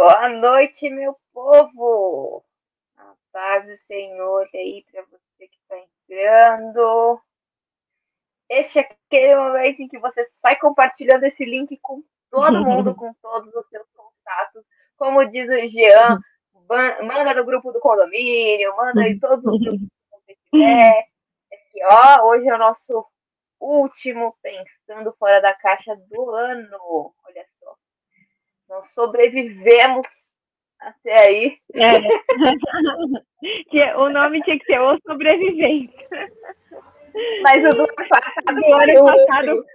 Boa 0.00 0.30
noite, 0.30 0.88
meu 0.88 1.14
povo! 1.30 2.42
A 2.96 3.12
paz 3.30 3.66
do 3.66 3.74
Senhor 3.84 4.48
aí 4.54 4.82
para 4.90 5.02
você 5.02 5.46
que 5.46 5.58
está 5.58 5.76
entrando. 5.76 7.20
Este 8.48 8.78
é 8.78 8.80
aquele 8.80 9.36
momento 9.36 9.82
em 9.82 9.88
que 9.88 9.98
você 9.98 10.24
sai 10.24 10.56
compartilhando 10.58 11.24
esse 11.24 11.44
link 11.44 11.78
com 11.82 12.02
todo 12.30 12.64
mundo, 12.64 12.94
com 12.96 13.12
todos 13.20 13.54
os 13.54 13.68
seus 13.68 13.86
contatos. 13.92 14.64
Como 14.96 15.22
diz 15.26 15.46
o 15.50 15.66
Jean, 15.66 16.18
manda 17.02 17.34
no 17.34 17.44
grupo 17.44 17.70
do 17.70 17.78
condomínio, 17.78 18.74
manda 18.76 19.06
em 19.06 19.20
todos 19.20 19.44
os 19.44 19.60
grupos 19.60 19.86
que 19.86 20.16
você 20.16 20.36
tiver. 20.50 21.08
Aqui, 21.52 21.84
ó, 21.84 22.26
hoje 22.26 22.48
é 22.48 22.54
o 22.54 22.58
nosso 22.58 23.06
último 23.60 24.34
Pensando 24.42 25.14
Fora 25.18 25.42
da 25.42 25.52
Caixa 25.52 25.94
do 25.94 26.30
ano. 26.30 27.14
Olha 27.26 27.44
só. 27.59 27.59
Nós 28.70 28.86
sobrevivemos 28.94 30.06
até 30.78 31.26
aí. 31.26 31.58
É. 31.74 31.98
o 33.98 34.08
nome 34.08 34.40
tinha 34.44 34.58
que 34.60 34.64
ser 34.64 34.78
O 34.78 34.96
Sobrevivente. 35.04 35.92
Mas 37.42 37.66
o 37.66 37.70
do 37.74 37.82
ano 37.82 37.94
passado. 37.96 38.44
Do 38.46 38.74
ano 38.74 39.06
passado. 39.06 39.66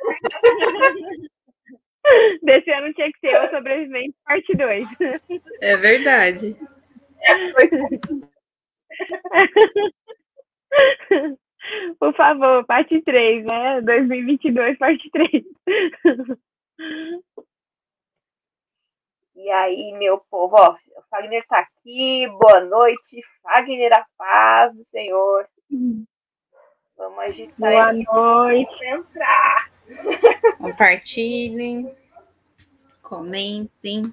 Desse 2.43 2.71
ano 2.71 2.93
tinha 2.93 3.11
que 3.11 3.19
ser 3.19 3.37
O 3.37 3.49
Sobrevivente, 3.49 4.15
parte 4.23 4.55
2. 4.55 4.87
É 5.61 5.75
verdade. 5.75 6.55
Por 11.99 12.15
favor, 12.15 12.65
parte 12.65 13.01
3, 13.01 13.43
né? 13.43 13.81
2022, 13.81 14.77
parte 14.77 15.09
3. 15.11 15.43
E 19.35 19.51
aí, 19.51 19.91
meu 19.97 20.17
povo, 20.17 20.55
ó, 20.57 20.77
o 20.97 21.01
Fagner 21.09 21.45
tá 21.47 21.59
aqui, 21.59 22.25
boa 22.39 22.61
noite, 22.61 23.21
Fagner, 23.43 23.91
a 23.91 24.05
paz 24.17 24.73
do 24.75 24.83
Senhor. 24.83 25.45
Vamos 26.97 27.19
agitar 27.19 27.57
Boa 27.57 27.91
noite. 27.91 28.85
Entrar. 28.85 29.69
Compartilhem, 30.57 31.93
comentem. 33.01 34.03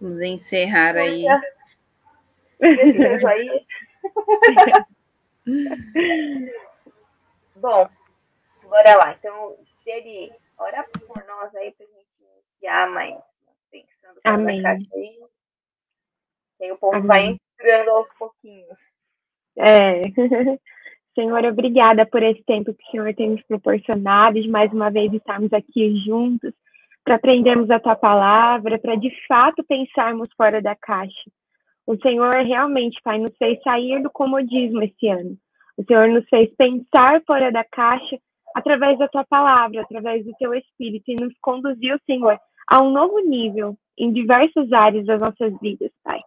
Vamos 0.00 0.22
encerrar 0.22 0.96
aí. 0.96 1.26
aí. 3.26 3.66
Bom, 7.56 7.88
bora 8.62 8.96
lá. 8.96 9.16
Então, 9.18 9.56
se 9.82 9.90
ele 9.90 10.32
ora 10.56 10.84
por 10.84 11.24
nós 11.26 11.52
aí 11.56 11.72
pra 11.72 11.86
gente 11.86 12.06
iniciar 12.20 12.88
mais 12.90 13.16
Amém. 14.24 14.66
aí. 14.66 14.86
E 16.60 16.72
o 16.72 16.76
povo 16.76 16.96
Amém. 16.96 17.06
vai 17.06 17.38
entrando 17.58 17.90
aos 17.90 18.08
pouquinhos. 18.18 18.78
É. 19.58 20.02
Senhor, 21.14 21.44
obrigada 21.44 22.06
por 22.06 22.22
esse 22.22 22.42
tempo 22.44 22.72
que 22.72 22.84
o 22.84 22.90
Senhor 22.90 23.14
tem 23.14 23.30
nos 23.30 23.42
proporcionado, 23.42 24.40
de 24.40 24.48
mais 24.48 24.72
uma 24.72 24.88
vez 24.88 25.12
estarmos 25.12 25.52
aqui 25.52 25.96
juntos, 26.06 26.52
para 27.04 27.16
aprendermos 27.16 27.70
a 27.70 27.80
tua 27.80 27.96
palavra, 27.96 28.78
para 28.78 28.94
de 28.94 29.10
fato 29.26 29.64
pensarmos 29.64 30.28
fora 30.36 30.62
da 30.62 30.76
caixa. 30.76 31.30
O 31.86 31.96
Senhor 31.96 32.34
realmente, 32.44 33.00
Pai, 33.02 33.18
nos 33.18 33.36
fez 33.36 33.60
sair 33.62 34.00
do 34.02 34.10
comodismo 34.10 34.82
esse 34.82 35.08
ano. 35.08 35.36
O 35.76 35.84
Senhor 35.84 36.08
nos 36.08 36.28
fez 36.28 36.54
pensar 36.54 37.22
fora 37.26 37.50
da 37.50 37.64
caixa 37.64 38.18
através 38.54 38.98
da 38.98 39.08
tua 39.08 39.24
palavra, 39.24 39.80
através 39.80 40.24
do 40.24 40.32
teu 40.38 40.54
espírito, 40.54 41.10
e 41.10 41.16
nos 41.16 41.32
conduziu, 41.40 41.98
Senhor, 42.04 42.38
a 42.68 42.82
um 42.82 42.90
novo 42.90 43.18
nível 43.20 43.76
em 43.98 44.12
diversas 44.12 44.72
áreas 44.72 45.04
das 45.06 45.20
nossas 45.20 45.58
vidas, 45.60 45.90
Pai. 46.02 46.20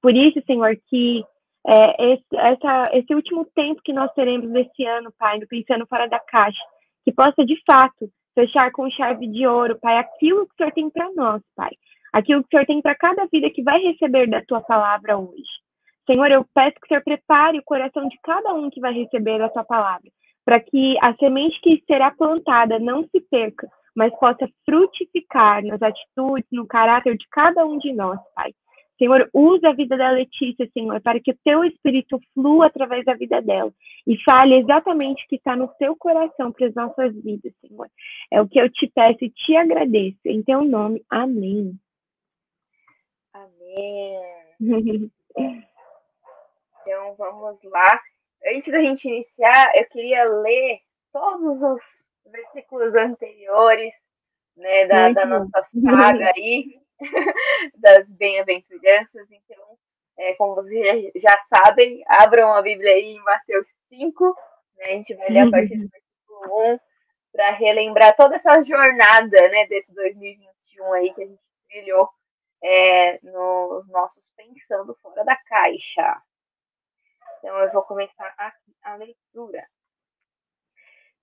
Por 0.00 0.14
isso, 0.14 0.40
Senhor, 0.46 0.76
que 0.88 1.24
é, 1.66 2.12
esse, 2.12 2.36
essa, 2.36 2.84
esse 2.92 3.14
último 3.14 3.44
tempo 3.54 3.82
que 3.84 3.92
nós 3.92 4.12
teremos 4.14 4.48
nesse 4.50 4.84
ano, 4.84 5.12
Pai, 5.18 5.38
no 5.38 5.48
Pensando 5.48 5.86
Fora 5.86 6.08
da 6.08 6.20
Caixa, 6.20 6.62
que 7.04 7.12
possa, 7.12 7.44
de 7.44 7.60
fato, 7.66 8.08
fechar 8.34 8.70
com 8.70 8.90
chave 8.90 9.26
de 9.26 9.46
ouro, 9.46 9.78
Pai, 9.80 9.98
aquilo 9.98 10.46
que 10.46 10.52
o 10.52 10.56
Senhor 10.56 10.72
tem 10.72 10.90
para 10.90 11.10
nós, 11.14 11.42
Pai. 11.56 11.70
Aquilo 12.12 12.42
que 12.42 12.48
o 12.48 12.50
Senhor 12.50 12.66
tem 12.66 12.80
para 12.80 12.94
cada 12.94 13.26
vida 13.26 13.50
que 13.50 13.62
vai 13.62 13.80
receber 13.80 14.28
da 14.28 14.42
tua 14.42 14.60
palavra 14.60 15.18
hoje. 15.18 15.42
Senhor, 16.10 16.30
eu 16.30 16.46
peço 16.54 16.76
que 16.76 16.86
o 16.86 16.88
Senhor 16.88 17.02
prepare 17.02 17.58
o 17.58 17.64
coração 17.64 18.06
de 18.06 18.16
cada 18.22 18.54
um 18.54 18.70
que 18.70 18.80
vai 18.80 18.92
receber 18.92 19.42
a 19.42 19.48
tua 19.48 19.64
palavra, 19.64 20.08
para 20.44 20.60
que 20.60 20.96
a 21.02 21.14
semente 21.14 21.60
que 21.60 21.82
será 21.86 22.12
plantada 22.12 22.78
não 22.78 23.02
se 23.08 23.20
perca, 23.20 23.68
mas 23.96 24.16
possa 24.18 24.46
frutificar 24.64 25.64
nas 25.64 25.80
atitudes, 25.80 26.46
no 26.52 26.66
caráter 26.66 27.16
de 27.16 27.26
cada 27.30 27.64
um 27.64 27.78
de 27.78 27.92
nós, 27.94 28.20
Pai. 28.34 28.52
Senhor, 28.98 29.28
usa 29.32 29.68
a 29.68 29.74
vida 29.74 29.96
da 29.96 30.10
Letícia, 30.10 30.68
Senhor, 30.72 31.00
para 31.02 31.20
que 31.20 31.30
o 31.30 31.38
teu 31.44 31.64
espírito 31.64 32.18
flua 32.32 32.66
através 32.66 33.04
da 33.04 33.14
vida 33.14 33.42
dela 33.42 33.72
e 34.06 34.16
fale 34.22 34.56
exatamente 34.56 35.24
o 35.24 35.28
que 35.28 35.36
está 35.36 35.54
no 35.54 35.68
teu 35.78 35.94
coração 35.96 36.50
para 36.52 36.66
as 36.66 36.74
nossas 36.74 37.14
vidas, 37.22 37.52
Senhor. 37.60 37.90
É 38.30 38.40
o 38.40 38.48
que 38.48 38.58
eu 38.58 38.70
te 38.70 38.90
peço 38.94 39.24
e 39.24 39.30
te 39.30 39.54
agradeço. 39.56 40.18
Em 40.24 40.42
teu 40.42 40.64
nome, 40.64 41.04
amém. 41.10 41.78
Amém. 43.34 44.20
então 46.80 47.14
vamos 47.18 47.58
lá. 47.64 48.00
Antes 48.46 48.72
da 48.72 48.80
gente 48.80 49.06
iniciar, 49.06 49.72
eu 49.76 49.86
queria 49.88 50.24
ler 50.24 50.78
todos 51.12 51.60
os 51.60 52.05
versículos 52.30 52.94
anteriores, 52.94 53.94
né, 54.56 54.86
da, 54.86 55.12
da 55.12 55.26
nossa 55.26 55.62
saga 55.62 56.32
aí, 56.34 56.80
das 57.76 58.08
bem-aventuranças. 58.08 59.30
Então, 59.30 59.78
é, 60.18 60.34
como 60.34 60.54
vocês 60.54 61.12
já, 61.16 61.38
sabem, 61.48 62.02
abram 62.08 62.52
a 62.54 62.62
Bíblia 62.62 62.92
aí 62.92 63.16
em 63.16 63.22
Mateus 63.22 63.68
5, 63.88 64.34
né, 64.76 64.84
a 64.84 64.88
gente 64.90 65.14
vai 65.14 65.28
ler 65.28 65.40
a 65.40 65.50
partir 65.50 65.76
do 65.76 65.88
versículo 65.88 66.72
1, 66.74 66.78
para 67.32 67.50
relembrar 67.50 68.16
toda 68.16 68.36
essa 68.36 68.62
jornada, 68.62 69.48
né, 69.48 69.66
desse 69.66 69.92
2021 69.92 70.92
aí 70.94 71.12
que 71.12 71.22
a 71.22 71.26
gente 71.26 71.42
trilhou 71.68 72.08
é, 72.62 73.18
nos 73.22 73.86
nossos 73.88 74.28
Pensando 74.36 74.96
Fora 75.02 75.24
da 75.24 75.36
Caixa. 75.36 76.22
Então, 77.38 77.58
eu 77.58 77.70
vou 77.72 77.82
começar 77.82 78.34
aqui 78.38 78.74
a 78.82 78.96
leitura. 78.96 79.66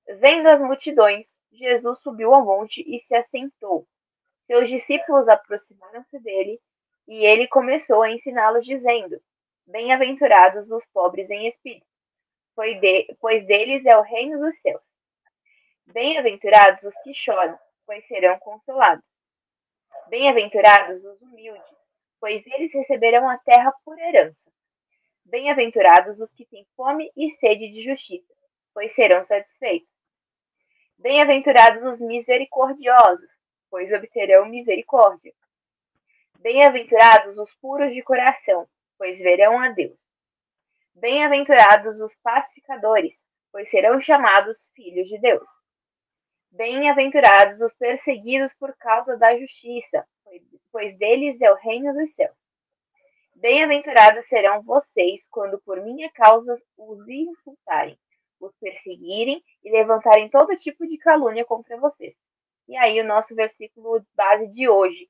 Vendo 0.08 0.48
as 0.48 0.60
multidões, 0.60 1.26
Jesus 1.52 2.00
subiu 2.00 2.34
ao 2.34 2.46
monte 2.46 2.84
e 2.86 2.98
se 3.00 3.16
assentou. 3.16 3.88
Seus 4.42 4.68
discípulos 4.68 5.28
aproximaram-se 5.28 6.20
dele 6.20 6.60
e 7.08 7.26
ele 7.26 7.48
começou 7.48 8.02
a 8.02 8.12
ensiná-los, 8.12 8.66
dizendo: 8.66 9.22
Bem-aventurados 9.66 10.70
os 10.70 10.86
pobres 10.88 11.30
em 11.30 11.48
espírito, 11.48 11.86
pois 13.20 13.46
deles 13.46 13.86
é 13.86 13.98
o 13.98 14.02
reino 14.02 14.40
dos 14.40 14.60
céus. 14.60 14.84
Bem-aventurados 15.86 16.84
os 16.84 16.94
que 17.04 17.14
choram, 17.14 17.58
pois 17.86 18.06
serão 18.08 18.38
consolados. 18.40 19.06
Bem-aventurados 20.10 21.04
os 21.04 21.22
humildes, 21.22 21.64
pois 22.20 22.46
eles 22.48 22.74
receberão 22.74 23.30
a 23.30 23.38
terra 23.38 23.74
por 23.86 23.98
herança. 23.98 24.52
Bem-aventurados 25.26 26.20
os 26.20 26.32
que 26.32 26.46
têm 26.46 26.66
fome 26.76 27.12
e 27.16 27.30
sede 27.32 27.70
de 27.70 27.84
justiça, 27.84 28.34
pois 28.74 28.94
serão 28.94 29.22
satisfeitos. 29.24 29.93
Bem-aventurados 31.04 31.84
os 31.84 32.00
misericordiosos, 32.00 33.30
pois 33.70 33.92
obterão 33.92 34.46
misericórdia. 34.46 35.34
Bem-aventurados 36.40 37.38
os 37.38 37.54
puros 37.56 37.94
de 37.94 38.02
coração, 38.02 38.66
pois 38.98 39.20
verão 39.20 39.60
a 39.60 39.68
Deus. 39.72 40.00
Bem-aventurados 40.96 42.00
os 42.00 42.16
pacificadores, 42.24 43.22
pois 43.52 43.70
serão 43.70 44.00
chamados 44.00 44.66
filhos 44.74 45.10
de 45.10 45.20
Deus. 45.20 45.50
Bem-aventurados 46.50 47.60
os 47.60 47.74
perseguidos 47.74 48.54
por 48.54 48.74
causa 48.78 49.18
da 49.18 49.38
justiça, 49.38 50.08
pois 50.72 50.98
deles 50.98 51.42
é 51.42 51.52
o 51.52 51.58
reino 51.58 51.94
dos 51.94 52.16
céus. 52.16 52.38
Bem-aventurados 53.36 54.24
serão 54.28 54.62
vocês 54.62 55.28
quando 55.30 55.60
por 55.66 55.82
minha 55.82 56.10
causa 56.14 56.58
os 56.78 57.10
insultarem 57.10 58.00
os 58.46 58.56
perseguirem 58.58 59.44
e 59.64 59.72
levantarem 59.72 60.30
todo 60.30 60.56
tipo 60.56 60.86
de 60.86 60.98
calúnia 60.98 61.46
contra 61.46 61.78
vocês. 61.78 62.16
E 62.68 62.76
aí 62.78 63.00
o 63.00 63.06
nosso 63.06 63.34
versículo 63.36 64.06
base 64.16 64.48
de 64.50 64.68
hoje. 64.68 65.10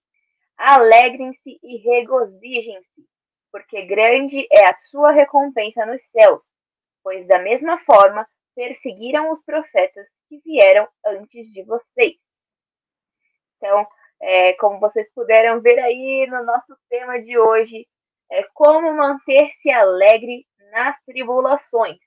Alegrem-se 0.58 1.60
e 1.64 1.78
regozijem-se, 1.78 3.06
porque 3.52 3.86
grande 3.86 4.48
é 4.52 4.70
a 4.70 4.76
sua 4.76 5.12
recompensa 5.12 5.86
nos 5.86 6.04
céus, 6.04 6.44
pois 7.04 7.28
da 7.28 7.40
mesma 7.40 7.80
forma 7.80 8.28
perseguiram 8.56 9.32
os 9.32 9.44
profetas 9.44 10.08
que 10.28 10.40
vieram 10.46 10.88
antes 11.06 11.52
de 11.52 11.64
vocês. 11.64 12.22
Então, 13.58 13.88
é, 14.22 14.54
como 14.54 14.80
vocês 14.80 15.12
puderam 15.14 15.60
ver 15.60 15.80
aí 15.80 16.28
no 16.30 16.44
nosso 16.44 16.76
tema 16.88 17.20
de 17.20 17.38
hoje, 17.38 17.88
é 18.32 18.44
como 18.54 18.94
manter-se 18.94 19.72
alegre 19.72 20.46
nas 20.72 20.96
tribulações 21.04 22.00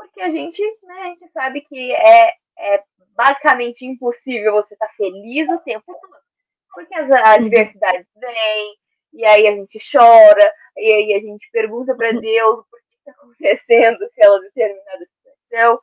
porque 0.00 0.22
a 0.22 0.30
gente, 0.30 0.62
né, 0.82 0.94
a 1.02 1.06
gente 1.08 1.28
sabe 1.28 1.60
que 1.60 1.92
é, 1.92 2.32
é 2.58 2.82
basicamente 3.14 3.84
impossível 3.84 4.54
você 4.54 4.72
estar 4.72 4.86
tá 4.86 4.92
feliz 4.94 5.46
o 5.50 5.58
tempo 5.58 5.84
todo. 5.86 6.22
Porque 6.72 6.94
as 6.94 7.10
adversidades 7.10 8.08
vêm, 8.16 8.76
e 9.12 9.26
aí 9.26 9.46
a 9.46 9.52
gente 9.52 9.78
chora, 9.92 10.54
e 10.78 10.90
aí 10.90 11.12
a 11.12 11.20
gente 11.20 11.46
pergunta 11.52 11.94
para 11.94 12.12
Deus 12.12 12.64
por 12.70 12.80
que 12.80 12.96
está 12.96 13.12
acontecendo 13.12 14.02
aquela 14.06 14.40
determinada 14.40 15.04
situação, 15.04 15.78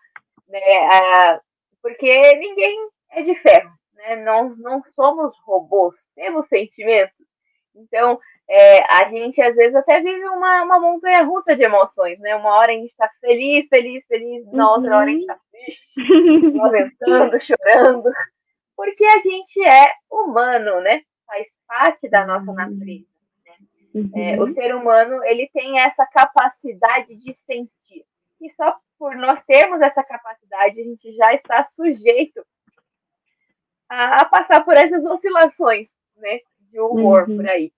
né? 0.47 1.39
porque 1.79 2.35
ninguém 2.37 2.89
é 3.11 3.21
de 3.21 3.35
ferro, 3.35 3.71
né? 3.93 4.15
Nós 4.15 4.57
não 4.57 4.81
somos 4.83 5.31
robôs, 5.45 5.95
temos 6.15 6.47
sentimentos. 6.47 7.27
Então, 7.75 8.19
é, 8.49 8.79
a 8.94 9.09
gente 9.09 9.41
às 9.41 9.55
vezes 9.55 9.75
até 9.75 9.99
vive 9.99 10.25
uma, 10.25 10.63
uma 10.63 10.79
montanha 10.79 11.23
russa 11.23 11.53
de 11.53 11.63
emoções, 11.63 12.17
né? 12.19 12.35
Uma 12.35 12.55
hora 12.55 12.71
a 12.71 12.75
gente 12.75 12.89
está 12.89 13.09
feliz, 13.19 13.67
feliz, 13.67 14.05
feliz, 14.05 14.45
na 14.53 14.71
outra 14.71 14.97
hora 14.97 15.05
a 15.05 15.09
gente 15.09 15.21
está 15.21 15.39
triste, 15.51 16.57
lamentando, 16.57 17.39
chorando, 17.44 18.09
porque 18.75 19.03
a 19.05 19.19
gente 19.19 19.61
é 19.65 19.91
humano, 20.09 20.79
né? 20.79 21.01
Faz 21.25 21.47
parte 21.67 22.07
da 22.07 22.25
nossa 22.25 22.53
natureza. 22.53 23.05
Né? 23.45 23.55
Uhum. 23.95 24.11
É, 24.15 24.39
o 24.39 24.47
ser 24.47 24.73
humano 24.73 25.21
ele 25.25 25.49
tem 25.53 25.79
essa 25.79 26.05
capacidade 26.05 27.15
de 27.15 27.33
sentir. 27.33 28.05
E 28.39 28.49
só 28.51 28.77
por 28.97 29.15
nós 29.17 29.44
termos 29.44 29.81
essa 29.81 30.03
capacidade, 30.03 30.79
a 30.79 30.83
gente 30.83 31.13
já 31.15 31.33
está 31.33 31.65
sujeito 31.65 32.45
a, 33.89 34.21
a 34.21 34.25
passar 34.25 34.63
por 34.63 34.75
essas 34.75 35.03
oscilações, 35.03 35.89
né? 36.15 36.39
De 36.71 36.79
humor 36.79 37.27
uhum. 37.27 37.35
por 37.35 37.49
aí. 37.49 37.73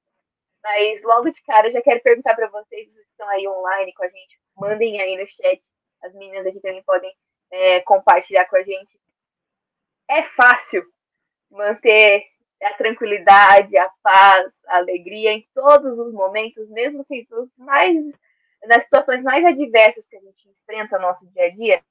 Mas 0.63 1.01
logo 1.03 1.29
de 1.29 1.41
cara, 1.43 1.71
já 1.71 1.81
quero 1.81 2.01
perguntar 2.01 2.35
para 2.35 2.47
vocês, 2.49 2.87
vocês 2.87 3.07
estão 3.07 3.27
aí 3.29 3.47
online 3.47 3.93
com 3.93 4.03
a 4.03 4.09
gente, 4.09 4.39
mandem 4.57 5.01
aí 5.01 5.17
no 5.17 5.25
chat, 5.27 5.61
as 6.03 6.13
meninas 6.13 6.45
aqui 6.45 6.59
também 6.59 6.83
podem 6.83 7.11
é, 7.51 7.79
compartilhar 7.81 8.45
com 8.45 8.57
a 8.57 8.63
gente. 8.63 8.99
É 10.09 10.23
fácil 10.23 10.83
manter 11.49 12.25
a 12.61 12.73
tranquilidade, 12.73 13.77
a 13.77 13.89
paz, 14.03 14.61
a 14.67 14.77
alegria 14.77 15.31
em 15.31 15.47
todos 15.53 15.97
os 15.97 16.13
momentos, 16.13 16.69
mesmo 16.69 16.99
assim, 16.99 17.25
mais 17.57 17.97
nas 18.63 18.83
situações 18.83 19.21
mais 19.23 19.45
adversas 19.45 20.05
que 20.07 20.17
a 20.17 20.19
gente 20.19 20.49
enfrenta 20.49 20.97
no 20.97 21.07
nosso 21.07 21.25
dia 21.27 21.45
a 21.45 21.49
dia, 21.49 21.83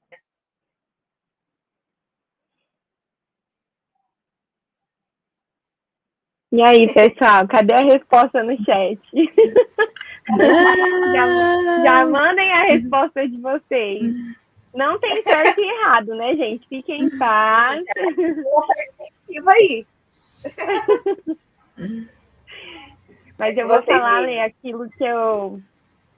E 6.51 6.61
aí, 6.63 6.91
pessoal, 6.93 7.47
cadê 7.47 7.73
a 7.73 7.83
resposta 7.83 8.41
no 8.41 8.57
chat? 8.63 8.99
já, 11.13 11.83
já 11.83 12.05
mandem 12.07 12.51
a 12.53 12.63
resposta 12.63 13.27
de 13.27 13.37
vocês. 13.37 14.15
Não 14.73 14.99
tem 14.99 15.21
certo 15.21 15.59
e 15.59 15.69
errado, 15.69 16.15
né, 16.15 16.35
gente? 16.35 16.67
Fiquem 16.67 17.03
em 17.03 17.17
paz. 17.19 17.83
Uma 17.97 18.67
perspectiva 18.67 19.51
aí. 19.51 19.85
Mas 23.37 23.57
eu 23.57 23.67
vou 23.67 23.81
falar, 23.83 24.19
Lê, 24.21 24.41
aquilo 24.41 24.89
que 24.89 25.03
eu, 25.03 25.61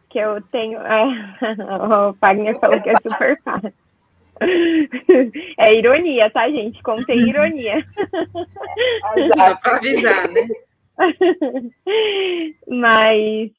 que 0.09 0.17
eu 0.17 0.41
tenho. 0.43 0.79
É, 0.79 1.05
o 2.09 2.13
Fagner 2.13 2.57
falou 2.59 2.81
que 2.81 2.89
é 2.89 2.95
super 3.01 3.41
fácil. 3.43 3.73
É 5.57 5.73
ironia, 5.73 6.29
tá, 6.31 6.49
gente? 6.49 6.81
Contei 6.81 7.17
ironia. 7.29 7.85
Só 9.37 9.55
para 9.55 9.77
avisar, 9.77 10.29
né? 10.29 10.47
Mas 12.67 13.51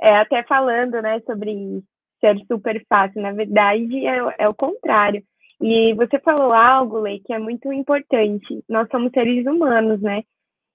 é, 0.00 0.16
até 0.16 0.42
falando, 0.44 1.00
né, 1.00 1.20
sobre 1.20 1.82
ser 2.20 2.36
super 2.46 2.84
fácil, 2.88 3.22
na 3.22 3.32
verdade 3.32 4.06
é, 4.06 4.18
é 4.38 4.48
o 4.48 4.54
contrário. 4.54 5.22
E 5.60 5.94
você 5.94 6.18
falou 6.18 6.52
algo, 6.52 6.98
Lei, 7.00 7.20
que 7.24 7.32
é 7.32 7.38
muito 7.38 7.72
importante. 7.72 8.62
Nós 8.68 8.88
somos 8.90 9.10
seres 9.12 9.46
humanos, 9.46 10.00
né? 10.02 10.22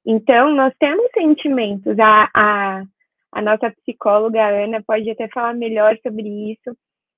Então, 0.05 0.55
nós 0.55 0.73
temos 0.79 1.07
sentimentos. 1.13 1.97
A, 1.99 2.29
a, 2.33 2.83
a 3.31 3.41
nossa 3.41 3.71
psicóloga, 3.71 4.43
Ana, 4.43 4.81
pode 4.81 5.09
até 5.09 5.27
falar 5.27 5.53
melhor 5.53 5.95
sobre 6.01 6.27
isso. 6.51 6.75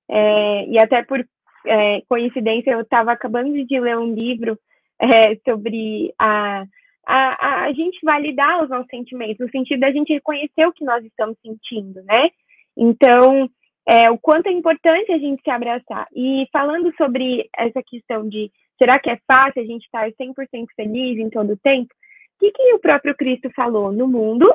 É, 0.10 0.66
e 0.68 0.78
até 0.78 1.04
por 1.04 1.26
é, 1.66 2.02
coincidência, 2.08 2.72
eu 2.72 2.82
estava 2.82 3.12
acabando 3.12 3.52
de 3.66 3.80
ler 3.80 3.98
um 3.98 4.14
livro 4.14 4.58
é, 5.00 5.36
sobre 5.48 6.14
a, 6.20 6.64
a, 7.06 7.64
a 7.66 7.74
gente 7.74 8.00
validar 8.04 8.64
os 8.64 8.70
nossos 8.70 8.88
sentimentos, 8.90 9.40
no 9.40 9.50
sentido 9.50 9.80
da 9.80 9.92
gente 9.92 10.14
reconhecer 10.14 10.66
o 10.66 10.74
que 10.74 10.86
nós 10.86 11.04
estamos 11.06 11.38
sentindo, 11.42 12.02
né? 12.04 12.30
Então, 12.78 13.50
é, 13.88 14.10
o 14.10 14.18
quanto 14.18 14.48
é 14.48 14.52
importante 14.52 15.12
a 15.12 15.18
gente 15.18 15.42
se 15.44 15.50
abraçar. 15.50 16.08
E 16.16 16.48
falando 16.52 16.94
sobre 16.96 17.50
essa 17.56 17.82
questão 17.86 18.28
de 18.28 18.52
será 18.78 19.00
que 19.00 19.10
é 19.10 19.20
fácil 19.28 19.62
a 19.62 19.66
gente 19.66 19.84
estar 19.84 20.10
100% 20.10 20.68
feliz 20.76 21.18
em 21.20 21.30
todo 21.30 21.54
o 21.54 21.58
tempo? 21.58 21.94
O 22.36 22.40
que, 22.40 22.52
que 22.52 22.74
o 22.74 22.80
próprio 22.80 23.16
Cristo 23.16 23.50
falou? 23.56 23.92
No 23.92 24.08
mundo 24.08 24.52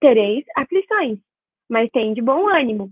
tereis 0.00 0.44
aflições, 0.56 1.18
mas 1.68 1.88
tem 1.90 2.12
de 2.12 2.20
bom 2.20 2.48
ânimo. 2.48 2.90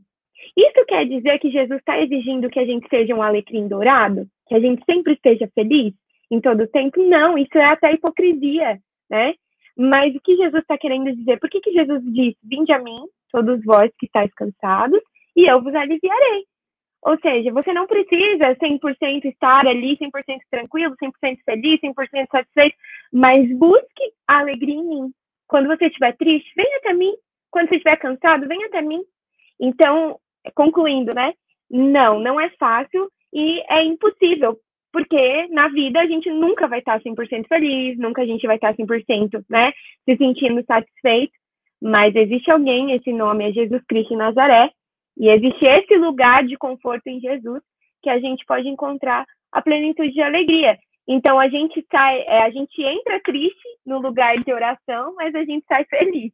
Isso 0.57 0.85
quer 0.87 1.07
dizer 1.07 1.39
que 1.39 1.51
Jesus 1.51 1.79
está 1.79 2.01
exigindo 2.01 2.51
que 2.51 2.59
a 2.59 2.65
gente 2.65 2.89
seja 2.89 3.15
um 3.15 3.23
alecrim 3.23 3.69
dourado? 3.69 4.27
Que 4.49 4.55
a 4.55 4.61
gente 4.61 4.85
sempre 4.85 5.15
esteja 5.15 5.49
feliz 5.55 5.95
em 6.31 6.41
todo 6.41 6.63
o 6.63 6.69
tempo? 6.69 7.03
Não, 7.03 7.39
isso 7.39 7.57
é 7.57 7.65
até 7.65 7.93
hipocrisia, 7.93 8.79
né? 9.09 9.35
Mas 9.77 10.15
o 10.15 10.21
que 10.21 10.37
Jesus 10.37 10.63
está 10.63 10.77
querendo 10.77 11.15
dizer? 11.15 11.39
Por 11.39 11.49
que, 11.49 11.61
que 11.61 11.73
Jesus 11.73 12.03
diz: 12.13 12.35
Vinde 12.43 12.73
a 12.73 12.79
mim, 12.79 13.01
todos 13.31 13.65
vós 13.65 13.91
que 13.99 14.07
estáis 14.07 14.33
cansados, 14.35 15.01
e 15.37 15.51
eu 15.51 15.63
vos 15.63 15.75
aliviarei? 15.75 16.45
Ou 17.03 17.19
seja, 17.21 17.51
você 17.53 17.73
não 17.73 17.87
precisa 17.87 18.55
100% 18.57 19.25
estar 19.25 19.67
ali, 19.67 19.97
100% 19.97 20.11
tranquilo, 20.51 20.95
100% 21.03 21.39
feliz, 21.47 21.81
100% 21.81 22.27
satisfeito, 22.31 22.77
mas 23.11 23.51
busque 23.57 24.13
alegria 24.27 24.75
em 24.75 24.87
mim. 24.87 25.13
Quando 25.49 25.67
você 25.67 25.87
estiver 25.87 26.15
triste, 26.17 26.53
venha 26.55 26.77
até 26.77 26.93
mim. 26.93 27.15
Quando 27.51 27.69
você 27.69 27.77
estiver 27.77 27.97
cansado, 27.97 28.47
venha 28.47 28.67
até 28.67 28.83
mim. 28.83 29.03
Então, 29.59 30.19
concluindo, 30.55 31.15
né? 31.15 31.33
Não, 31.71 32.19
não 32.19 32.41
é 32.41 32.51
fácil 32.59 33.09
e 33.33 33.63
é 33.69 33.85
impossível, 33.85 34.59
porque 34.93 35.47
na 35.49 35.69
vida 35.69 36.01
a 36.01 36.07
gente 36.07 36.29
nunca 36.31 36.67
vai 36.67 36.81
estar 36.81 37.01
100% 37.01 37.47
feliz, 37.47 37.97
nunca 37.99 38.23
a 38.23 38.27
gente 38.27 38.47
vai 38.47 38.57
estar 38.57 38.75
100%, 38.75 39.45
né, 39.49 39.73
se 40.05 40.17
sentindo 40.17 40.65
satisfeito, 40.65 41.33
mas 41.81 42.15
existe 42.15 42.51
alguém, 42.51 42.93
esse 42.93 43.13
nome 43.13 43.49
é 43.49 43.53
Jesus 43.53 43.83
Cristo 43.87 44.17
Nazaré, 44.17 44.71
e 45.17 45.29
existe 45.29 45.65
esse 45.67 45.97
lugar 45.97 46.45
de 46.45 46.57
conforto 46.57 47.07
em 47.07 47.21
Jesus 47.21 47.63
que 48.03 48.11
a 48.11 48.19
gente 48.19 48.45
pode 48.47 48.69
encontrar 48.69 49.25
a 49.53 49.63
plenitude 49.63 50.13
de 50.13 50.23
alegria. 50.23 50.79
Então 51.07 51.39
a 51.39 51.49
gente 51.49 51.85
sai, 51.91 52.21
é, 52.21 52.45
a 52.45 52.51
gente 52.51 52.83
entra 52.83 53.21
triste 53.21 53.69
no 53.85 53.99
lugar 53.99 54.37
de 54.39 54.53
oração, 54.53 55.15
mas 55.15 55.35
a 55.35 55.45
gente 55.45 55.65
sai 55.67 55.85
feliz. 55.85 56.33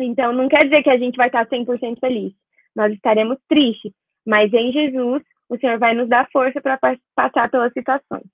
Então 0.00 0.32
não 0.32 0.48
quer 0.48 0.64
dizer 0.64 0.82
que 0.82 0.90
a 0.90 0.98
gente 0.98 1.16
vai 1.16 1.28
estar 1.28 1.46
100% 1.46 1.98
feliz 2.00 2.32
nós 2.74 2.92
estaremos 2.92 3.38
tristes, 3.48 3.92
mas 4.26 4.52
em 4.52 4.72
Jesus 4.72 5.22
o 5.48 5.58
Senhor 5.58 5.78
vai 5.78 5.94
nos 5.94 6.08
dar 6.08 6.28
força 6.30 6.60
para 6.60 6.78
passar 7.14 7.50
pelas 7.50 7.72
situações. 7.72 8.24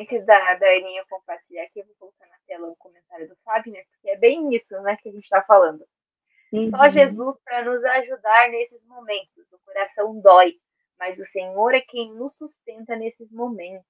Antes 0.00 0.24
da, 0.24 0.54
da 0.54 0.66
Aninha 0.66 1.04
compartilhar 1.08 1.64
aqui, 1.64 1.80
eu 1.80 1.86
vou 1.86 1.94
colocar 1.98 2.26
na 2.26 2.36
tela 2.46 2.68
o 2.68 2.76
comentário 2.76 3.28
do 3.28 3.36
Fagner, 3.44 3.84
porque 3.90 4.10
é 4.10 4.16
bem 4.16 4.54
isso 4.54 4.74
né, 4.80 4.96
que 4.96 5.08
a 5.08 5.12
gente 5.12 5.24
está 5.24 5.42
falando. 5.42 5.84
Uhum. 6.52 6.70
Só 6.70 6.88
Jesus 6.88 7.38
para 7.44 7.64
nos 7.64 7.84
ajudar 7.84 8.48
nesses 8.50 8.82
momentos. 8.86 9.52
O 9.52 9.58
coração 9.64 10.20
dói, 10.20 10.54
mas 10.98 11.18
o 11.18 11.24
Senhor 11.24 11.74
é 11.74 11.80
quem 11.80 12.14
nos 12.14 12.36
sustenta 12.36 12.96
nesses 12.96 13.30
momentos. 13.30 13.84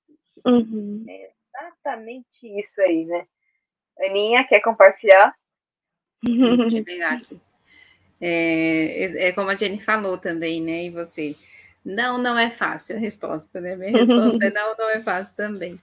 Uhum. 0.45 1.05
É 1.09 1.31
exatamente 1.49 2.59
isso 2.59 2.81
aí, 2.81 3.05
né? 3.05 3.27
Aninha, 4.01 4.45
quer 4.49 4.61
compartilhar? 4.61 5.35
Deixa 6.23 6.79
eu 6.79 6.85
pegar 6.85 7.15
aqui. 7.15 7.41
É, 8.27 9.29
é 9.29 9.33
como 9.33 9.51
a 9.51 9.55
Jenny 9.55 9.79
falou 9.79 10.17
também, 10.17 10.63
né? 10.63 10.87
E 10.87 10.91
você? 10.91 11.37
Não, 11.85 12.17
não 12.17 12.39
é 12.39 12.51
fácil 12.51 12.97
a 12.97 12.99
resposta, 12.99 13.61
né? 13.61 13.77
Minha 13.77 13.91
resposta 13.99 14.43
é 14.47 14.49
não, 14.51 14.75
não 14.79 14.89
é 14.89 14.99
fácil 15.03 15.37
também. 15.37 15.79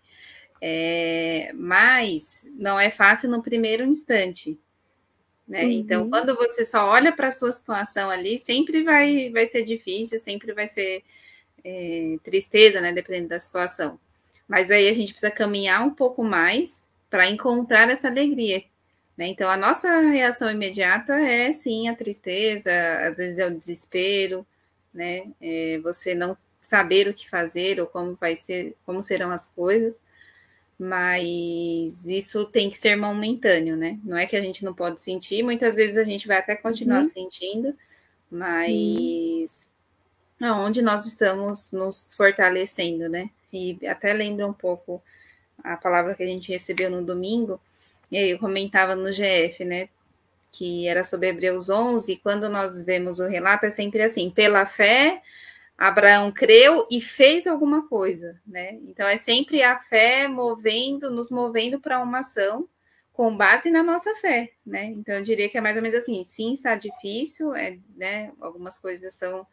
É, 0.60 1.52
mas 1.54 2.48
não 2.58 2.80
é 2.80 2.90
fácil 2.90 3.30
no 3.30 3.44
primeiro 3.44 3.84
instante. 3.86 4.60
Né? 5.48 5.66
Uhum. 5.66 5.72
Então, 5.72 6.10
quando 6.10 6.36
você 6.36 6.66
só 6.66 6.88
olha 6.88 7.12
para 7.12 7.28
a 7.28 7.32
sua 7.32 7.52
situação 7.52 8.10
ali, 8.10 8.40
sempre 8.40 8.82
vai, 8.82 9.30
vai 9.30 9.46
ser 9.46 9.64
difícil, 9.64 10.18
sempre 10.18 10.52
vai 10.52 10.66
ser 10.66 11.04
é, 11.64 12.16
tristeza, 12.24 12.82
né? 12.82 12.92
Dependendo 12.92 13.30
da 13.30 13.40
situação. 13.40 14.00
Mas 14.48 14.72
aí 14.72 14.90
a 14.90 14.94
gente 14.94 15.14
precisa 15.14 15.32
caminhar 15.32 15.86
um 15.86 15.92
pouco 15.92 16.24
mais 16.24 16.90
para 17.08 17.30
encontrar 17.30 17.88
essa 17.92 18.08
alegria 18.08 18.64
né? 19.18 19.28
Então, 19.28 19.50
a 19.50 19.58
nossa 19.58 20.00
reação 20.00 20.50
imediata 20.50 21.14
é 21.14 21.52
sim 21.52 21.88
a 21.88 21.96
tristeza, 21.96 22.72
às 23.08 23.18
vezes 23.18 23.40
é 23.40 23.48
o 23.48 23.56
desespero, 23.56 24.46
né? 24.94 25.32
É 25.42 25.80
você 25.80 26.16
não 26.16 26.38
saber 26.60 27.08
o 27.08 27.14
que 27.14 27.30
fazer 27.30 27.80
ou 27.80 27.88
como 27.88 28.16
vai 28.16 28.36
ser, 28.36 28.76
como 28.86 29.02
serão 29.02 29.32
as 29.32 29.48
coisas, 29.48 30.00
mas 30.78 32.08
isso 32.08 32.46
tem 32.46 32.70
que 32.70 32.78
ser 32.78 32.96
momentâneo, 32.96 33.76
né? 33.76 34.00
Não 34.04 34.18
é 34.18 34.26
que 34.26 34.36
a 34.36 34.42
gente 34.42 34.64
não 34.64 34.74
pode 34.74 35.02
sentir, 35.02 35.44
muitas 35.44 35.76
vezes 35.76 35.98
a 35.98 36.04
gente 36.04 36.28
vai 36.28 36.38
até 36.38 36.56
continuar 36.56 37.00
uhum. 37.00 37.10
sentindo, 37.10 37.76
mas 38.30 39.70
uhum. 40.40 40.48
aonde 40.48 40.82
nós 40.82 41.06
estamos 41.06 41.72
nos 41.72 42.14
fortalecendo, 42.16 43.10
né? 43.10 43.30
E 43.52 43.78
até 43.86 44.14
lembra 44.14 44.48
um 44.48 44.54
pouco 44.54 45.02
a 45.64 45.76
palavra 45.76 46.16
que 46.16 46.24
a 46.24 46.28
gente 46.28 46.52
recebeu 46.52 46.90
no 46.90 47.04
domingo, 47.04 47.60
e 48.12 48.18
aí 48.18 48.30
eu 48.32 48.40
comentava 48.40 48.96
no 48.96 49.12
GF, 49.12 49.64
né? 49.66 49.90
que 50.52 50.88
era 50.88 51.04
sobre 51.04 51.30
Hebreus 51.30 51.70
11, 51.70 52.18
quando 52.18 52.50
nós 52.50 52.84
vemos 52.84 53.20
o 53.20 53.28
relato, 53.28 53.66
é 53.66 53.70
sempre 53.70 54.02
assim: 54.04 54.30
pela 54.30 54.66
fé, 54.66 55.22
Abraão 55.78 56.32
creu 56.32 56.88
e 56.92 57.02
fez 57.02 57.48
alguma 57.48 57.88
coisa, 57.88 58.40
né? 58.46 58.74
Então 58.88 59.08
é 59.08 59.18
sempre 59.18 59.64
a 59.64 59.78
fé 59.78 60.28
movendo, 60.28 61.10
nos 61.10 61.32
movendo 61.32 61.80
para 61.80 62.00
uma 62.00 62.20
ação 62.20 62.68
com 63.14 63.36
base 63.36 63.72
na 63.72 63.82
nossa 63.82 64.14
fé, 64.16 64.52
né? 64.66 64.86
Então 64.86 65.16
eu 65.16 65.24
diria 65.24 65.50
que 65.50 65.58
é 65.58 65.62
mais 65.62 65.76
ou 65.76 65.82
menos 65.82 65.98
assim: 65.98 66.24
sim, 66.26 66.54
está 66.54 66.76
difícil, 66.76 67.56
é, 67.56 67.78
né? 67.96 68.32
Algumas 68.42 68.78
coisas 68.78 69.14
são 69.14 69.48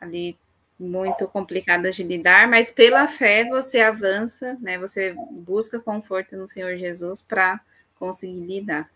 ali 0.00 0.36
muito 0.78 1.28
complicadas 1.28 1.94
de 1.94 2.02
lidar, 2.02 2.48
mas 2.48 2.72
pela 2.72 3.06
fé 3.06 3.44
você 3.48 3.80
avança, 3.80 4.58
né? 4.60 4.78
Você 4.78 5.14
busca 5.30 5.78
conforto 5.78 6.36
no 6.36 6.48
Senhor 6.48 6.76
Jesus 6.76 7.22
para 7.22 7.60
conseguir 8.00 8.46
lidar. 8.46 8.90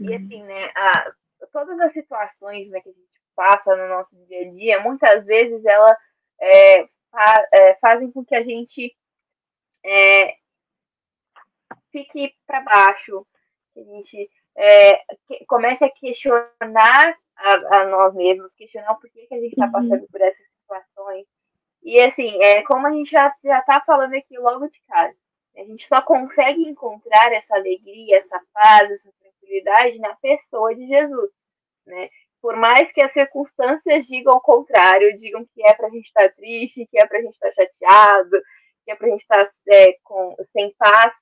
E 0.00 0.14
assim, 0.14 0.42
né, 0.42 0.72
a, 0.74 1.12
todas 1.52 1.78
as 1.78 1.92
situações 1.92 2.68
né, 2.68 2.80
que 2.80 2.88
a 2.88 2.92
gente 2.92 3.08
passa 3.36 3.76
no 3.76 3.88
nosso 3.88 4.16
dia 4.26 4.40
a 4.40 4.50
dia, 4.50 4.80
muitas 4.80 5.24
vezes 5.26 5.64
ela 5.64 5.96
é, 6.40 6.84
fa, 7.10 7.46
é, 7.52 7.74
fazem 7.76 8.10
com 8.10 8.24
que 8.24 8.34
a 8.34 8.42
gente 8.42 8.94
é, 9.84 10.36
fique 11.92 12.34
para 12.46 12.62
baixo, 12.62 13.24
que 13.72 13.80
a 13.80 13.84
gente 13.84 14.30
é, 14.56 14.96
que, 15.28 15.44
comece 15.46 15.84
a 15.84 15.90
questionar 15.90 17.16
a, 17.36 17.76
a, 17.76 17.84
nós 17.86 18.12
mesmos, 18.12 18.52
questionar 18.54 18.92
o 18.92 19.00
porquê 19.00 19.26
que 19.28 19.34
a 19.34 19.40
gente 19.40 19.52
está 19.52 19.66
uhum. 19.66 19.72
passando 19.72 20.06
por 20.08 20.20
essas 20.20 20.46
situações. 20.48 21.28
E 21.82 22.00
assim, 22.00 22.42
é, 22.42 22.62
como 22.62 22.86
a 22.88 22.92
gente 22.92 23.10
já 23.10 23.32
está 23.42 23.80
falando 23.86 24.14
aqui 24.14 24.36
logo 24.38 24.68
de 24.68 24.80
cara, 24.88 25.14
a 25.56 25.64
gente 25.64 25.86
só 25.86 26.00
consegue 26.02 26.62
encontrar 26.62 27.32
essa 27.32 27.54
alegria, 27.54 28.16
essa 28.16 28.40
paz, 28.52 28.90
essa 28.90 29.12
tranquilidade 29.20 29.98
na 29.98 30.14
pessoa 30.16 30.74
de 30.74 30.86
Jesus, 30.86 31.30
né? 31.86 32.08
Por 32.40 32.56
mais 32.56 32.90
que 32.92 33.02
as 33.02 33.12
circunstâncias 33.12 34.06
digam 34.06 34.34
o 34.34 34.40
contrário, 34.40 35.16
digam 35.16 35.44
que 35.54 35.64
é 35.64 35.74
para 35.74 35.86
a 35.86 35.90
gente 35.90 36.06
estar 36.06 36.28
tá 36.28 36.34
triste, 36.34 36.86
que 36.86 36.98
é 36.98 37.06
para 37.06 37.18
a 37.18 37.22
gente 37.22 37.34
estar 37.34 37.52
tá 37.52 37.54
chateado, 37.54 38.42
que 38.84 38.90
é 38.90 38.96
para 38.96 39.06
a 39.06 39.10
gente 39.10 39.22
estar 39.22 39.44
tá, 39.44 39.50
é, 39.68 39.96
sem 40.44 40.74
paz, 40.76 41.14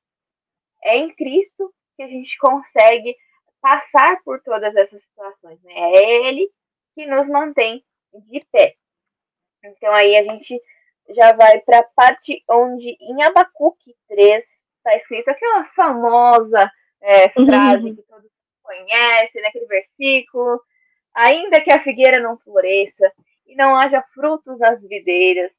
é 0.82 0.96
em 0.96 1.14
Cristo 1.14 1.72
que 1.96 2.02
a 2.02 2.08
gente 2.08 2.38
consegue 2.38 3.14
passar 3.60 4.22
por 4.25 4.40
todas 4.42 4.75
essas 4.75 5.02
situações, 5.02 5.62
né? 5.62 5.75
É 5.75 6.26
Ele 6.26 6.50
que 6.94 7.06
nos 7.06 7.26
mantém 7.26 7.84
de 8.14 8.44
pé. 8.50 8.75
Então 9.62 9.92
aí 9.92 10.16
a 10.16 10.22
gente 10.22 10.58
já 11.14 11.33
vai 11.33 11.61
para 11.61 11.81
a 11.81 11.88
parte 11.95 12.43
onde 12.49 12.97
em 13.00 13.23
Abacuque 13.23 13.95
3 14.09 14.45
está 14.76 14.97
escrito 14.97 15.29
aquela 15.29 15.64
famosa 15.75 16.71
é, 17.00 17.29
frase 17.31 17.88
uhum. 17.88 17.97
que 17.97 18.02
todo 18.02 18.23
mundo 18.23 18.31
conhece, 18.62 19.40
naquele 19.40 19.67
né, 19.67 19.69
versículo. 19.69 20.61
Ainda 21.14 21.61
que 21.61 21.71
a 21.71 21.83
figueira 21.83 22.21
não 22.21 22.38
floresça 22.38 23.12
e 23.47 23.57
não 23.57 23.75
haja 23.75 24.02
frutos 24.14 24.59
nas 24.59 24.83
videiras, 24.83 25.52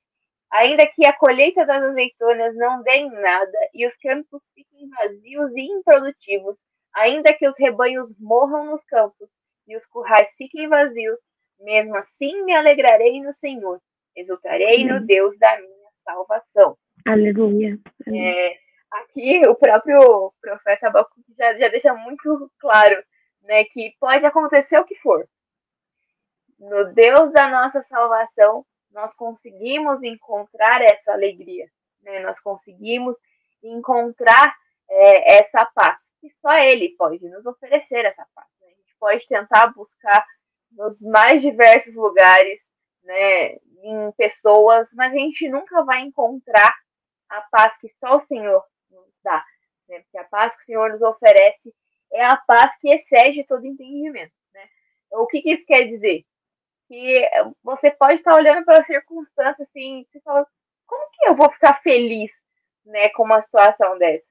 ainda 0.50 0.88
que 0.88 1.06
a 1.06 1.14
colheita 1.14 1.66
das 1.66 1.84
azeitonas 1.84 2.56
não 2.56 2.82
dê 2.84 2.98
em 2.98 3.12
nada 3.12 3.58
e 3.74 3.86
os 3.86 3.94
campos 3.96 4.42
fiquem 4.54 4.90
vazios 4.90 5.52
e 5.56 5.62
improdutivos, 5.62 6.58
ainda 6.94 7.34
que 7.34 7.48
os 7.48 7.56
rebanhos 7.58 8.08
morram 8.18 8.66
nos 8.66 8.84
campos 8.86 9.30
e 9.68 9.76
os 9.76 9.86
currais 9.86 10.30
fiquem 10.38 10.70
vazios, 10.70 11.18
mesmo 11.60 11.96
assim 11.98 12.44
me 12.44 12.54
alegrarei 12.54 13.22
no 13.22 13.32
Senhor, 13.32 13.80
exultarei 14.16 14.86
no 14.86 15.06
Deus 15.06 15.38
da 15.38 15.58
minha 15.58 15.90
salvação. 16.04 16.78
Aleluia. 17.06 17.80
É, 18.08 18.58
aqui 18.92 19.42
o 19.48 19.56
próprio 19.56 20.34
profeta 20.42 20.88
Abacuque 20.88 21.34
já, 21.38 21.58
já 21.58 21.68
deixa 21.70 21.94
muito 21.94 22.52
claro 22.60 23.04
né, 23.44 23.64
que 23.66 23.96
pode 24.00 24.26
acontecer 24.26 24.78
o 24.80 24.86
que 24.86 24.96
for. 24.96 25.28
No 26.60 26.94
Deus 26.94 27.32
da 27.32 27.50
nossa 27.50 27.82
salvação, 27.82 28.66
nós 28.92 29.14
conseguimos 29.14 30.04
encontrar 30.04 30.82
essa 30.82 31.14
alegria, 31.14 31.68
né? 32.04 32.20
nós 32.20 32.40
conseguimos 32.40 33.16
encontrar 33.64 34.54
é, 34.90 35.40
essa 35.40 35.66
paz, 35.74 36.00
que 36.20 36.30
só 36.42 36.54
Ele 36.54 36.96
pode 36.98 37.28
nos 37.30 37.46
oferecer 37.46 38.06
essa 38.06 38.26
paz. 38.36 38.48
Né? 38.62 38.68
A 38.68 38.76
gente 38.76 38.96
pode 39.00 39.28
tentar 39.28 39.68
buscar 39.74 40.26
nos 40.72 41.02
mais 41.02 41.42
diversos 41.42 41.96
lugares, 41.96 42.60
né, 43.04 43.54
em 43.84 44.12
pessoas, 44.18 44.90
mas 44.94 45.14
a 45.14 45.16
gente 45.16 45.50
nunca 45.50 45.84
vai 45.84 46.02
encontrar 46.02 46.74
a 47.30 47.42
paz 47.42 47.76
que 47.78 47.88
só 48.00 48.18
o 48.18 48.22
Senhor 48.22 48.64
nos 48.90 49.08
dá. 49.24 49.44
Né? 49.88 50.00
Porque 50.02 50.18
a 50.18 50.24
paz 50.26 50.54
que 50.56 50.62
o 50.62 50.66
Senhor 50.66 50.92
nos 50.92 51.02
oferece 51.02 51.74
é 52.12 52.24
a 52.24 52.38
paz 52.38 52.76
que 52.80 52.90
excede 52.90 53.46
todo 53.46 53.66
entendimento. 53.66 54.34
Né? 54.54 54.68
O 55.12 55.26
que, 55.28 55.42
que 55.42 55.54
isso 55.54 55.66
quer 55.66 55.88
dizer? 55.88 56.26
Que 56.88 57.30
você 57.64 57.90
pode 57.92 58.20
estar 58.20 58.36
olhando 58.36 58.66
para 58.66 58.80
a 58.80 58.84
circunstância 58.84 59.64
assim, 59.64 60.04
você 60.06 60.20
fala, 60.22 60.46
como 60.86 61.10
que 61.12 61.30
eu 61.30 61.36
vou 61.36 61.50
ficar 61.50 61.82
feliz 61.82 62.32
né, 62.86 63.10
com 63.10 63.24
uma 63.24 63.42
situação 63.42 63.98
dessa? 63.98 64.30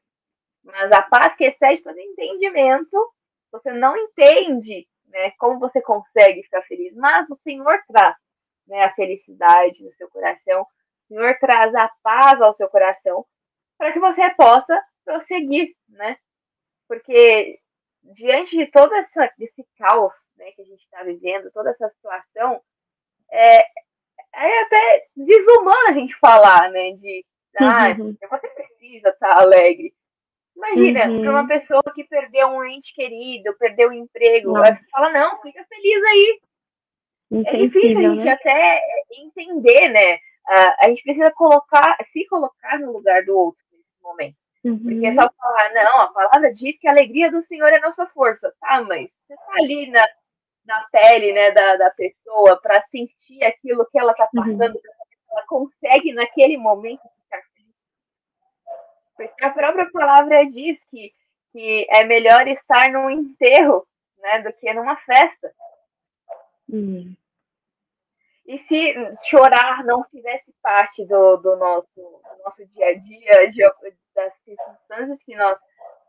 Mas 0.62 0.93
a 0.93 1.00
paz 1.00 1.35
que 1.37 1.45
excede 1.45 1.83
todo 1.83 1.99
entendimento, 1.99 3.15
você 3.50 3.73
não 3.73 3.97
entende 3.97 4.87
né, 5.07 5.31
como 5.39 5.59
você 5.59 5.81
consegue 5.81 6.43
ficar 6.43 6.62
feliz, 6.62 6.95
mas 6.95 7.29
o 7.31 7.35
Senhor 7.35 7.83
traz 7.89 8.15
né, 8.67 8.85
a 8.85 8.95
felicidade 8.95 9.83
no 9.83 9.93
seu 9.93 10.09
coração, 10.09 10.62
o 10.62 11.02
Senhor 11.07 11.37
traz 11.38 11.75
a 11.75 11.90
paz 12.02 12.40
ao 12.40 12.52
seu 12.52 12.69
coração 12.69 13.26
para 13.76 13.93
que 13.93 13.99
você 13.99 14.29
possa 14.35 14.83
prosseguir, 15.05 15.75
né? 15.88 16.17
Porque 16.87 17.59
diante 18.02 18.57
de 18.57 18.67
todo 18.67 18.95
essa, 18.95 19.31
esse 19.38 19.67
caos 19.79 20.12
né, 20.37 20.50
que 20.52 20.62
a 20.62 20.64
gente 20.64 20.83
está 20.83 21.02
vivendo, 21.02 21.50
toda 21.52 21.71
essa 21.71 21.88
situação, 21.90 22.61
é, 23.31 23.59
é 24.35 24.62
até 24.62 25.07
desumano 25.17 25.88
a 25.88 25.93
gente 25.93 26.14
falar, 26.17 26.71
né? 26.71 26.93
De 26.93 27.25
ah, 27.59 27.88
uhum. 27.99 28.17
você 28.31 28.49
precisa 28.49 29.09
estar 29.09 29.35
tá 29.35 29.40
alegre. 29.40 29.93
Imagina, 30.57 31.07
uhum. 31.07 31.23
para 31.23 31.31
uma 31.31 31.49
pessoa 31.49 31.83
que 31.95 32.05
perdeu 32.05 32.49
um 32.49 32.64
ente 32.64 32.93
querido, 32.95 33.57
perdeu 33.59 33.88
o 33.88 33.90
um 33.93 33.95
emprego, 33.95 34.52
você 34.52 34.85
fala, 34.90 35.11
não, 35.11 35.40
fica 35.40 35.64
feliz 35.64 36.02
aí. 36.05 36.40
É 37.32 37.56
difícil 37.56 37.99
a 37.99 38.14
gente 38.14 38.25
né? 38.25 38.32
até 38.32 38.82
entender, 39.12 39.88
né? 39.88 40.18
A 40.80 40.88
gente 40.88 41.02
precisa 41.04 41.30
colocar, 41.30 41.96
se 42.02 42.26
colocar 42.26 42.78
no 42.80 42.92
lugar 42.92 43.25
do 43.25 43.37
outro 43.37 43.62
nesse 43.72 44.02
momento. 44.02 44.37
Uhum. 44.64 44.78
Porque 44.78 45.06
é 45.06 45.14
só 45.14 45.30
falar, 45.38 45.72
não, 45.72 46.00
a 46.02 46.08
palavra 46.08 46.52
diz 46.52 46.76
que 46.78 46.88
a 46.88 46.90
alegria 46.90 47.30
do 47.30 47.40
Senhor 47.40 47.68
é 47.68 47.78
nossa 47.78 48.06
força. 48.08 48.52
Tá, 48.60 48.82
mas 48.82 49.10
você 49.10 49.37
tá 49.37 49.52
ali 49.58 49.90
na, 49.90 50.06
na 50.66 50.84
pele 50.90 51.32
né, 51.32 51.52
da, 51.52 51.76
da 51.76 51.90
pessoa 51.90 52.60
para 52.60 52.82
sentir 52.82 53.42
aquilo 53.44 53.87
que 53.90 53.99
ela 53.99 54.12
tá 54.12 54.28
uhum. 54.34 54.42
passando, 54.42 54.75
uhum. 54.75 54.82
ela 55.30 55.46
consegue 55.46 56.12
naquele 56.12 56.56
momento 56.56 57.02
ficar 57.22 57.42
feliz. 57.54 57.75
Porque 59.16 59.44
a 59.44 59.50
própria 59.50 59.88
palavra 59.90 60.44
diz 60.50 60.82
que, 60.90 61.12
que 61.52 61.87
é 61.90 62.02
melhor 62.04 62.49
estar 62.49 62.90
num 62.90 63.08
enterro 63.08 63.87
né, 64.18 64.42
do 64.42 64.52
que 64.52 64.72
numa 64.75 64.96
festa. 64.96 65.52
Uhum. 66.68 67.14
E 68.50 68.59
se 68.64 68.95
chorar 69.28 69.85
não 69.85 70.02
fizesse 70.11 70.52
parte 70.61 71.07
do, 71.07 71.37
do, 71.37 71.54
nosso, 71.54 71.88
do 71.95 72.42
nosso 72.45 72.66
dia 72.66 72.87
a 72.88 72.99
dia, 72.99 73.49
de, 73.49 73.62
das 74.12 74.35
circunstâncias 74.42 75.23
que 75.23 75.37
nós 75.37 75.57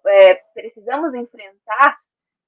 é, 0.08 0.34
precisamos 0.52 1.14
enfrentar, 1.14 2.00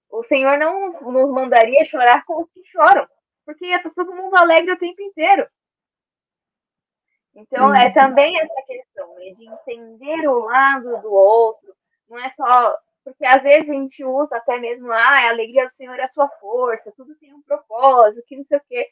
o 0.09 0.23
Senhor 0.23 0.57
não 0.57 0.99
nos 0.99 1.29
mandaria 1.31 1.85
chorar 1.85 2.25
com 2.25 2.39
os 2.39 2.49
que 2.49 2.63
choram, 2.65 3.07
porque 3.45 3.67
ia 3.67 3.83
todo 3.91 4.15
mundo 4.15 4.35
alegre 4.35 4.71
o 4.71 4.79
tempo 4.79 4.99
inteiro. 4.99 5.47
Então, 7.35 7.71
é 7.75 7.85
uhum. 7.85 7.93
também 7.93 8.39
essa 8.41 8.61
questão 8.65 9.13
né, 9.13 9.25
de 9.37 9.47
entender 9.47 10.27
o 10.27 10.39
lado 10.39 11.03
do 11.03 11.13
outro, 11.13 11.71
não 12.09 12.17
é 12.17 12.31
só. 12.31 12.79
Porque 13.03 13.27
às 13.27 13.43
vezes 13.43 13.69
a 13.69 13.73
gente 13.73 14.03
usa 14.03 14.37
até 14.37 14.57
mesmo, 14.57 14.91
ah, 14.91 14.95
a 14.97 15.29
alegria 15.29 15.65
do 15.65 15.71
Senhor 15.71 15.99
é 15.99 16.05
a 16.05 16.09
sua 16.09 16.27
força, 16.39 16.91
tudo 16.97 17.15
tem 17.19 17.31
um 17.31 17.43
propósito, 17.43 18.25
que 18.25 18.35
não 18.35 18.43
sei 18.43 18.57
o 18.57 18.63
quê. 18.67 18.89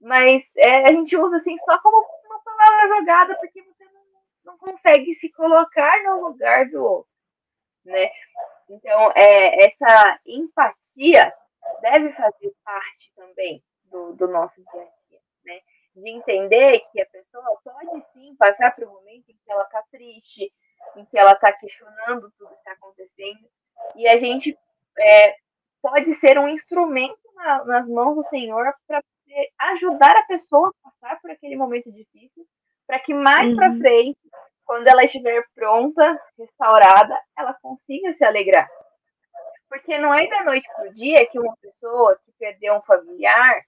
Mas 0.00 0.50
é, 0.56 0.86
a 0.86 0.92
gente 0.92 1.16
usa 1.16 1.36
assim 1.36 1.56
só 1.58 1.78
como 1.80 2.04
uma 2.24 2.40
palavra 2.42 2.96
jogada 2.96 3.36
porque 3.36 3.62
você 3.62 3.84
não, 3.84 4.02
não 4.44 4.58
consegue 4.58 5.14
se 5.14 5.30
colocar 5.30 6.02
no 6.04 6.28
lugar 6.28 6.68
do 6.70 6.82
outro, 6.82 7.10
né? 7.84 8.10
Então, 8.68 9.12
é, 9.14 9.64
essa 9.64 10.20
empatia 10.24 11.34
deve 11.82 12.12
fazer 12.12 12.52
parte 12.64 13.12
também 13.16 13.62
do, 13.84 14.12
do 14.14 14.28
nosso 14.28 14.54
dia 14.54 14.82
a 14.82 15.08
dia, 15.08 15.20
né? 15.44 15.60
De 15.94 16.08
entender 16.08 16.80
que 16.92 17.02
a 17.02 17.06
pessoa 17.06 17.60
pode 17.62 18.00
sim 18.12 18.34
passar 18.36 18.74
por 18.74 18.84
um 18.84 18.92
momento 18.92 19.30
em 19.30 19.34
que 19.34 19.52
ela 19.52 19.64
está 19.64 19.82
triste, 19.90 20.52
em 20.96 21.04
que 21.04 21.18
ela 21.18 21.32
está 21.32 21.52
questionando 21.52 22.32
tudo 22.38 22.50
que 22.50 22.58
está 22.58 22.72
acontecendo, 22.72 23.46
e 23.96 24.08
a 24.08 24.16
gente 24.16 24.56
é, 24.98 25.36
pode 25.82 26.14
ser 26.14 26.38
um 26.38 26.48
instrumento 26.48 27.18
na, 27.34 27.64
nas 27.64 27.88
mãos 27.88 28.14
do 28.14 28.22
Senhor 28.22 28.72
para 28.86 29.02
ajudar 29.58 30.16
a 30.16 30.26
pessoa 30.26 30.68
a 30.68 30.90
passar 30.90 31.20
por 31.20 31.30
aquele 31.30 31.56
momento 31.56 31.90
difícil, 31.92 32.46
para 32.86 32.98
que 32.98 33.14
mais 33.14 33.48
uhum. 33.48 33.56
para 33.56 33.76
frente, 33.76 34.18
quando 34.64 34.86
ela 34.86 35.04
estiver 35.04 35.44
pronta, 35.54 36.20
restaurada, 36.38 37.18
ela 37.36 37.54
consiga 37.54 38.12
se 38.12 38.24
alegrar. 38.24 38.68
Porque 39.68 39.96
não 39.98 40.12
é 40.12 40.26
da 40.26 40.44
noite 40.44 40.68
pro 40.74 40.92
dia 40.92 41.26
que 41.26 41.38
uma 41.38 41.56
pessoa 41.58 42.18
que 42.24 42.32
perdeu 42.38 42.74
um 42.74 42.82
familiar 42.82 43.62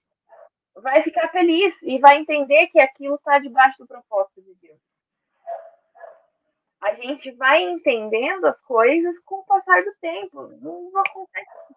vai 0.75 1.01
ficar 1.03 1.29
feliz 1.29 1.73
e 1.83 1.99
vai 1.99 2.17
entender 2.17 2.67
que 2.67 2.79
aquilo 2.79 3.15
está 3.15 3.39
debaixo 3.39 3.77
do 3.79 3.87
propósito 3.87 4.41
de 4.41 4.55
Deus. 4.55 4.81
A 6.81 6.95
gente 6.95 7.31
vai 7.31 7.61
entendendo 7.61 8.45
as 8.45 8.59
coisas 8.59 9.17
com 9.19 9.35
o 9.35 9.45
passar 9.45 9.81
do 9.83 9.93
tempo. 10.01 10.47
Não 10.61 10.91
acontece 10.97 11.75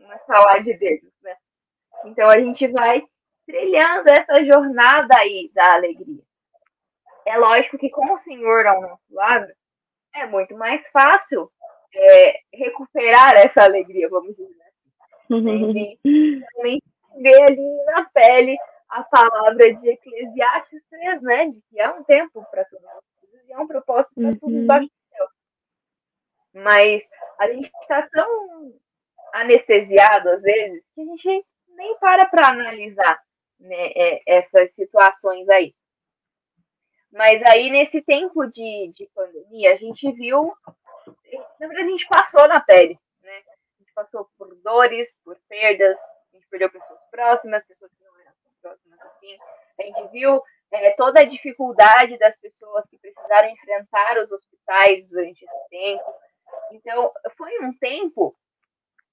na 0.00 0.18
sala 0.18 0.58
de 0.58 0.74
dedos, 0.74 1.12
né? 1.22 1.36
Então 2.04 2.28
a 2.28 2.38
gente 2.38 2.66
vai 2.68 3.02
trilhando 3.46 4.08
essa 4.08 4.44
jornada 4.44 5.16
aí 5.16 5.50
da 5.54 5.74
alegria. 5.74 6.22
É 7.26 7.36
lógico 7.38 7.78
que 7.78 7.90
com 7.90 8.12
o 8.12 8.18
Senhor 8.18 8.66
ao 8.66 8.80
nosso 8.80 9.02
lado, 9.10 9.50
é 10.14 10.26
muito 10.26 10.54
mais 10.56 10.86
fácil 10.88 11.50
é, 11.94 12.38
recuperar 12.52 13.34
essa 13.36 13.62
alegria, 13.62 14.08
vamos 14.08 14.36
dizer 14.36 14.56
assim. 14.62 15.42
De 15.72 15.98
realmente 16.54 16.84
ver 17.16 17.42
ali 17.42 17.84
na 17.86 18.04
pele 18.10 18.56
a 18.88 19.02
palavra 19.02 19.72
de 19.72 19.88
Eclesiastes 19.88 20.82
3, 20.90 21.22
né? 21.22 21.46
De 21.46 21.60
que 21.70 21.80
há 21.80 21.94
um 21.94 22.04
tempo 22.04 22.44
para 22.50 22.64
todas 22.66 22.84
as 22.84 23.04
coisas 23.20 23.48
e 23.48 23.52
há 23.52 23.60
um 23.60 23.66
propósito 23.66 24.14
para 24.14 24.36
tudo 24.36 24.56
embaixo 24.56 24.86
do 24.86 25.16
céu. 25.16 25.26
Mas 26.54 27.02
a 27.38 27.48
gente 27.48 27.70
está 27.82 28.06
tão 28.08 28.74
anestesiado 29.32 30.28
às 30.28 30.42
vezes 30.42 30.88
que 30.94 31.00
a 31.00 31.04
gente 31.04 31.44
nem 31.74 31.98
para 31.98 32.26
para 32.26 32.48
analisar 32.48 33.22
né, 33.58 33.92
é, 33.94 34.22
essas 34.26 34.72
situações 34.74 35.48
aí. 35.48 35.74
Mas 37.12 37.40
aí, 37.44 37.70
nesse 37.70 38.02
tempo 38.02 38.44
de, 38.46 38.90
de 38.92 39.08
pandemia, 39.14 39.72
a 39.72 39.76
gente 39.76 40.10
viu, 40.12 40.52
na 41.60 41.68
verdade, 41.68 41.88
a 41.88 41.90
gente 41.90 42.08
passou 42.08 42.48
na 42.48 42.60
pele, 42.60 42.98
né? 43.22 43.38
A 43.38 43.78
gente 43.78 43.92
passou 43.94 44.28
por 44.36 44.52
dores, 44.56 45.12
por 45.24 45.38
perdas, 45.48 45.96
a 45.96 46.36
gente 46.36 46.48
perdeu 46.48 46.70
pessoas 46.70 46.98
próximas, 47.12 47.64
pessoas 47.66 47.92
que 47.92 48.02
não 48.02 48.20
eram 48.20 48.32
tão 48.42 48.52
próximas 48.60 49.00
assim. 49.00 49.38
A 49.78 49.82
gente 49.84 50.08
viu 50.10 50.42
é, 50.72 50.90
toda 50.92 51.20
a 51.20 51.24
dificuldade 51.24 52.18
das 52.18 52.36
pessoas 52.38 52.84
que 52.86 52.98
precisaram 52.98 53.48
enfrentar 53.48 54.18
os 54.18 54.32
hospitais 54.32 55.06
durante 55.06 55.44
esse 55.44 55.68
tempo. 55.70 56.14
Então, 56.72 57.12
foi 57.36 57.60
um 57.60 57.72
tempo 57.78 58.36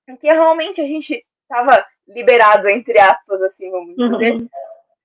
em 0.07 0.17
que 0.17 0.27
realmente 0.27 0.81
a 0.81 0.85
gente 0.85 1.23
estava 1.43 1.85
liberado, 2.13 2.67
entre 2.69 2.99
aspas, 2.99 3.41
assim, 3.43 3.69
vamos 3.69 3.95
dizer, 3.95 4.33
uhum. 4.33 4.49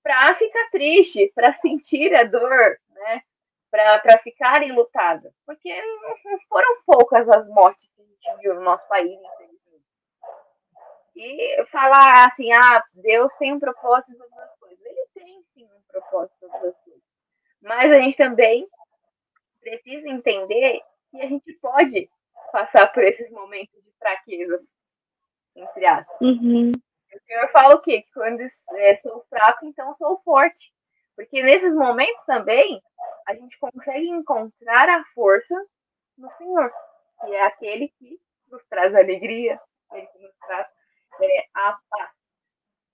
para 0.02 0.34
ficar 0.34 0.70
triste, 0.70 1.32
para 1.34 1.52
sentir 1.52 2.14
a 2.14 2.24
dor, 2.24 2.78
né? 2.90 3.22
Para 3.70 4.18
ficar 4.18 4.62
enlutada. 4.62 5.32
Porque 5.44 5.70
não 5.74 6.38
foram 6.48 6.82
poucas 6.86 7.28
as 7.28 7.46
mortes 7.48 7.90
que 7.94 8.02
a 8.02 8.04
gente 8.04 8.42
viu 8.42 8.54
no 8.54 8.62
nosso 8.62 8.86
país, 8.88 9.10
infelizmente. 9.10 9.56
E 11.14 11.64
falar 11.66 12.26
assim, 12.26 12.52
ah, 12.52 12.82
Deus 12.94 13.32
tem 13.34 13.52
um 13.52 13.60
propósito 13.60 14.12
em 14.12 14.18
todas 14.18 14.38
as 14.38 14.56
coisas. 14.58 14.84
Ele 14.84 15.06
tem 15.14 15.42
sim 15.54 15.64
um 15.64 15.82
propósito 15.90 16.34
em 16.36 16.48
todas 16.48 16.64
as 16.64 16.84
coisas. 16.84 17.02
Mas 17.60 17.92
a 17.92 17.98
gente 17.98 18.16
também 18.16 18.66
precisa 19.60 20.08
entender 20.08 20.80
que 21.10 21.20
a 21.20 21.26
gente 21.26 21.52
pode 21.54 22.08
passar 22.52 22.86
por 22.92 23.02
esses 23.02 23.30
momentos 23.30 23.82
de 23.82 23.90
fraqueza, 23.98 24.62
entre 25.54 25.86
aspas. 25.86 26.16
Uhum. 26.20 26.72
O 27.16 27.20
Senhor 27.26 27.48
fala 27.50 27.74
o 27.74 27.80
quê? 27.80 28.02
Que 28.02 28.12
quando 28.12 28.40
é, 28.40 28.94
sou 28.96 29.24
fraco, 29.28 29.64
então 29.66 29.92
sou 29.94 30.18
forte. 30.18 30.72
Porque 31.14 31.42
nesses 31.42 31.74
momentos 31.74 32.22
também 32.26 32.82
a 33.26 33.34
gente 33.34 33.58
consegue 33.58 34.08
encontrar 34.08 34.88
a 34.88 35.04
força 35.14 35.54
no 36.18 36.30
Senhor, 36.32 36.70
que 37.20 37.34
é 37.34 37.42
aquele 37.42 37.88
que 37.98 38.20
nos 38.50 38.62
traz 38.66 38.94
alegria, 38.94 39.60
aquele 39.88 40.06
que 40.08 40.18
nos 40.18 40.36
traz 40.46 40.66
é, 41.22 41.46
a 41.54 41.78
paz. 41.88 42.10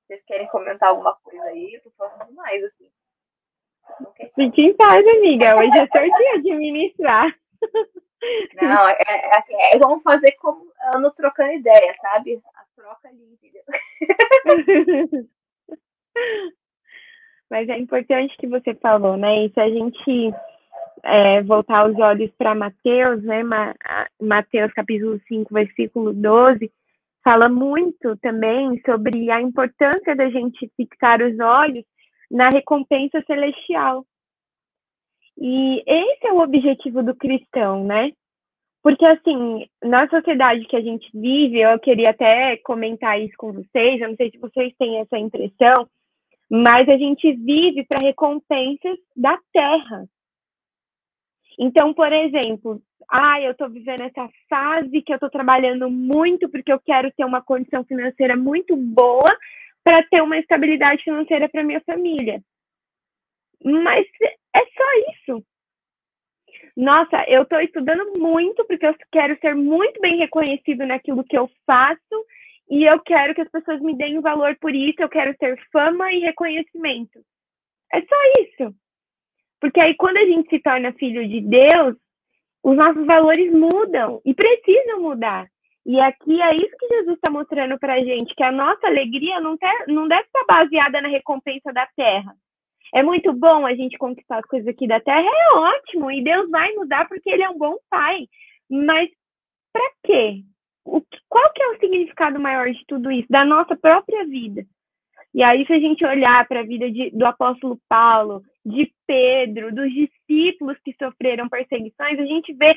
Vocês 0.07 0.25
querem 0.25 0.47
comentar 0.49 0.91
alguma 0.91 1.17
coisa 1.23 1.43
aí? 1.45 1.75
Eu 1.75 1.83
tô 1.83 1.91
falando 1.93 2.29
demais, 2.29 2.63
assim. 2.65 2.91
Fique 4.35 4.63
em 4.63 4.77
paz, 4.77 5.07
amiga. 5.07 5.57
Hoje 5.57 5.79
é 5.79 5.87
seu 5.87 6.17
dia 6.17 6.43
de 6.43 6.55
ministrar. 6.55 7.37
Não, 8.61 8.89
é, 8.89 8.97
é, 9.01 9.75
é, 9.75 9.79
vamos 9.79 10.03
fazer 10.03 10.33
como 10.33 10.71
ano 10.95 11.11
trocando 11.13 11.53
ideia, 11.53 11.95
sabe? 12.01 12.41
Troca 12.77 13.09
ali, 13.09 13.25
entendeu? 13.33 13.63
Mas 17.51 17.69
é 17.69 17.79
importante 17.79 18.37
que 18.39 18.47
você 18.47 18.75
falou, 18.77 19.17
né? 19.17 19.45
E 19.45 19.53
se 19.53 19.61
a 19.61 19.69
gente 19.69 20.35
é, 21.03 21.43
voltar 21.43 21.89
os 21.89 21.99
olhos 21.99 22.31
para 22.39 22.55
Mateus, 22.55 23.23
né? 23.23 23.43
Mateus 24.21 24.73
capítulo 24.73 25.21
5, 25.29 25.53
versículo 25.53 26.15
12, 26.15 26.73
fala 27.23 27.49
muito 27.49 28.17
também 28.19 28.81
sobre 28.85 29.31
a 29.31 29.41
importância 29.41 30.17
da 30.17 30.31
gente 30.31 30.71
fixar 30.77 31.21
os 31.21 31.39
olhos 31.39 31.85
na 32.31 32.49
recompensa 32.49 33.23
celestial. 33.27 34.07
E 35.39 35.83
esse 35.87 36.27
é 36.27 36.33
o 36.33 36.41
objetivo 36.41 37.03
do 37.03 37.15
cristão, 37.15 37.85
né? 37.85 38.13
Porque, 38.83 39.07
assim, 39.09 39.67
na 39.83 40.09
sociedade 40.09 40.65
que 40.67 40.77
a 40.77 40.81
gente 40.81 41.09
vive, 41.15 41.61
eu 41.61 41.79
queria 41.79 42.11
até 42.11 42.57
comentar 42.59 43.21
isso 43.21 43.35
com 43.37 43.53
vocês, 43.53 44.01
eu 44.01 44.09
não 44.09 44.17
sei 44.17 44.31
se 44.31 44.39
vocês 44.39 44.75
têm 44.77 44.99
essa 44.99 45.17
impressão, 45.17 45.89
mas 46.51 46.89
a 46.89 46.97
gente 46.99 47.33
vive 47.33 47.85
para 47.85 48.03
recompensas 48.03 48.99
da 49.17 49.39
terra. 49.53 50.05
Então, 51.59 51.95
por 51.95 52.13
exemplo, 52.13 52.83
ah, 53.09 53.41
eu 53.41 53.53
estou 53.53 53.71
vivendo 53.71 54.03
essa 54.03 54.29
fase 54.49 55.03
que 55.03 55.13
eu 55.13 55.17
estou 55.17 55.31
trabalhando 55.31 55.89
muito 55.89 56.49
porque 56.49 56.73
eu 56.73 56.81
quero 56.81 57.13
ter 57.13 57.25
uma 57.25 57.43
condição 57.43 57.85
financeira 57.85 58.37
muito 58.37 58.77
boa 58.77 59.31
para 59.85 60.03
ter 60.05 60.23
uma 60.23 60.39
estabilidade 60.39 61.05
financeira 61.05 61.49
para 61.49 61.63
minha 61.63 61.81
família. 61.83 62.43
Mas 63.65 64.07
é 64.55 64.61
só 64.61 65.13
isso. 65.13 65.45
Nossa, 66.77 67.25
eu 67.29 67.43
estou 67.43 67.61
estudando 67.61 68.19
muito 68.19 68.65
porque 68.65 68.87
eu 68.87 68.95
quero 69.11 69.39
ser 69.41 69.55
muito 69.55 70.01
bem 70.01 70.17
reconhecido 70.17 70.87
naquilo 70.87 71.25
que 71.25 71.37
eu 71.37 71.51
faço 71.67 72.27
e 72.71 72.85
eu 72.85 72.99
quero 73.01 73.35
que 73.35 73.43
as 73.43 73.51
pessoas 73.51 73.81
me 73.81 73.95
deem 73.95 74.21
valor 74.21 74.57
por 74.59 74.75
isso, 74.75 75.01
eu 75.01 75.09
quero 75.09 75.37
ter 75.37 75.61
fama 75.71 76.13
e 76.13 76.21
reconhecimento. 76.21 77.21
É 77.93 78.01
só 78.01 78.17
isso. 78.41 78.75
Porque 79.61 79.81
aí 79.81 79.95
quando 79.97 80.17
a 80.17 80.25
gente 80.25 80.49
se 80.49 80.59
torna 80.61 80.93
filho 80.95 81.29
de 81.29 81.41
Deus, 81.41 81.97
os 82.63 82.77
nossos 82.77 83.05
valores 83.05 83.53
mudam 83.53 84.23
e 84.25 84.33
precisam 84.33 85.03
mudar. 85.03 85.47
E 85.85 86.01
aqui 86.01 86.41
é 86.41 86.55
isso 86.55 86.77
que 86.79 86.89
Jesus 86.89 87.17
está 87.17 87.31
mostrando 87.31 87.79
para 87.79 87.95
a 87.95 88.01
gente, 88.01 88.35
que 88.35 88.43
a 88.43 88.53
nossa 88.53 88.87
alegria 88.87 89.41
não, 89.41 89.57
ter, 89.59 89.85
não 89.89 90.07
deve 90.07 90.23
estar 90.23 90.45
baseada 90.49 91.01
na 91.01 91.09
recompensa 91.09 91.73
da 91.73 91.87
terra. 91.97 92.35
É 92.95 93.03
muito 93.03 93.33
bom 93.33 93.67
a 93.67 93.75
gente 93.75 93.97
conquistar 93.99 94.39
as 94.39 94.47
coisas 94.47 94.69
aqui 94.69 94.87
da 94.87 95.01
terra, 95.01 95.25
é 95.25 95.59
ótimo, 95.59 96.11
e 96.11 96.23
Deus 96.23 96.51
vai 96.51 96.73
nos 96.75 96.89
dar 96.89 97.09
porque 97.09 97.31
Ele 97.31 97.43
é 97.43 97.51
um 97.51 97.59
bom 97.59 97.77
Pai. 97.91 98.27
Mas 98.71 99.11
para 99.73 99.91
quê? 100.05 100.43
o, 100.85 101.03
qual 101.29 101.53
que 101.53 101.63
é 101.63 101.69
o 101.69 101.79
significado 101.79 102.41
maior 102.41 102.71
de 102.71 102.85
tudo 102.87 103.11
isso? 103.11 103.29
Da 103.31 103.45
nossa 103.45 103.77
própria 103.77 104.27
vida. 104.27 104.65
E 105.35 105.43
aí, 105.43 105.65
se 105.67 105.73
a 105.73 105.79
gente 105.79 106.05
olhar 106.05 106.47
para 106.47 106.61
a 106.61 106.65
vida 106.65 106.91
de, 106.91 107.11
do 107.11 107.25
apóstolo 107.25 107.79
Paulo, 107.89 108.43
de 108.65 108.93
Pedro, 109.07 109.75
dos 109.75 109.91
discípulos 109.93 110.77
que 110.85 110.95
sofreram 111.03 111.49
perseguições, 111.49 112.19
a 112.19 112.25
gente 112.25 112.53
vê 112.53 112.75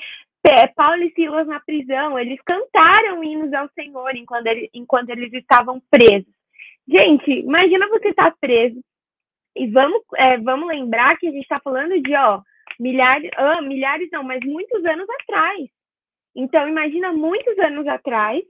Paulo 0.76 1.04
e 1.04 1.12
Silas 1.12 1.48
na 1.48 1.60
prisão, 1.60 2.18
eles 2.18 2.40
cantaram 2.46 3.24
hinos 3.24 3.52
ao 3.52 3.68
Senhor 3.70 4.16
enquanto, 4.16 4.48
ele, 4.48 4.70
enquanto 4.74 5.10
eles 5.10 5.34
estavam 5.34 5.82
presos. 5.90 6.32
Gente, 6.88 7.32
imagina 7.32 7.90
você 7.90 8.10
estar 8.10 8.32
tá 8.32 8.38
preso. 8.40 8.80
E 9.56 9.68
vamos, 9.68 10.02
é, 10.16 10.38
vamos 10.38 10.68
lembrar 10.68 11.18
que 11.18 11.28
a 11.28 11.32
gente 11.32 11.44
está 11.44 11.58
falando 11.64 12.02
de 12.02 12.16
ó, 12.16 12.42
milhares, 12.80 13.30
ah, 13.38 13.62
milhares 13.62 14.10
não, 14.12 14.24
mas 14.24 14.40
muitos 14.44 14.84
anos 14.86 15.08
atrás. 15.22 15.70
Então, 16.36 16.68
imagina 16.68 17.14
muitos 17.14 17.58
anos 17.60 17.88
atrás, 17.88 18.44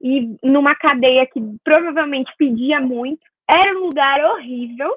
e 0.00 0.36
numa 0.42 0.74
cadeia 0.76 1.26
que 1.26 1.40
provavelmente 1.64 2.32
pedia 2.38 2.80
muito, 2.80 3.26
era 3.50 3.76
um 3.76 3.86
lugar 3.86 4.24
horrível. 4.24 4.94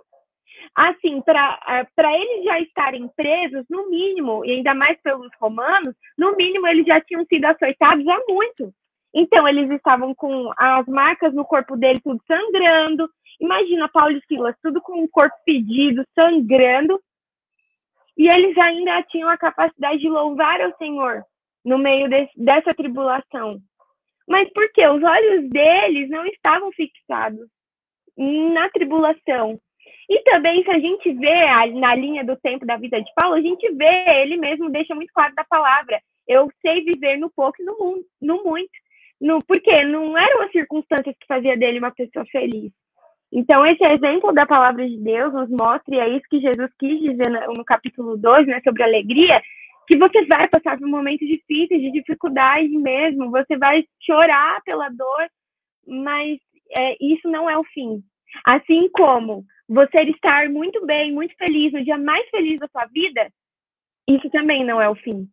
Assim, 0.76 1.22
para 1.22 2.18
eles 2.18 2.46
já 2.46 2.60
estarem 2.60 3.08
presos, 3.16 3.66
no 3.70 3.90
mínimo, 3.90 4.46
e 4.46 4.52
ainda 4.52 4.76
mais 4.76 5.00
pelos 5.02 5.32
romanos, 5.40 5.96
no 6.18 6.36
mínimo 6.36 6.68
eles 6.68 6.86
já 6.86 7.02
tinham 7.02 7.26
sido 7.26 7.46
açoitados 7.46 8.08
há 8.08 8.20
muito. 8.28 8.72
Então, 9.14 9.48
eles 9.48 9.72
estavam 9.72 10.14
com 10.14 10.52
as 10.58 10.86
marcas 10.86 11.34
no 11.34 11.46
corpo 11.46 11.76
dele 11.76 12.00
tudo 12.04 12.22
sangrando. 12.28 13.10
Imagina 13.40 13.90
Paulo 13.90 14.18
e 14.18 14.22
Silas, 14.28 14.56
tudo 14.62 14.82
com 14.82 15.04
o 15.04 15.10
corpo 15.10 15.36
pedido, 15.46 16.04
sangrando. 16.16 17.00
E 18.18 18.28
eles 18.28 18.58
ainda 18.58 19.04
tinham 19.04 19.30
a 19.30 19.38
capacidade 19.38 20.00
de 20.00 20.10
louvar 20.10 20.60
ao 20.62 20.76
Senhor 20.78 21.24
no 21.64 21.78
meio 21.78 22.10
de, 22.10 22.30
dessa 22.36 22.74
tribulação. 22.74 23.60
Mas 24.28 24.50
por 24.54 24.72
quê? 24.74 24.88
Os 24.88 25.04
olhos 25.04 25.50
deles 25.50 26.10
não 26.10 26.26
estavam 26.26 26.72
fixados 26.72 27.48
na 28.18 28.70
tribulação. 28.70 29.60
E 30.10 30.22
também, 30.24 30.64
se 30.64 30.72
a 30.72 30.80
gente 30.80 31.14
vê 31.14 31.72
na 31.74 31.94
linha 31.96 32.24
do 32.24 32.36
tempo 32.38 32.66
da 32.66 32.78
vida 32.78 33.02
de 33.02 33.12
Paulo, 33.16 33.36
a 33.36 33.42
gente 33.42 33.70
vê, 33.74 34.22
ele 34.22 34.38
mesmo 34.38 34.70
deixa 34.70 34.96
muito 34.96 35.14
claro 35.14 35.34
da 35.36 35.44
palavra: 35.44 36.02
eu 36.28 36.50
sei 36.62 36.84
viver 36.84 37.18
no 37.18 37.30
pouco 37.30 37.62
e 37.62 37.66
no, 37.66 38.04
no 38.22 38.44
muito. 38.44 38.72
No, 39.20 39.40
porque 39.46 39.84
não 39.84 40.18
eram 40.18 40.44
as 40.44 40.52
circunstâncias 40.52 41.16
que 41.20 41.28
fazia 41.28 41.58
dele 41.58 41.80
uma 41.80 41.92
pessoa 41.92 42.26
feliz. 42.32 42.72
Então, 43.32 43.66
esse 43.66 43.84
exemplo 43.84 44.32
da 44.32 44.46
palavra 44.46 44.88
de 44.88 44.98
Deus 44.98 45.34
nos 45.34 45.50
mostra, 45.50 45.96
e 45.96 46.00
é 46.00 46.10
isso 46.10 46.26
que 46.30 46.40
Jesus 46.40 46.72
quis 46.80 47.00
dizer 47.00 47.30
no, 47.30 47.66
capítulo 47.66 48.18
2, 48.18 48.48
né, 48.48 48.62
sobre 48.64 48.84
alegria, 48.84 49.42
que 49.88 49.98
você 49.98 50.26
vai 50.26 50.48
passar 50.48 50.78
por 50.78 50.88
momentos 50.88 51.28
difíceis, 51.28 51.82
de 51.82 51.92
dificuldade 51.92 52.70
mesmo, 52.70 53.32
você 53.32 53.58
vai 53.58 53.84
chorar 54.02 54.62
pela 54.64 54.90
dor, 54.90 55.30
mas 55.86 56.40
é, 56.78 56.96
isso 57.02 57.30
não 57.30 57.50
é 57.50 57.58
o 57.58 57.64
fim. 57.66 58.02
Assim 58.46 58.90
como 58.92 59.46
você 59.68 60.02
estar 60.04 60.50
muito 60.50 60.86
bem, 60.86 61.14
muito 61.14 61.36
feliz, 61.38 61.74
no 61.74 61.84
dia 61.84 61.98
mais 61.98 62.28
feliz 62.30 62.60
da 62.60 62.68
sua 62.68 62.86
vida, 62.86 63.30
isso 64.10 64.30
também 64.30 64.66
não 64.66 64.82
é 64.82 64.90
o 64.90 64.96
fim. 64.96 65.28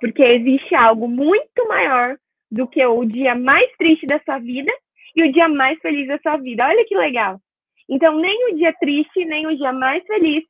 Porque 0.00 0.22
existe 0.22 0.74
algo 0.74 1.08
muito 1.08 1.68
maior 1.68 2.16
do 2.50 2.66
que 2.66 2.84
o 2.84 3.04
dia 3.04 3.34
mais 3.34 3.70
triste 3.76 4.06
da 4.06 4.20
sua 4.20 4.38
vida 4.38 4.72
e 5.16 5.22
o 5.22 5.32
dia 5.32 5.48
mais 5.48 5.78
feliz 5.80 6.06
da 6.06 6.18
sua 6.18 6.36
vida. 6.36 6.66
Olha 6.66 6.84
que 6.86 6.94
legal. 6.94 7.40
Então, 7.88 8.16
nem 8.20 8.52
o 8.52 8.56
dia 8.56 8.72
triste, 8.74 9.24
nem 9.24 9.46
o 9.46 9.56
dia 9.56 9.72
mais 9.72 10.04
feliz 10.04 10.44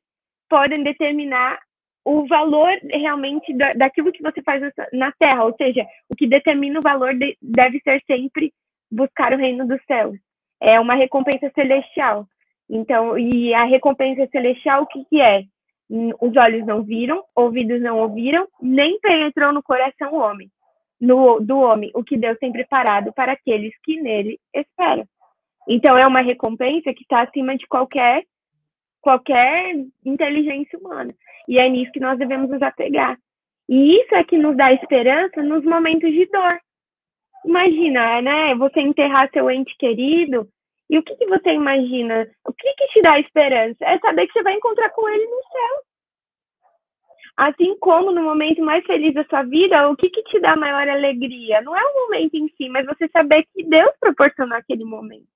podem 0.49 0.83
determinar 0.83 1.57
o 2.03 2.27
valor 2.27 2.69
realmente 2.91 3.53
da, 3.53 3.73
daquilo 3.73 4.11
que 4.11 4.21
você 4.21 4.41
faz 4.41 4.61
na 4.91 5.11
Terra. 5.13 5.45
Ou 5.45 5.55
seja, 5.55 5.85
o 6.09 6.15
que 6.15 6.27
determina 6.27 6.79
o 6.79 6.83
valor 6.83 7.13
de, 7.15 7.37
deve 7.41 7.79
ser 7.79 8.01
sempre 8.05 8.51
buscar 8.91 9.33
o 9.33 9.37
reino 9.37 9.67
dos 9.67 9.81
céus. 9.85 10.17
É 10.61 10.79
uma 10.79 10.95
recompensa 10.95 11.51
celestial. 11.53 12.25
Então, 12.69 13.17
e 13.17 13.53
a 13.53 13.63
recompensa 13.63 14.27
celestial, 14.27 14.83
o 14.83 14.87
que, 14.87 15.05
que 15.05 15.21
é? 15.21 15.43
Os 15.89 16.35
olhos 16.35 16.65
não 16.65 16.83
viram, 16.83 17.23
ouvidos 17.33 17.81
não 17.81 17.99
ouviram, 17.99 18.45
nem 18.61 18.99
penetrou 18.99 19.53
no 19.53 19.63
coração 19.63 20.13
o 20.13 20.19
homem, 20.19 20.49
no, 20.99 21.39
do 21.39 21.59
homem, 21.59 21.91
o 21.93 22.03
que 22.03 22.17
Deus 22.17 22.37
tem 22.39 22.51
preparado 22.51 23.13
para 23.13 23.33
aqueles 23.33 23.73
que 23.83 24.01
nele 24.01 24.39
esperam. 24.53 25.05
Então, 25.67 25.97
é 25.97 26.07
uma 26.07 26.21
recompensa 26.21 26.93
que 26.93 27.01
está 27.01 27.21
acima 27.21 27.57
de 27.57 27.67
qualquer, 27.67 28.23
qualquer 29.01 29.75
inteligência 30.05 30.79
humana. 30.79 31.13
E 31.47 31.59
é 31.59 31.69
nisso 31.69 31.91
que 31.91 31.99
nós 31.99 32.17
devemos 32.17 32.49
nos 32.49 32.61
apegar. 32.61 33.17
E 33.69 34.01
isso 34.01 34.15
é 34.15 34.23
que 34.23 34.37
nos 34.37 34.55
dá 34.55 34.71
esperança 34.71 35.43
nos 35.43 35.63
momentos 35.63 36.11
de 36.11 36.25
dor. 36.27 36.59
Imagina, 37.45 38.21
né? 38.21 38.55
Você 38.55 38.79
enterrar 38.79 39.29
seu 39.31 39.49
ente 39.51 39.75
querido 39.77 40.47
e 40.89 40.97
o 40.97 41.03
que, 41.03 41.15
que 41.15 41.27
você 41.27 41.51
imagina? 41.51 42.27
O 42.45 42.53
que, 42.53 42.73
que 42.73 42.87
te 42.87 43.01
dá 43.01 43.19
esperança? 43.19 43.77
É 43.81 43.99
saber 43.99 44.27
que 44.27 44.33
você 44.33 44.43
vai 44.43 44.53
encontrar 44.53 44.89
com 44.91 45.07
ele 45.09 45.25
no 45.25 45.41
céu. 45.43 45.86
Assim 47.37 47.77
como 47.77 48.11
no 48.11 48.23
momento 48.23 48.63
mais 48.63 48.83
feliz 48.83 49.13
da 49.13 49.23
sua 49.25 49.43
vida, 49.43 49.87
o 49.89 49.95
que, 49.95 50.09
que 50.09 50.23
te 50.23 50.39
dá 50.39 50.55
maior 50.55 50.89
alegria? 50.89 51.61
Não 51.61 51.77
é 51.77 51.81
o 51.81 52.05
momento 52.05 52.33
em 52.33 52.47
si, 52.57 52.67
mas 52.67 52.87
você 52.87 53.07
saber 53.09 53.45
que 53.53 53.63
Deus 53.63 53.91
proporcionou 53.99 54.57
aquele 54.57 54.83
momento. 54.83 55.27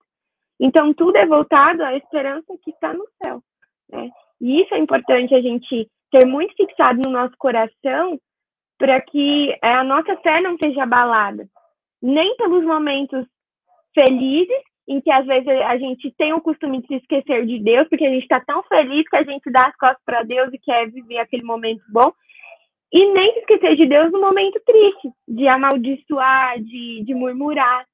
Então, 0.60 0.94
tudo 0.96 1.16
é 1.18 1.28
voltado 1.28 1.84
à 1.84 1.96
esperança 1.96 2.58
que 2.64 2.72
está 2.72 2.92
no 2.92 3.06
céu. 3.24 3.44
Né? 3.92 4.10
E 4.42 4.62
isso 4.62 4.74
é 4.74 4.80
importante 4.80 5.36
a 5.36 5.42
gente 5.42 5.88
ter 6.12 6.26
muito 6.26 6.56
fixado 6.56 7.00
no 7.04 7.12
nosso 7.12 7.36
coração 7.38 8.20
para 8.80 9.00
que 9.00 9.56
a 9.62 9.84
nossa 9.84 10.18
fé 10.18 10.42
não 10.42 10.58
seja 10.58 10.84
abalada. 10.84 11.48
Nem 12.02 12.36
pelos 12.36 12.64
momentos 12.64 13.28
felizes 13.94 14.71
em 14.88 15.00
que 15.00 15.12
às 15.12 15.26
vezes 15.26 15.48
a 15.48 15.78
gente 15.78 16.12
tem 16.18 16.34
o 16.34 16.42
costume 16.42 16.82
de 16.82 16.88
se 16.88 16.96
esquecer 16.96 17.46
de 17.46 17.60
Deus, 17.60 17.88
porque 17.88 18.06
a 18.06 18.10
gente 18.10 18.24
está 18.24 18.40
tão 18.42 18.64
feliz 18.64 19.08
que 19.08 19.16
a 19.16 19.24
gente 19.24 19.50
dá 19.52 19.68
as 19.68 19.76
costas 19.78 20.02
para 20.06 20.24
Deus 20.24 20.52
e 20.54 20.60
quer 20.60 20.90
viver 20.90 21.20
aquele 21.20 21.44
momento 21.44 21.82
bom, 21.90 22.12
e 22.92 23.14
nem 23.14 23.34
se 23.34 23.40
esquecer 23.40 23.76
de 23.78 23.86
Deus 23.86 24.12
no 24.12 24.20
momento 24.20 24.60
triste, 24.66 25.12
de 25.28 25.48
amaldiçoar, 25.48 26.60
de, 26.62 27.04
de 27.06 27.14
murmurar. 27.14 27.86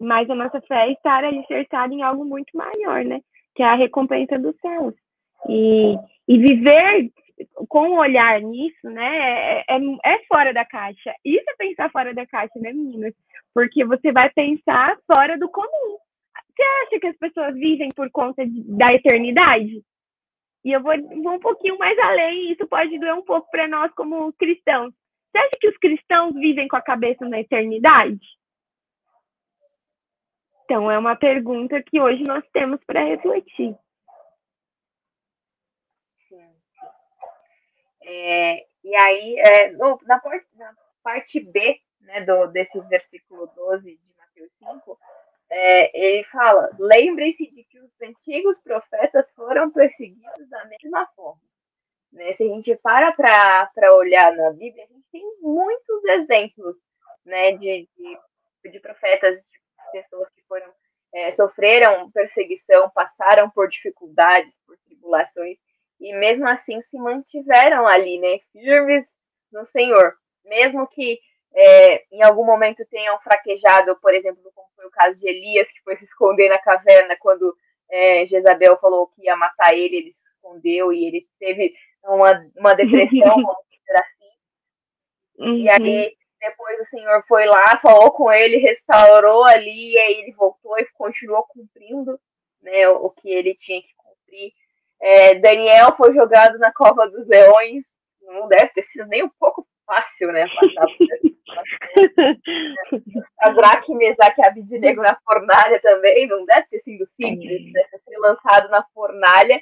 Mas 0.00 0.28
a 0.30 0.34
nossa 0.34 0.60
fé 0.62 0.88
é 0.88 0.92
estar 0.92 1.22
alicerçada 1.24 1.92
em 1.92 2.02
algo 2.02 2.24
muito 2.24 2.56
maior, 2.56 3.04
né? 3.04 3.20
Que 3.54 3.62
é 3.62 3.66
a 3.66 3.74
recompensa 3.74 4.38
dos 4.38 4.56
céus. 4.60 4.94
E, 5.48 5.96
e 6.26 6.38
viver 6.38 7.10
com 7.68 7.90
o 7.90 7.98
olhar 7.98 8.40
nisso, 8.40 8.88
né? 8.88 9.62
É, 9.68 9.76
é, 9.76 9.78
é 10.06 10.18
fora 10.26 10.54
da 10.54 10.64
caixa. 10.64 11.14
Isso 11.24 11.44
é 11.48 11.56
pensar 11.56 11.90
fora 11.90 12.14
da 12.14 12.26
caixa, 12.26 12.58
né, 12.58 12.72
meninas? 12.72 13.12
Porque 13.52 13.84
você 13.84 14.10
vai 14.10 14.30
pensar 14.30 14.96
fora 15.06 15.38
do 15.38 15.50
comum. 15.50 15.98
Você 16.54 16.62
acha 16.62 17.00
que 17.00 17.06
as 17.06 17.16
pessoas 17.16 17.54
vivem 17.54 17.88
por 17.90 18.10
conta 18.10 18.46
de, 18.46 18.62
da 18.76 18.92
eternidade? 18.94 19.82
E 20.64 20.72
eu 20.72 20.82
vou, 20.82 20.94
vou 21.22 21.34
um 21.34 21.40
pouquinho 21.40 21.76
mais 21.78 21.98
além, 21.98 22.52
isso 22.52 22.66
pode 22.66 22.98
doer 22.98 23.14
um 23.14 23.24
pouco 23.24 23.50
para 23.50 23.68
nós 23.68 23.92
como 23.94 24.32
cristãos. 24.34 24.94
Você 25.30 25.38
acha 25.38 25.58
que 25.60 25.68
os 25.68 25.76
cristãos 25.78 26.34
vivem 26.34 26.68
com 26.68 26.76
a 26.76 26.82
cabeça 26.82 27.28
na 27.28 27.40
eternidade? 27.40 28.20
Então, 30.64 30.90
é 30.90 30.98
uma 30.98 31.16
pergunta 31.16 31.82
que 31.82 32.00
hoje 32.00 32.22
nós 32.22 32.42
temos 32.52 32.82
para 32.84 33.04
refletir. 33.04 33.76
É, 38.06 38.66
e 38.84 38.94
aí, 38.94 39.38
é, 39.38 39.72
no, 39.72 39.98
na, 40.04 40.18
parte, 40.20 40.46
na, 40.56 40.74
parte, 41.02 41.40
B 41.40 41.80
né, 42.00 42.24
do, 42.24 42.46
desse 42.48 42.78
versículo 42.82 43.46
12 43.54 43.96
de 43.96 44.14
Mateus 44.16 44.52
5, 44.54 44.98
é, 45.50 45.98
ele 45.98 46.24
fala: 46.24 46.70
lembre-se 46.78 47.46
de 47.50 47.64
que 47.64 47.78
os 47.80 48.00
antigos 48.00 48.58
profetas 48.60 49.30
foram 49.32 49.70
perseguidos 49.70 50.48
da 50.48 50.64
mesma 50.66 51.06
forma. 51.14 51.40
Né? 52.12 52.32
Se 52.32 52.44
a 52.44 52.46
gente 52.46 52.76
para 52.76 53.12
para 53.12 53.94
olhar 53.94 54.34
na 54.36 54.50
Bíblia, 54.50 54.84
a 54.84 54.86
gente 54.86 55.06
tem 55.10 55.22
muitos 55.40 56.04
exemplos 56.04 56.76
né, 57.24 57.52
de, 57.52 57.88
de, 57.96 58.70
de 58.70 58.80
profetas, 58.80 59.36
de 59.36 59.92
pessoas 59.92 60.28
que 60.30 60.42
foram 60.42 60.72
é, 61.12 61.30
sofreram 61.30 62.10
perseguição, 62.10 62.90
passaram 62.90 63.48
por 63.48 63.68
dificuldades, 63.68 64.52
por 64.66 64.76
tribulações, 64.78 65.56
e 66.00 66.12
mesmo 66.12 66.46
assim 66.48 66.80
se 66.80 66.98
mantiveram 66.98 67.86
ali, 67.86 68.18
né, 68.18 68.40
firmes 68.50 69.06
no 69.52 69.64
Senhor, 69.64 70.16
mesmo 70.44 70.88
que 70.88 71.20
é, 71.54 72.04
em 72.10 72.22
algum 72.22 72.44
momento 72.44 72.84
tenham 72.90 73.18
fraquejado, 73.20 73.96
por 74.00 74.12
exemplo, 74.12 74.42
como 74.54 74.68
foi 74.74 74.86
o 74.86 74.90
caso 74.90 75.20
de 75.20 75.28
Elias, 75.28 75.68
que 75.68 75.82
foi 75.82 75.96
se 75.96 76.04
esconder 76.04 76.48
na 76.48 76.58
caverna 76.58 77.16
quando 77.20 77.56
é, 77.90 78.26
Jezabel 78.26 78.76
falou 78.78 79.06
que 79.08 79.22
ia 79.22 79.36
matar 79.36 79.72
ele, 79.72 79.96
ele 79.96 80.10
se 80.10 80.28
escondeu 80.30 80.92
e 80.92 81.06
ele 81.06 81.28
teve 81.38 81.74
uma, 82.02 82.44
uma 82.56 82.74
depressão, 82.74 83.34
vamos 83.36 83.64
dizer 83.70 84.00
assim. 84.00 84.30
Uhum. 85.38 85.56
E 85.58 85.68
aí, 85.68 86.16
depois 86.40 86.80
o 86.80 86.84
Senhor 86.84 87.24
foi 87.26 87.46
lá, 87.46 87.78
falou 87.80 88.10
com 88.10 88.30
ele, 88.32 88.56
restaurou 88.58 89.44
ali, 89.44 89.92
e 89.92 89.98
aí 89.98 90.14
ele 90.20 90.32
voltou 90.32 90.78
e 90.78 90.86
continuou 90.94 91.44
cumprindo 91.48 92.18
né, 92.60 92.88
o, 92.88 93.10
que 93.10 93.30
ele 93.30 93.54
tinha 93.54 93.80
que 93.80 93.94
cumprir. 93.96 94.52
É, 95.00 95.34
Daniel 95.36 95.94
foi 95.96 96.12
jogado 96.14 96.58
na 96.58 96.72
cova 96.72 97.08
dos 97.08 97.26
leões, 97.26 97.84
não 98.22 98.48
deve 98.48 98.68
ter 98.68 98.82
sido 98.82 99.06
nem 99.06 99.22
um 99.22 99.30
pouco 99.38 99.66
fácil, 99.86 100.32
né? 100.32 100.46
Passar 100.48 100.86
por 100.86 101.06
Mesaque 103.94 104.40
e 104.40 104.44
Abidinego 104.44 105.02
na 105.02 105.16
fornalha 105.24 105.80
também, 105.80 106.26
não 106.26 106.44
deve 106.44 106.66
ter 106.68 106.78
sido 106.78 107.04
simples, 107.06 107.72
né? 107.72 107.82
Ser 107.84 108.18
lançado 108.18 108.68
na 108.70 108.82
fornalha 108.94 109.60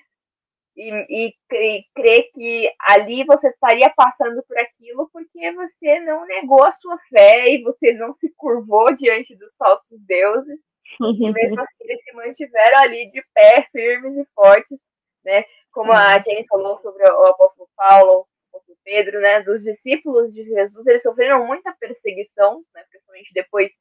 e, 0.77 0.91
e, 1.09 1.35
e 1.53 1.85
crer 1.95 2.31
que 2.33 2.71
ali 2.81 3.25
você 3.25 3.49
estaria 3.49 3.91
passando 3.91 4.43
por 4.43 4.59
aquilo 4.59 5.09
porque 5.13 5.53
você 5.53 6.01
não 6.01 6.27
negou 6.27 6.65
a 6.65 6.73
sua 6.73 6.99
fé 7.09 7.51
e 7.51 7.63
você 7.63 7.93
não 7.93 8.13
se 8.13 8.33
curvou 8.37 8.95
diante 8.95 9.35
dos 9.37 9.55
falsos 9.57 9.99
deuses. 10.07 10.59
E 11.01 11.33
mesmo 11.33 11.61
assim 11.61 11.75
eles 11.81 12.03
se 12.05 12.13
mantiveram 12.13 12.79
ali 12.81 13.11
de 13.11 13.23
pé, 13.35 13.67
firmes 13.73 14.17
e 14.17 14.27
fortes, 14.35 14.79
né? 15.25 15.45
Como 15.71 15.93
a 15.93 16.19
Jenny 16.19 16.47
falou 16.47 16.79
sobre 16.81 17.03
o 17.03 17.27
apóstolo 17.27 17.69
Paulo, 17.75 18.27
apóstolo 18.53 18.77
Pedro, 18.85 19.21
né, 19.21 19.41
dos 19.43 19.63
discípulos 19.63 20.33
de 20.35 20.45
Jesus, 20.45 20.87
eles 20.87 21.03
sofreram 21.03 21.47
muita 21.47 21.75
perseguição, 21.81 22.63
né, 22.75 22.85
principalmente 23.13 23.33
depois 23.35 23.73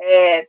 é, 0.00 0.42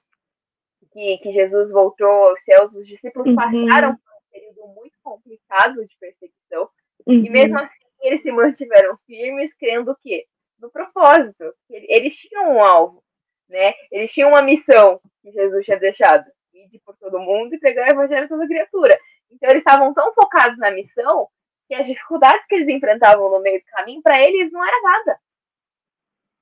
que, 0.92 1.18
que, 1.20 1.32
Jesus 1.32 1.70
voltou 1.72 2.08
aos 2.08 2.44
céus, 2.44 2.74
os 2.74 2.88
discípulos 2.88 3.28
uhum. 3.28 3.36
passaram 3.36 3.96
por 3.96 4.12
um 4.12 4.32
período 4.32 4.68
muito 4.74 4.98
complicado 5.04 5.86
de 5.86 5.98
perseguição, 6.00 6.70
uhum. 7.06 7.14
e 7.14 7.30
mesmo 7.30 7.60
assim 7.60 7.80
eles 8.02 8.22
se 8.22 8.32
mantiveram 8.32 8.98
firmes, 9.06 9.54
crendo 9.56 9.92
o 9.92 9.98
quê? 10.02 10.26
No 10.58 10.72
propósito. 10.72 11.54
Eles 11.70 12.16
tinham 12.16 12.56
um 12.56 12.64
alvo, 12.64 13.04
né? 13.48 13.74
Eles 13.92 14.12
tinham 14.12 14.30
uma 14.30 14.42
missão 14.42 15.00
que 15.22 15.32
Jesus 15.32 15.64
tinha 15.66 15.80
deixado, 15.80 16.26
ir 16.54 16.82
por 16.84 16.98
todo 16.98 17.20
mundo 17.20 17.54
e 17.54 17.60
pregar 17.60 17.88
o 17.90 17.92
evangelho 17.92 18.28
toda 18.28 18.48
criatura. 18.48 19.00
Então 19.30 19.50
eles 19.50 19.62
estavam 19.62 19.94
tão 19.94 20.14
focados 20.14 20.58
na 20.58 20.72
missão 20.72 21.28
que 21.68 21.76
as 21.76 21.86
dificuldades 21.86 22.46
que 22.48 22.56
eles 22.56 22.68
enfrentavam 22.68 23.30
no 23.30 23.40
meio 23.40 23.60
do 23.60 23.66
caminho, 23.66 24.02
para 24.02 24.20
eles 24.20 24.52
não 24.52 24.66
era 24.66 24.82
nada. 24.82 25.20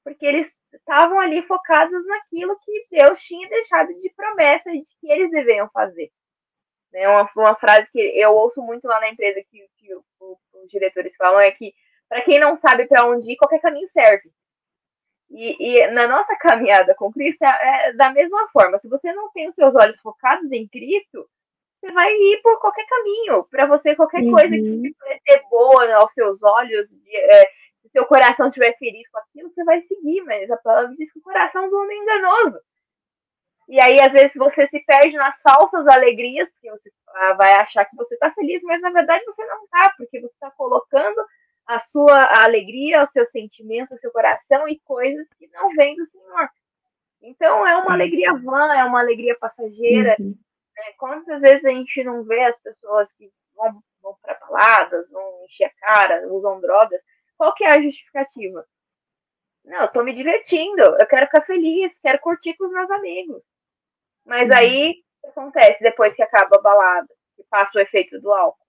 Porque 0.03 0.25
eles 0.25 0.49
estavam 0.73 1.19
ali 1.19 1.41
focados 1.43 2.05
naquilo 2.05 2.57
que 2.59 2.87
Deus 2.91 3.19
tinha 3.21 3.47
deixado 3.49 3.93
de 3.93 4.09
promessa 4.15 4.69
e 4.71 4.81
de 4.81 4.89
que 4.99 5.11
eles 5.11 5.31
deveriam 5.31 5.69
fazer. 5.69 6.11
Né? 6.91 7.07
Uma, 7.07 7.29
uma 7.35 7.55
frase 7.55 7.87
que 7.91 7.99
eu 7.99 8.31
ouço 8.31 8.61
muito 8.61 8.87
lá 8.87 8.99
na 8.99 9.09
empresa 9.09 9.41
que, 9.49 9.67
que 9.77 9.95
os 9.95 10.69
diretores 10.69 11.15
falam 11.15 11.39
é 11.39 11.51
que 11.51 11.73
para 12.07 12.21
quem 12.23 12.39
não 12.39 12.55
sabe 12.55 12.87
para 12.87 13.07
onde 13.07 13.31
ir, 13.31 13.37
qualquer 13.37 13.61
caminho 13.61 13.85
serve. 13.87 14.31
E, 15.29 15.55
e, 15.59 15.87
na 15.91 16.07
nossa 16.07 16.35
caminhada 16.41 16.95
com 16.95 17.11
Cristo 17.11 17.43
é, 17.43 17.89
é, 17.89 17.93
da 17.93 18.11
mesma 18.11 18.47
forma. 18.49 18.79
Se 18.79 18.89
você 18.89 19.13
não 19.13 19.31
tem 19.31 19.47
os 19.47 19.55
seus 19.55 19.75
olhos 19.75 19.99
focados 19.99 20.51
em 20.51 20.67
Cristo, 20.67 21.29
você 21.79 21.91
vai 21.93 22.11
ir 22.11 22.41
por 22.41 22.59
qualquer 22.59 22.85
caminho. 22.87 23.43
Para 23.45 23.67
você, 23.67 23.95
qualquer 23.95 24.21
uhum. 24.23 24.31
coisa 24.31 24.49
que 24.49 24.95
parecer 24.99 25.43
boa 25.49 25.93
aos 25.95 26.11
seus 26.13 26.41
olhos, 26.41 26.89
de, 26.89 27.15
é, 27.15 27.51
se 27.81 27.89
seu 27.89 28.05
coração 28.05 28.47
estiver 28.47 28.77
feliz 28.77 29.09
com 29.09 29.19
aquilo, 29.19 29.49
você 29.49 29.63
vai 29.63 29.81
seguir. 29.81 30.21
Mas 30.23 30.49
a 30.51 30.57
palavra 30.57 30.95
diz 30.95 31.11
que 31.11 31.19
o 31.19 31.23
coração 31.23 31.69
do 31.69 31.77
homem 31.77 31.97
é 31.97 32.01
enganoso. 32.01 32.59
E 33.67 33.79
aí, 33.79 33.99
às 33.99 34.11
vezes, 34.11 34.33
você 34.35 34.67
se 34.67 34.79
perde 34.83 35.15
nas 35.15 35.39
falsas 35.41 35.87
alegrias, 35.87 36.49
porque 36.49 36.71
você 36.71 36.91
ah, 37.09 37.33
vai 37.33 37.53
achar 37.53 37.85
que 37.85 37.95
você 37.95 38.15
está 38.15 38.31
feliz, 38.31 38.61
mas 38.63 38.81
na 38.81 38.89
verdade 38.89 39.23
você 39.25 39.45
não 39.45 39.63
está, 39.63 39.93
porque 39.95 40.19
você 40.19 40.33
está 40.33 40.49
colocando 40.51 41.23
a 41.67 41.79
sua 41.79 42.43
alegria, 42.43 43.03
os 43.03 43.11
seus 43.11 43.29
sentimentos, 43.29 43.95
o 43.95 44.01
seu 44.01 44.11
coração 44.11 44.67
e 44.67 44.79
coisas 44.79 45.27
que 45.37 45.47
não 45.53 45.69
vêm 45.75 45.95
do 45.95 46.05
Senhor. 46.05 46.49
Então 47.21 47.65
é 47.67 47.77
uma 47.77 47.93
alegria 47.93 48.33
vã, 48.33 48.73
é 48.73 48.83
uma 48.83 48.99
alegria 48.99 49.37
passageira. 49.39 50.15
Uhum. 50.19 50.35
Né? 50.75 50.83
Quantas 50.97 51.41
vezes 51.41 51.63
a 51.63 51.69
gente 51.69 52.03
não 52.03 52.23
vê 52.23 52.43
as 52.45 52.59
pessoas 52.59 53.11
que 53.13 53.31
vão, 53.55 53.83
vão 54.01 54.15
para 54.19 54.33
baladas, 54.39 55.07
vão 55.11 55.45
encher 55.45 55.65
a 55.65 55.85
cara, 55.85 56.27
usam 56.27 56.59
drogas? 56.59 56.99
Qual 57.39 57.55
que 57.55 57.63
é 57.63 57.69
a 57.69 57.81
justificativa? 57.81 58.65
Não, 59.63 59.81
eu 59.81 59.87
tô 59.87 60.03
me 60.03 60.13
divertindo, 60.13 60.81
eu 60.81 61.07
quero 61.07 61.25
ficar 61.25 61.41
feliz, 61.45 61.97
quero 61.99 62.19
curtir 62.19 62.55
com 62.55 62.65
os 62.65 62.71
meus 62.71 62.91
amigos. 62.91 63.41
Mas 64.25 64.49
uhum. 64.49 64.55
aí, 64.55 64.91
o 64.91 64.93
que 65.21 65.27
acontece 65.27 65.81
depois 65.81 66.13
que 66.13 66.21
acaba 66.21 66.57
a 66.57 66.61
balada? 66.61 67.07
Que 67.37 67.43
passa 67.49 67.77
o 67.77 67.81
efeito 67.81 68.19
do 68.19 68.33
álcool? 68.33 68.59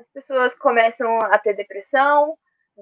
as 0.00 0.08
pessoas 0.08 0.54
começam 0.54 1.18
a 1.18 1.38
ter 1.38 1.54
depressão, 1.54 2.36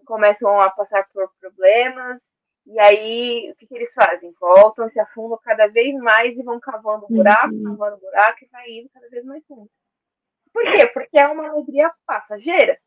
começam 0.07 0.61
a 0.61 0.71
passar 0.71 1.09
por 1.13 1.29
problemas, 1.41 2.21
e 2.65 2.79
aí 2.79 3.51
o 3.51 3.57
que, 3.57 3.67
que 3.67 3.75
eles 3.75 3.93
fazem? 3.93 4.33
Voltam, 4.39 4.89
se 4.89 5.01
afundam 5.01 5.39
cada 5.43 5.67
vez 5.67 5.95
mais 5.97 6.37
e 6.37 6.43
vão 6.43 6.61
cavando 6.61 7.09
buraco, 7.09 7.55
uhum. 7.55 7.65
cavando 7.65 7.99
buraco 7.99 8.45
e 8.45 8.49
vai 8.49 8.71
indo 8.71 8.89
cada 8.91 9.09
vez 9.09 9.25
mais 9.25 9.45
fundo. 9.47 9.69
Por 10.53 10.63
quê? 10.73 10.87
Porque 10.87 11.19
é 11.19 11.27
uma 11.27 11.49
alegria 11.49 11.93
passageira, 12.07 12.79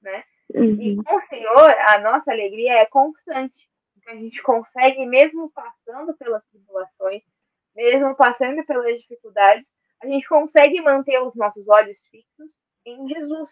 né? 0.00 0.24
Uhum. 0.54 0.80
E 0.80 0.96
com 0.96 1.14
o 1.14 1.20
Senhor, 1.20 1.70
a 1.88 1.98
nossa 1.98 2.30
alegria 2.30 2.78
é 2.78 2.86
constante. 2.86 3.68
Então, 3.96 4.14
a 4.14 4.16
gente 4.16 4.42
consegue, 4.42 5.04
mesmo 5.06 5.50
passando 5.50 6.14
pelas 6.16 6.44
tribulações, 6.46 7.22
mesmo 7.74 8.14
passando 8.16 8.64
pelas 8.64 8.98
dificuldades, 8.98 9.66
a 10.02 10.06
gente 10.06 10.26
consegue 10.28 10.80
manter 10.80 11.20
os 11.20 11.34
nossos 11.34 11.68
olhos 11.68 12.02
fixos 12.10 12.50
em 12.84 13.08
Jesus, 13.08 13.50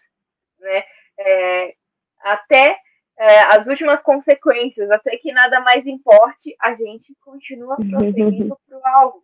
né? 0.59 0.83
É, 1.17 1.75
até 2.21 2.79
é, 3.17 3.39
as 3.41 3.65
últimas 3.65 3.99
consequências, 4.01 4.89
até 4.89 5.17
que 5.17 5.31
nada 5.31 5.59
mais 5.61 5.85
importe, 5.85 6.55
a 6.59 6.73
gente 6.73 7.15
continua 7.21 7.75
prosseguindo 7.75 8.57
para 8.67 8.77
o 8.77 8.87
alvo, 8.87 9.23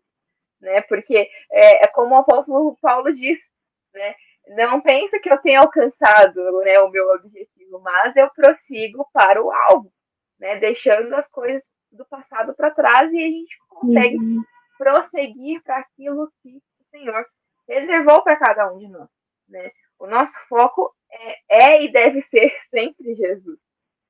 né? 0.61 0.81
Porque 0.81 1.29
é, 1.51 1.83
é, 1.83 1.87
como 1.87 2.13
o 2.13 2.19
apóstolo 2.19 2.77
Paulo 2.81 3.11
diz, 3.13 3.39
né? 3.93 4.15
Não 4.49 4.79
penso 4.81 5.19
que 5.19 5.31
eu 5.31 5.37
tenha 5.39 5.61
alcançado 5.61 6.41
né, 6.61 6.79
o 6.79 6.89
meu 6.89 7.09
objetivo, 7.09 7.79
mas 7.79 8.15
eu 8.15 8.29
prossigo 8.29 9.07
para 9.11 9.43
o 9.43 9.51
alvo, 9.51 9.91
né? 10.39 10.57
Deixando 10.57 11.13
as 11.15 11.27
coisas 11.27 11.63
do 11.91 12.05
passado 12.05 12.53
para 12.53 12.71
trás 12.71 13.11
e 13.11 13.17
a 13.17 13.27
gente 13.27 13.57
consegue 13.69 14.17
uhum. 14.17 14.43
prosseguir 14.77 15.63
para 15.63 15.77
aquilo 15.77 16.31
que 16.41 16.57
o 16.57 16.83
Senhor 16.91 17.25
reservou 17.67 18.21
para 18.23 18.35
cada 18.35 18.71
um 18.71 18.77
de 18.77 18.87
nós, 18.87 19.09
né? 19.49 19.71
O 19.97 20.07
nosso 20.07 20.33
foco 20.47 20.93
é, 21.11 21.37
é 21.49 21.83
e 21.83 21.91
deve 21.91 22.21
ser 22.21 22.53
sempre 22.69 23.15
Jesus, 23.15 23.59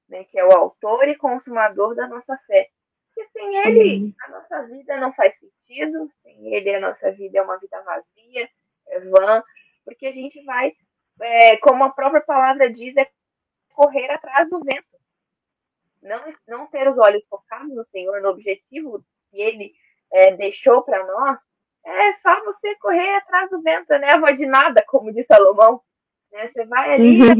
né, 0.09 0.23
que 0.25 0.37
é 0.37 0.45
o 0.45 0.51
autor 0.51 1.07
e 1.07 1.15
consumador 1.15 1.95
da 1.95 2.07
nossa 2.07 2.35
fé. 2.47 2.69
Porque 3.13 3.29
sem 3.31 3.55
ele, 3.65 4.13
a 4.23 4.29
nossa 4.29 4.63
vida 4.63 4.97
não 4.97 5.13
faz 5.13 5.33
sentido, 5.39 6.11
sem 6.21 6.53
ele, 6.53 6.75
a 6.75 6.81
nossa 6.81 7.11
vida 7.11 7.39
é 7.39 7.41
uma 7.41 7.57
vida 7.57 7.81
vazia, 7.81 8.49
é 8.87 8.99
vã, 8.99 9.43
porque 9.85 10.07
a 10.07 10.11
gente 10.11 10.43
vai, 10.43 10.73
é, 11.21 11.57
como 11.57 11.83
a 11.83 11.91
própria 11.91 12.21
palavra 12.21 12.69
diz, 12.71 12.97
é 12.97 13.07
correr 13.73 14.09
atrás 14.11 14.49
do 14.49 14.59
vento. 14.61 14.95
Não, 16.01 16.33
não 16.47 16.67
ter 16.67 16.87
os 16.87 16.97
olhos 16.97 17.25
focados 17.27 17.73
no 17.73 17.83
Senhor, 17.83 18.21
no 18.21 18.29
objetivo 18.29 19.03
que 19.31 19.41
ele 19.41 19.73
é, 20.11 20.35
deixou 20.35 20.81
para 20.83 21.05
nós, 21.05 21.39
é 21.85 22.11
só 22.13 22.43
você 22.43 22.75
correr 22.75 23.15
atrás 23.15 23.49
do 23.49 23.61
vento, 23.61 23.89
né? 23.89 24.09
A 24.11 24.31
de 24.31 24.45
nada, 24.45 24.83
como 24.87 25.13
diz 25.13 25.25
Salomão. 25.27 25.81
Né? 26.31 26.47
Você 26.47 26.65
vai 26.65 26.93
ali 26.93 27.19
e 27.19 27.21
é 27.21 27.35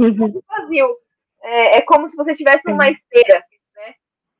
vazio. 0.48 0.98
É, 1.42 1.78
é 1.78 1.82
como 1.82 2.08
se 2.08 2.16
você 2.16 2.32
estivesse 2.32 2.62
numa 2.66 2.90
esteira, 2.90 3.44
né? 3.76 3.96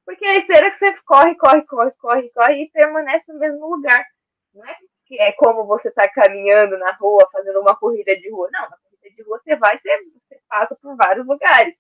Porque 0.06 0.26
a 0.26 0.38
esteira 0.38 0.70
que 0.70 0.78
você 0.78 0.96
corre, 1.06 1.36
corre, 1.36 1.64
corre, 1.64 1.92
corre, 1.92 2.30
corre 2.30 2.64
e 2.64 2.70
permanece 2.70 3.32
no 3.32 3.40
mesmo 3.40 3.68
lugar. 3.68 4.06
Não 4.54 4.66
é 4.66 4.78
que 5.06 5.20
é 5.20 5.32
como 5.34 5.66
você 5.66 5.90
está 5.90 6.08
caminhando 6.10 6.78
na 6.78 6.92
rua, 6.94 7.28
fazendo 7.32 7.60
uma 7.62 7.76
corrida 7.76 8.16
de 8.16 8.30
rua. 8.30 8.50
Não, 8.52 8.62
na 8.62 8.78
corrida 8.78 9.16
de 9.16 9.24
rua 9.24 9.40
você 9.44 9.56
vai, 9.56 9.78
você, 9.78 10.04
você 10.14 10.40
passa 10.50 10.76
por 10.76 10.96
vários 10.96 11.26
lugares. 11.26 11.76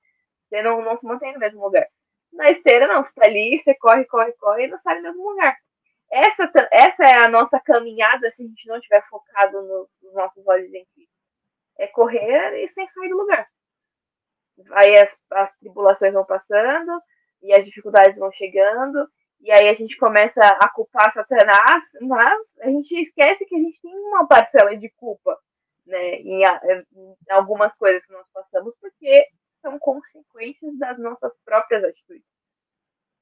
Você 0.47 0.61
não, 0.61 0.81
não 0.81 0.95
se 0.95 1.05
mantém 1.05 1.33
no 1.33 1.39
mesmo 1.39 1.63
lugar. 1.63 1.87
Na 2.31 2.49
esteira, 2.51 2.87
não. 2.87 3.01
Você 3.01 3.09
está 3.09 3.25
ali, 3.25 3.57
você 3.57 3.73
corre, 3.75 4.05
corre, 4.05 4.31
corre 4.33 4.65
e 4.65 4.67
não 4.67 4.77
sai 4.77 4.97
no 4.97 5.03
mesmo 5.03 5.29
lugar. 5.29 5.57
Essa, 6.11 6.51
essa 6.71 7.03
é 7.03 7.17
a 7.17 7.27
nossa 7.27 7.59
caminhada 7.59 8.29
se 8.29 8.43
a 8.43 8.45
gente 8.45 8.67
não 8.67 8.77
estiver 8.77 9.03
focado 9.09 9.61
nos, 9.63 9.89
nos 10.03 10.13
nossos 10.13 10.47
olhos 10.47 10.71
em 10.73 10.85
Cristo 10.93 11.15
é 11.77 11.87
correr 11.87 12.63
e 12.63 12.67
sem 12.67 12.87
sair 12.87 13.09
do 13.09 13.17
lugar. 13.17 13.47
Aí 14.71 14.97
as, 14.97 15.15
as 15.31 15.57
tribulações 15.57 16.13
vão 16.13 16.25
passando 16.25 17.01
e 17.41 17.53
as 17.53 17.65
dificuldades 17.65 18.17
vão 18.17 18.31
chegando 18.31 19.07
e 19.45 19.51
aí 19.51 19.69
a 19.69 19.73
gente 19.73 19.95
começa 19.97 20.41
a 20.43 20.67
culpar 20.67 21.13
Satanás, 21.13 21.83
mas 22.01 22.41
a 22.61 22.65
gente 22.67 22.99
esquece 22.99 23.45
que 23.45 23.55
a 23.55 23.59
gente 23.59 23.79
tem 23.79 23.95
uma 23.95 24.27
parcela 24.27 24.75
de 24.75 24.89
culpa 24.97 25.39
né, 25.85 26.15
em, 26.15 26.41
em 26.43 27.15
algumas 27.29 27.71
coisas 27.75 28.03
que 28.03 28.11
nós 28.11 28.25
passamos, 28.33 28.73
porque 28.81 29.27
são 29.61 29.77
consequências 29.77 30.75
das 30.79 30.97
nossas 30.97 31.31
próprias 31.45 31.83
atitudes. 31.83 32.25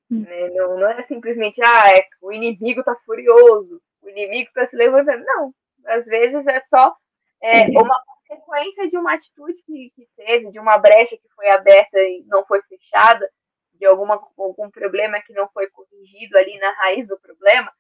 Hum. 0.09 0.21
Né? 0.21 0.49
Não, 0.51 0.79
não, 0.79 0.87
é 0.91 1.03
simplesmente, 1.03 1.61
ah, 1.61 1.97
é, 1.97 2.07
o 2.21 2.31
inimigo 2.31 2.79
está 2.79 2.95
furioso, 3.05 3.81
o 4.01 4.09
inimigo 4.09 4.47
está 4.47 4.65
se 4.65 4.77
levantando. 4.77 5.25
Não, 5.25 5.53
às 5.87 6.05
vezes 6.05 6.47
é 6.47 6.61
só 6.69 6.95
é, 7.41 7.63
uma 7.67 8.01
consequência 8.05 8.87
de 8.87 8.97
uma 8.97 9.13
atitude 9.13 9.61
que, 9.65 9.91
que 9.93 10.07
teve, 10.15 10.51
de 10.51 10.59
uma 10.59 10.77
brecha 10.77 11.17
que 11.17 11.29
foi 11.35 11.49
aberta 11.49 11.99
e 11.99 12.23
não 12.27 12.45
foi 12.45 12.61
fechada, 12.61 13.29
de 13.73 13.85
alguma, 13.85 14.15
algum 14.37 14.69
problema 14.69 15.21
que 15.21 15.33
não 15.33 15.47
foi 15.49 15.67
corrigido 15.67 16.37
ali 16.37 16.57
na 16.59 16.71
raiz 16.71 17.07
do 17.07 17.19
problema. 17.19 17.71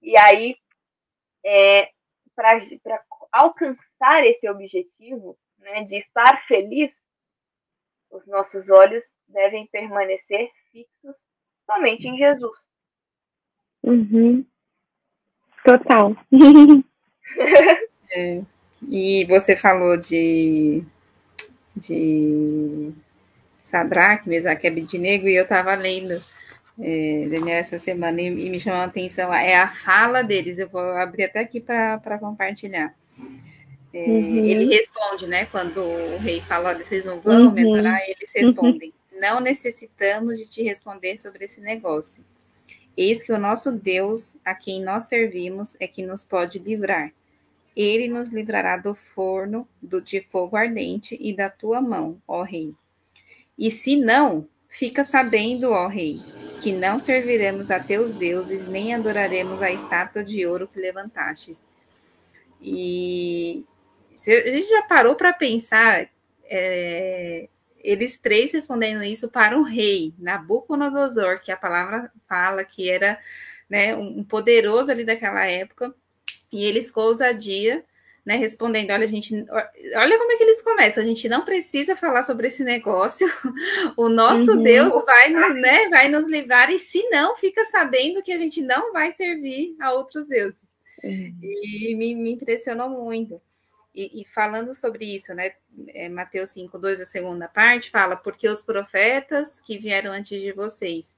E 0.00 0.16
aí, 0.16 0.56
é, 1.44 1.90
para 2.34 2.58
alcançar 3.32 4.24
esse 4.24 4.48
objetivo, 4.48 5.38
né, 5.58 5.84
de 5.84 5.96
estar 5.96 6.44
feliz, 6.46 6.94
os 8.10 8.26
nossos 8.26 8.68
olhos 8.68 9.02
devem 9.28 9.66
permanecer 9.66 10.50
fixos 10.70 11.16
somente 11.64 12.06
em 12.06 12.16
Jesus. 12.16 12.58
Uhum. 13.82 14.46
Total. 15.64 16.12
é. 18.12 18.42
E 18.88 19.24
você 19.26 19.56
falou 19.56 19.96
de, 19.96 20.84
de 21.74 22.92
Sadraque, 23.66 24.28
Mesaque 24.28 24.66
Abednego, 24.66 25.28
e 25.28 25.34
eu 25.34 25.42
estava 25.42 25.74
lendo, 25.74 26.14
é, 26.80 27.26
Daniel, 27.30 27.58
essa 27.58 27.78
semana, 27.78 28.20
e, 28.20 28.26
e, 28.26 28.50
me 28.50 28.60
chamou 28.60 28.80
a 28.80 28.84
atenção, 28.84 29.32
é 29.32 29.56
a 29.56 29.68
fala 29.68 30.22
deles, 30.22 30.58
eu 30.58 30.68
vou 30.68 30.80
abrir 30.80 31.24
até 31.24 31.40
aqui 31.40 31.60
para 31.60 32.18
compartilhar. 32.18 32.94
É, 33.92 34.04
uhum. 34.04 34.44
Ele 34.44 34.74
responde, 34.74 35.26
né, 35.26 35.46
quando 35.46 35.80
o 35.80 36.18
rei 36.18 36.40
fala, 36.40 36.70
olha, 36.70 36.84
vocês 36.84 37.04
não 37.04 37.20
vão 37.20 37.48
uhum. 37.48 37.58
eles 37.58 38.32
respondem, 38.34 38.92
uhum. 39.12 39.20
não 39.20 39.40
necessitamos 39.40 40.38
de 40.38 40.48
te 40.48 40.62
responder 40.62 41.18
sobre 41.18 41.44
esse 41.44 41.60
negócio. 41.60 42.24
Eis 42.96 43.22
que 43.22 43.32
o 43.32 43.38
nosso 43.38 43.72
Deus, 43.72 44.36
a 44.44 44.54
quem 44.54 44.82
nós 44.82 45.04
servimos, 45.04 45.76
é 45.80 45.86
que 45.86 46.04
nos 46.04 46.24
pode 46.24 46.58
livrar 46.58 47.12
ele 47.76 48.08
nos 48.08 48.30
livrará 48.30 48.78
do 48.78 48.94
forno 48.94 49.68
do, 49.82 50.00
de 50.00 50.22
fogo 50.22 50.56
ardente 50.56 51.16
e 51.20 51.36
da 51.36 51.50
tua 51.50 51.80
mão, 51.82 52.20
ó 52.26 52.42
rei. 52.42 52.74
E 53.58 53.70
se 53.70 53.96
não, 53.96 54.48
fica 54.68 55.02
sabendo, 55.02 55.70
ó 55.70 55.86
rei, 55.86 56.20
que 56.62 56.72
não 56.72 56.98
serviremos 56.98 57.70
a 57.70 57.80
teus 57.80 58.12
deuses, 58.12 58.68
nem 58.68 58.94
adoraremos 58.94 59.62
a 59.62 59.70
estátua 59.70 60.22
de 60.22 60.46
ouro 60.46 60.68
que 60.68 60.80
levantastes. 60.80 61.62
E 62.60 63.64
a 64.26 64.50
gente 64.50 64.68
já 64.68 64.82
parou 64.82 65.14
para 65.14 65.32
pensar, 65.32 66.08
é, 66.44 67.48
eles 67.78 68.18
três 68.18 68.52
respondendo 68.52 69.02
isso 69.04 69.28
para 69.28 69.58
o 69.58 69.62
rei, 69.62 70.12
Nabucodonosor, 70.18 71.40
que 71.40 71.52
a 71.52 71.56
palavra 71.56 72.10
fala 72.28 72.64
que 72.64 72.90
era 72.90 73.18
né, 73.68 73.94
um 73.94 74.24
poderoso 74.24 74.90
ali 74.90 75.04
daquela 75.04 75.44
época, 75.46 75.94
e 76.52 76.64
eles, 76.64 76.90
com 76.90 77.00
ousadia, 77.00 77.84
né, 78.26 78.34
respondendo, 78.34 78.90
olha, 78.90 79.04
a 79.04 79.08
gente, 79.08 79.32
olha 79.94 80.18
como 80.18 80.32
é 80.32 80.36
que 80.36 80.42
eles 80.42 80.60
começam, 80.60 81.00
a 81.00 81.06
gente 81.06 81.28
não 81.28 81.44
precisa 81.44 81.94
falar 81.94 82.24
sobre 82.24 82.48
esse 82.48 82.64
negócio, 82.64 83.24
o 83.96 84.08
nosso 84.08 84.50
uhum. 84.50 84.62
Deus 84.64 84.92
vai, 85.04 85.30
né, 85.30 85.88
vai 85.88 86.08
nos 86.08 86.26
livrar, 86.26 86.72
e 86.72 86.78
se 86.80 87.08
não, 87.08 87.36
fica 87.36 87.64
sabendo 87.66 88.20
que 88.24 88.32
a 88.32 88.38
gente 88.38 88.60
não 88.62 88.92
vai 88.92 89.12
servir 89.12 89.76
a 89.80 89.92
outros 89.92 90.26
deuses. 90.26 90.60
Uhum. 91.04 91.38
E 91.40 91.94
me, 91.94 92.16
me, 92.16 92.32
impressionou 92.32 92.90
muito. 92.90 93.40
E, 93.94 94.22
e, 94.22 94.24
falando 94.24 94.74
sobre 94.74 95.04
isso, 95.04 95.32
né, 95.32 95.52
é, 95.88 96.08
Mateus 96.08 96.50
5, 96.50 96.76
2, 96.76 97.00
a 97.00 97.04
segunda 97.04 97.46
parte, 97.46 97.92
fala, 97.92 98.16
porque 98.16 98.48
os 98.48 98.60
profetas 98.60 99.60
que 99.60 99.78
vieram 99.78 100.10
antes 100.10 100.40
de 100.42 100.50
vocês. 100.52 101.16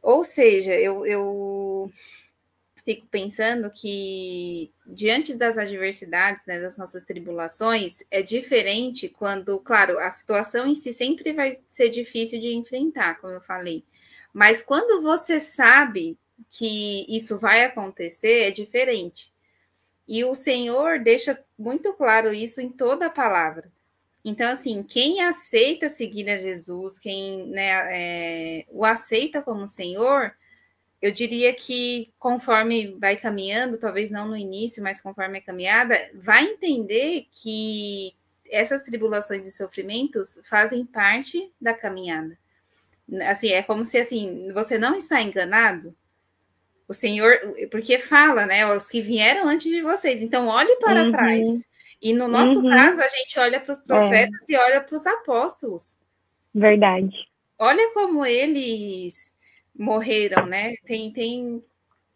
Ou 0.00 0.22
seja, 0.22 0.74
eu, 0.74 1.04
eu 1.04 1.90
fico 2.84 3.06
pensando 3.06 3.70
que 3.70 4.72
diante 4.86 5.34
das 5.34 5.56
adversidades, 5.56 6.44
né, 6.46 6.60
das 6.60 6.76
nossas 6.78 7.04
tribulações, 7.04 8.02
é 8.10 8.22
diferente 8.22 9.08
quando, 9.08 9.58
claro, 9.60 9.98
a 9.98 10.10
situação 10.10 10.66
em 10.66 10.74
si 10.74 10.92
sempre 10.92 11.32
vai 11.32 11.58
ser 11.68 11.88
difícil 11.90 12.40
de 12.40 12.52
enfrentar, 12.54 13.20
como 13.20 13.34
eu 13.34 13.40
falei. 13.40 13.84
Mas 14.32 14.62
quando 14.62 15.02
você 15.02 15.38
sabe 15.38 16.18
que 16.50 17.06
isso 17.08 17.38
vai 17.38 17.64
acontecer, 17.64 18.48
é 18.48 18.50
diferente. 18.50 19.32
E 20.08 20.24
o 20.24 20.34
Senhor 20.34 20.98
deixa 20.98 21.38
muito 21.58 21.92
claro 21.94 22.32
isso 22.32 22.60
em 22.60 22.68
toda 22.68 23.06
a 23.06 23.10
palavra. 23.10 23.70
Então, 24.24 24.50
assim, 24.50 24.82
quem 24.82 25.20
aceita 25.20 25.88
seguir 25.88 26.28
a 26.30 26.36
Jesus, 26.36 26.98
quem 26.98 27.46
né, 27.48 27.70
é, 27.90 28.66
o 28.70 28.84
aceita 28.84 29.42
como 29.42 29.66
Senhor, 29.66 30.32
eu 31.02 31.10
diria 31.10 31.52
que 31.52 32.12
conforme 32.16 32.96
vai 33.00 33.16
caminhando, 33.16 33.76
talvez 33.76 34.08
não 34.08 34.28
no 34.28 34.36
início, 34.36 34.80
mas 34.80 35.00
conforme 35.00 35.38
a 35.38 35.42
caminhada, 35.42 35.98
vai 36.14 36.44
entender 36.44 37.26
que 37.32 38.14
essas 38.48 38.84
tribulações 38.84 39.44
e 39.44 39.50
sofrimentos 39.50 40.40
fazem 40.44 40.86
parte 40.86 41.52
da 41.60 41.74
caminhada. 41.74 42.38
Assim, 43.28 43.48
é 43.48 43.64
como 43.64 43.84
se 43.84 43.98
assim, 43.98 44.52
você 44.54 44.78
não 44.78 44.94
está 44.94 45.20
enganado. 45.20 45.92
O 46.86 46.94
Senhor, 46.94 47.36
porque 47.70 47.98
fala, 47.98 48.46
né, 48.46 48.64
os 48.72 48.88
que 48.88 49.00
vieram 49.00 49.48
antes 49.48 49.70
de 49.70 49.82
vocês. 49.82 50.22
Então, 50.22 50.46
olhe 50.46 50.76
para 50.76 51.02
uhum. 51.02 51.10
trás. 51.10 51.48
E 52.00 52.12
no 52.12 52.28
nosso 52.28 52.60
uhum. 52.60 52.70
caso, 52.70 53.02
a 53.02 53.08
gente 53.08 53.40
olha 53.40 53.58
para 53.58 53.72
os 53.72 53.80
profetas 53.80 54.40
é. 54.48 54.52
e 54.52 54.56
olha 54.56 54.80
para 54.80 54.94
os 54.94 55.06
apóstolos. 55.06 55.98
Verdade. 56.54 57.16
Olha 57.58 57.92
como 57.92 58.24
eles 58.24 59.34
morreram, 59.74 60.46
né? 60.46 60.74
Tem, 60.84 61.12
tem, 61.12 61.62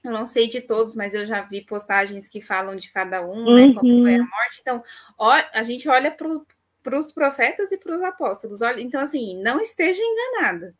eu 0.04 0.12
não 0.12 0.26
sei 0.26 0.48
de 0.48 0.60
todos, 0.60 0.94
mas 0.94 1.14
eu 1.14 1.26
já 1.26 1.42
vi 1.42 1.62
postagens 1.64 2.28
que 2.28 2.40
falam 2.40 2.76
de 2.76 2.90
cada 2.92 3.26
um, 3.26 3.44
uhum. 3.44 3.54
né? 3.54 3.74
Como 3.74 4.02
foi 4.02 4.14
a 4.14 4.18
uhum. 4.18 4.28
morte. 4.28 4.58
Então, 4.60 4.82
ó, 5.18 5.32
a 5.52 5.62
gente 5.62 5.88
olha 5.88 6.10
para 6.10 6.98
os 6.98 7.12
profetas 7.12 7.72
e 7.72 7.78
para 7.78 7.96
os 7.96 8.02
apóstolos. 8.02 8.62
Olha, 8.62 8.80
então, 8.80 9.00
assim, 9.00 9.40
não 9.42 9.60
esteja 9.60 10.02
enganada. 10.02 10.74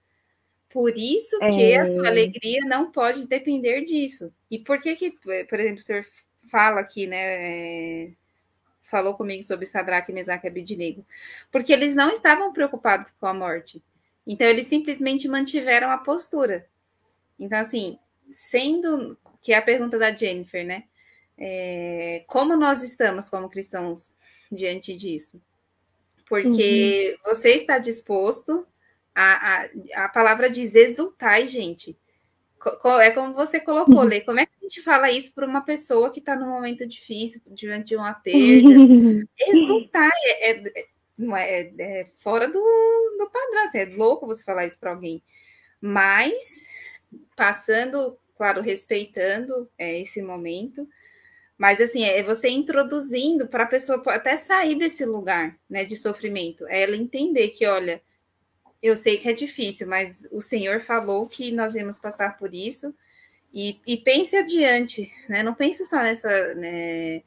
Por 0.70 0.96
isso 0.96 1.38
que 1.38 1.72
é... 1.72 1.80
a 1.80 1.86
sua 1.86 2.08
alegria 2.08 2.60
não 2.66 2.90
pode 2.90 3.26
depender 3.26 3.84
disso. 3.84 4.32
E 4.50 4.58
por 4.58 4.78
que 4.78 4.94
que, 4.94 5.10
por 5.10 5.58
exemplo, 5.58 5.80
o 5.80 5.82
senhor 5.82 6.04
fala 6.50 6.80
aqui, 6.80 7.06
né? 7.06 7.16
É, 7.18 8.10
falou 8.82 9.14
comigo 9.14 9.42
sobre 9.42 9.66
Sadraque, 9.66 10.12
Mesaque 10.12 10.46
e 10.46 10.50
Abednego. 10.50 11.04
Porque 11.50 11.72
eles 11.72 11.94
não 11.94 12.10
estavam 12.10 12.52
preocupados 12.52 13.10
com 13.12 13.26
a 13.26 13.34
morte. 13.34 13.82
Então, 14.26 14.46
eles 14.46 14.66
simplesmente 14.66 15.28
mantiveram 15.28 15.90
a 15.90 15.98
postura. 15.98 16.66
Então, 17.38 17.58
assim, 17.58 17.98
sendo 18.30 19.16
que 19.40 19.52
é 19.52 19.56
a 19.56 19.62
pergunta 19.62 19.98
da 19.98 20.14
Jennifer, 20.14 20.66
né? 20.66 20.84
É, 21.38 22.24
como 22.26 22.56
nós 22.56 22.82
estamos 22.82 23.28
como 23.28 23.48
cristãos 23.48 24.10
diante 24.50 24.96
disso? 24.96 25.40
Porque 26.28 27.16
uhum. 27.24 27.32
você 27.32 27.50
está 27.50 27.78
disposto 27.78 28.66
a, 29.16 29.62
a, 29.94 30.04
a 30.04 30.08
palavra 30.10 30.50
diz 30.50 30.74
exultar, 30.74 31.46
gente. 31.46 31.96
É 33.00 33.10
como 33.10 33.32
você 33.32 33.58
colocou, 33.58 33.96
uhum. 33.96 34.02
Lê. 34.02 34.20
Como 34.20 34.40
é 34.40 34.44
que 34.44 34.52
a 34.60 34.62
gente 34.64 34.82
fala 34.82 35.10
isso 35.10 35.32
para 35.32 35.46
uma 35.46 35.62
pessoa 35.62 36.10
que 36.10 36.18
está 36.18 36.36
num 36.36 36.48
momento 36.48 36.86
difícil, 36.86 37.40
diante 37.46 37.88
de 37.88 37.96
uma 37.96 38.12
perda? 38.12 38.68
Exultar 39.48 40.10
é, 40.24 40.50
é, 40.50 40.86
não 41.16 41.36
é, 41.36 41.60
é, 41.60 41.74
é 41.78 42.06
fora 42.16 42.46
do, 42.48 42.60
do 43.18 43.30
padrão, 43.30 43.64
assim, 43.64 43.78
é 43.78 43.84
louco 43.86 44.26
você 44.26 44.44
falar 44.44 44.66
isso 44.66 44.78
para 44.78 44.90
alguém. 44.90 45.22
Mas 45.80 46.68
passando, 47.34 48.18
claro, 48.36 48.60
respeitando 48.60 49.70
é, 49.78 50.00
esse 50.00 50.20
momento, 50.20 50.88
mas 51.56 51.80
assim, 51.80 52.04
é 52.04 52.22
você 52.22 52.48
introduzindo 52.48 53.46
para 53.48 53.64
a 53.64 53.68
pessoa 53.68 54.02
até 54.08 54.36
sair 54.36 54.74
desse 54.74 55.04
lugar 55.04 55.58
né, 55.68 55.84
de 55.84 55.96
sofrimento, 55.96 56.66
é 56.68 56.82
ela 56.82 56.96
entender 56.96 57.48
que, 57.48 57.66
olha, 57.66 58.02
eu 58.82 58.94
sei 58.94 59.18
que 59.18 59.28
é 59.28 59.32
difícil, 59.32 59.86
mas 59.86 60.28
o 60.30 60.40
Senhor 60.40 60.80
falou 60.80 61.28
que 61.28 61.50
nós 61.50 61.74
íamos 61.74 61.98
passar 61.98 62.36
por 62.36 62.54
isso. 62.54 62.94
E, 63.52 63.80
e 63.86 63.96
pense 63.96 64.36
adiante, 64.36 65.10
né? 65.28 65.42
Não 65.42 65.54
pense 65.54 65.84
só 65.86 66.02
nessa, 66.02 66.54
né, 66.54 67.22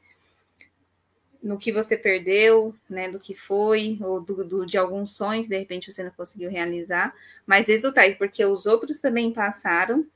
no 1.42 1.58
que 1.58 1.72
você 1.72 1.96
perdeu, 1.96 2.74
né, 2.88 3.08
do 3.08 3.18
que 3.18 3.34
foi, 3.34 3.98
ou 4.02 4.20
do, 4.20 4.44
do, 4.44 4.66
de 4.66 4.76
algum 4.76 5.06
sonho 5.06 5.42
que 5.42 5.48
de 5.48 5.58
repente 5.58 5.90
você 5.90 6.04
não 6.04 6.10
conseguiu 6.10 6.50
realizar, 6.50 7.14
mas 7.46 7.68
exultar, 7.68 8.16
porque 8.18 8.44
os 8.44 8.66
outros 8.66 9.00
também 9.00 9.32
passaram, 9.32 10.06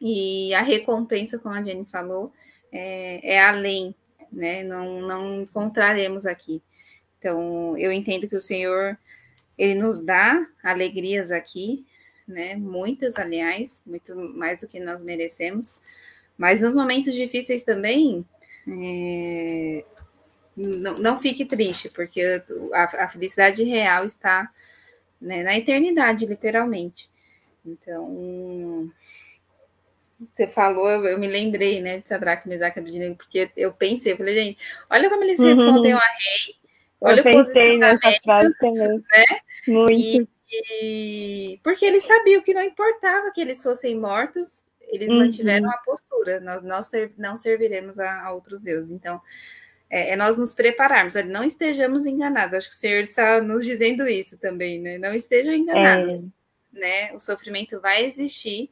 e 0.00 0.52
a 0.54 0.62
recompensa, 0.62 1.38
como 1.38 1.54
a 1.54 1.62
Jenny 1.62 1.84
falou, 1.84 2.32
é, 2.72 3.34
é 3.34 3.40
além, 3.40 3.94
né, 4.32 4.64
não, 4.64 5.00
não 5.02 5.42
encontraremos 5.42 6.26
aqui. 6.26 6.60
Então, 7.18 7.78
eu 7.78 7.92
entendo 7.92 8.26
que 8.26 8.34
o 8.34 8.40
Senhor, 8.40 8.98
ele 9.56 9.74
nos 9.74 10.04
dá 10.04 10.44
alegrias 10.62 11.30
aqui, 11.30 11.86
né, 12.26 12.56
muitas, 12.56 13.16
aliás, 13.16 13.82
muito 13.86 14.16
mais 14.16 14.62
do 14.62 14.68
que 14.68 14.80
nós 14.80 15.02
merecemos, 15.02 15.76
mas 16.36 16.60
nos 16.60 16.74
momentos 16.74 17.14
difíceis 17.14 17.62
também, 17.62 18.26
é, 18.66 19.84
não, 20.56 20.98
não 20.98 21.20
fique 21.20 21.44
triste, 21.44 21.88
porque 21.88 22.42
a, 22.72 23.04
a 23.04 23.08
felicidade 23.08 23.62
real 23.62 24.04
está 24.04 24.50
né, 25.20 25.42
na 25.42 25.56
eternidade, 25.56 26.26
literalmente. 26.26 27.10
Então, 27.64 28.90
você 30.30 30.46
falou, 30.46 30.88
eu, 31.06 31.18
me 31.18 31.26
lembrei, 31.26 31.80
né, 31.80 31.98
de 31.98 32.08
Sadraque, 32.08 32.48
Mesaque 32.48 32.78
e 32.78 32.80
Abednego, 32.80 33.16
porque 33.16 33.50
eu 33.56 33.72
pensei, 33.72 34.12
eu 34.12 34.16
falei, 34.16 34.34
gente, 34.34 34.58
olha 34.90 35.08
como 35.08 35.24
eles 35.24 35.38
uhum. 35.38 35.46
respondem 35.46 35.92
a 35.92 35.98
rei, 35.98 36.56
olha 37.00 37.20
eu 37.20 37.30
o 37.30 37.32
posicionamento, 37.32 38.70
né? 39.10 39.24
Muito. 39.68 39.92
E, 39.92 40.28
e, 40.50 41.60
porque 41.62 41.84
eles 41.84 42.04
sabiam 42.04 42.42
que 42.42 42.52
não 42.52 42.62
importava 42.62 43.30
que 43.32 43.40
eles 43.40 43.62
fossem 43.62 43.98
mortos, 43.98 44.64
eles 44.88 45.10
uhum. 45.10 45.20
mantiveram 45.20 45.70
a 45.70 45.78
postura, 45.78 46.40
nós, 46.40 46.62
nós 46.62 46.90
não 47.16 47.36
serviremos 47.36 47.98
a, 47.98 48.26
a 48.26 48.32
outros 48.32 48.62
deuses. 48.62 48.90
Então, 48.90 49.20
é, 49.92 50.12
é, 50.12 50.16
nós 50.16 50.38
nos 50.38 50.54
prepararmos, 50.54 51.14
olha, 51.16 51.26
não 51.26 51.44
estejamos 51.44 52.06
enganados. 52.06 52.54
Acho 52.54 52.70
que 52.70 52.74
o 52.74 52.78
Senhor 52.78 53.00
está 53.00 53.42
nos 53.42 53.62
dizendo 53.62 54.08
isso 54.08 54.38
também, 54.38 54.80
né? 54.80 54.96
Não 54.96 55.14
estejam 55.14 55.52
enganados, 55.52 56.24
é. 56.24 56.28
né? 56.72 57.12
O 57.12 57.20
sofrimento 57.20 57.78
vai 57.78 58.06
existir, 58.06 58.70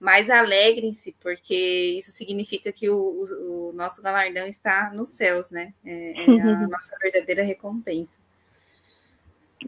mas 0.00 0.30
alegrem-se, 0.30 1.14
porque 1.20 1.94
isso 1.98 2.10
significa 2.12 2.72
que 2.72 2.88
o, 2.88 2.96
o, 2.96 3.68
o, 3.68 3.72
nosso 3.74 4.00
galardão 4.00 4.46
está 4.46 4.90
nos 4.94 5.10
céus, 5.10 5.50
né? 5.50 5.74
É, 5.84 6.12
é 6.22 6.40
a 6.40 6.66
nossa 6.66 6.96
verdadeira 7.02 7.42
recompensa. 7.42 8.18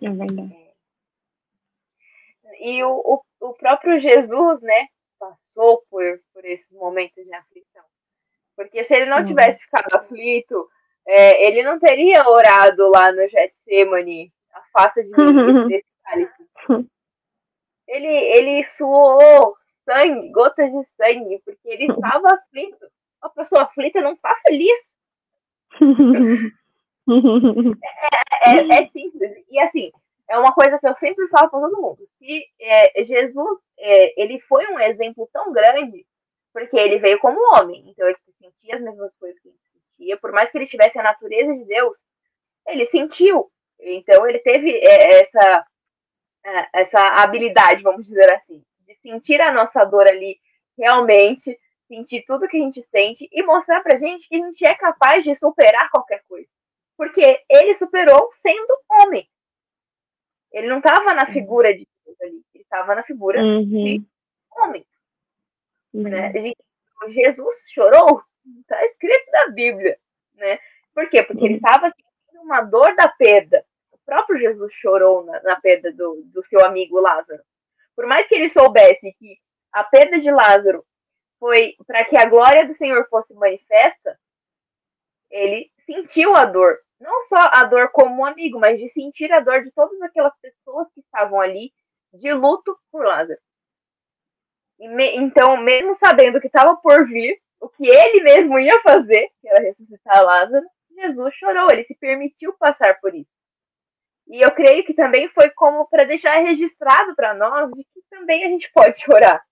É 0.00 0.08
verdade. 0.08 0.56
E 2.60 2.82
o, 2.82 3.22
o, 3.40 3.52
próprio 3.52 4.00
Jesus, 4.00 4.62
né, 4.62 4.86
passou 5.18 5.84
por, 5.90 6.02
por 6.32 6.46
esses 6.46 6.72
momentos 6.72 7.22
de 7.22 7.34
aflição. 7.34 7.84
Porque 8.56 8.82
se 8.84 8.94
ele 8.94 9.04
não 9.04 9.18
uhum. 9.18 9.26
tivesse 9.26 9.60
ficado 9.60 9.94
aflito, 9.96 10.66
é, 11.06 11.46
ele 11.46 11.62
não 11.62 11.78
teria 11.78 12.28
orado 12.28 12.88
lá 12.90 13.12
no 13.12 13.26
Getsemane, 13.28 14.32
afasta 14.52 15.02
de 15.02 15.10
mim 15.10 15.14
desse 15.68 15.86
cálice. 16.02 16.44
Ele, 17.86 18.06
ele 18.06 18.64
suou 18.64 19.54
sangue, 19.84 20.30
gotas 20.30 20.70
de 20.72 20.82
sangue, 20.96 21.42
porque 21.44 21.68
ele 21.68 21.92
estava 21.92 22.28
aflito. 22.28 22.86
Uma 23.22 23.30
pessoa 23.30 23.62
aflita 23.62 24.00
não 24.00 24.12
está 24.12 24.34
feliz. 24.46 24.92
é, 28.44 28.50
é, 28.50 28.82
é, 28.82 28.86
simples. 28.86 29.44
E 29.50 29.58
assim, 29.60 29.92
é 30.28 30.38
uma 30.38 30.54
coisa 30.54 30.78
que 30.78 30.88
eu 30.88 30.94
sempre 30.94 31.28
falo 31.28 31.50
para 31.50 31.60
todo 31.60 31.80
mundo. 31.80 31.98
Se 32.06 32.44
é, 32.60 33.02
Jesus, 33.02 33.58
é, 33.78 34.22
ele 34.22 34.40
foi 34.40 34.66
um 34.68 34.80
exemplo 34.80 35.28
tão 35.32 35.52
grande, 35.52 36.06
porque 36.52 36.76
ele 36.76 36.98
veio 36.98 37.18
como 37.18 37.38
homem, 37.54 37.84
então 37.88 38.06
ele 38.06 38.16
sentia 38.38 38.76
as 38.76 38.82
mesmas 38.82 39.14
coisas 39.16 39.38
que 39.40 39.48
sentia, 39.94 40.16
por 40.18 40.32
mais 40.32 40.50
que 40.50 40.58
ele 40.58 40.66
tivesse 40.66 40.98
a 40.98 41.02
natureza 41.02 41.54
de 41.54 41.64
Deus, 41.64 41.96
ele 42.66 42.84
sentiu. 42.86 43.50
Então 43.78 44.26
ele 44.26 44.38
teve 44.40 44.70
é, 44.70 45.20
essa, 45.22 45.66
é, 46.44 46.68
essa 46.80 47.00
habilidade, 47.22 47.82
vamos 47.82 48.06
dizer 48.06 48.30
assim, 48.32 48.64
de 48.86 48.94
sentir 48.96 49.40
a 49.40 49.52
nossa 49.52 49.84
dor 49.84 50.06
ali 50.06 50.38
realmente, 50.76 51.58
sentir 51.88 52.24
tudo 52.26 52.48
que 52.48 52.56
a 52.56 52.60
gente 52.60 52.80
sente 52.82 53.28
e 53.30 53.42
mostrar 53.42 53.82
pra 53.82 53.96
gente 53.96 54.28
que 54.28 54.36
a 54.36 54.38
gente 54.38 54.64
é 54.66 54.74
capaz 54.74 55.24
de 55.24 55.34
superar 55.34 55.90
qualquer 55.90 56.22
coisa. 56.28 56.48
Porque 56.96 57.42
ele 57.48 57.74
superou 57.74 58.28
sendo 58.30 58.78
homem. 58.88 59.28
Ele 60.52 60.68
não 60.68 60.78
estava 60.78 61.12
na 61.14 61.26
figura 61.26 61.72
de 61.74 61.86
Deus 62.04 62.20
ali, 62.20 62.44
ele 62.54 62.62
estava 62.62 62.94
na 62.94 63.02
figura 63.02 63.40
uhum. 63.42 63.64
de 63.64 64.02
homem. 64.52 64.86
Uhum. 65.92 66.02
Né? 66.04 66.32
Jesus 67.08 67.54
chorou, 67.72 68.22
está 68.60 68.84
escrito 68.86 69.30
na 69.32 69.48
Bíblia. 69.48 69.98
Né? 70.34 70.58
Por 70.94 71.08
quê? 71.08 71.22
Porque 71.22 71.40
uhum. 71.40 71.46
ele 71.46 71.56
estava 71.56 71.88
sentindo 71.88 72.42
uma 72.42 72.62
dor 72.62 72.94
da 72.94 73.08
perda. 73.08 73.64
O 73.92 73.98
próprio 74.04 74.38
Jesus 74.38 74.72
chorou 74.72 75.24
na, 75.24 75.42
na 75.42 75.60
perda 75.60 75.92
do, 75.92 76.22
do 76.26 76.42
seu 76.42 76.64
amigo 76.64 77.00
Lázaro. 77.00 77.42
Por 77.96 78.06
mais 78.06 78.26
que 78.26 78.34
ele 78.34 78.50
soubesse 78.50 79.12
que 79.14 79.38
a 79.72 79.84
perda 79.84 80.18
de 80.18 80.30
Lázaro 80.30 80.84
foi 81.38 81.74
para 81.86 82.04
que 82.04 82.16
a 82.16 82.26
glória 82.26 82.66
do 82.66 82.74
Senhor 82.74 83.06
fosse 83.08 83.34
manifesta, 83.34 84.18
ele 85.30 85.70
sentiu 85.84 86.34
a 86.34 86.44
dor. 86.44 86.78
Não 87.00 87.22
só 87.22 87.36
a 87.52 87.64
dor 87.64 87.90
como 87.90 88.22
um 88.22 88.24
amigo, 88.24 88.58
mas 88.58 88.78
de 88.78 88.88
sentir 88.88 89.32
a 89.32 89.40
dor 89.40 89.62
de 89.62 89.70
todas 89.72 90.00
aquelas 90.00 90.32
pessoas 90.40 90.88
que 90.92 91.00
estavam 91.00 91.40
ali 91.40 91.72
de 92.12 92.32
luto 92.32 92.78
por 92.90 93.04
Lázaro. 93.04 93.38
Me, 94.78 95.16
então, 95.16 95.56
mesmo 95.56 95.94
sabendo 95.96 96.40
que 96.40 96.46
estava 96.46 96.76
por 96.76 97.06
vir, 97.06 97.40
o 97.64 97.68
que 97.70 97.88
ele 97.88 98.22
mesmo 98.22 98.58
ia 98.58 98.78
fazer, 98.82 99.30
que 99.40 99.48
era 99.48 99.60
ressuscitar 99.60 100.22
Lázaro, 100.22 100.66
Jesus 100.94 101.34
chorou, 101.34 101.70
ele 101.70 101.84
se 101.84 101.94
permitiu 101.94 102.52
passar 102.58 103.00
por 103.00 103.14
isso. 103.14 103.30
E 104.28 104.44
eu 104.44 104.50
creio 104.52 104.84
que 104.84 104.92
também 104.92 105.28
foi 105.28 105.48
como 105.50 105.86
para 105.88 106.04
deixar 106.04 106.38
registrado 106.42 107.14
para 107.16 107.32
nós 107.32 107.70
de 107.72 107.82
que 107.84 108.02
também 108.10 108.44
a 108.44 108.48
gente 108.48 108.70
pode 108.72 108.98
chorar. 109.02 109.42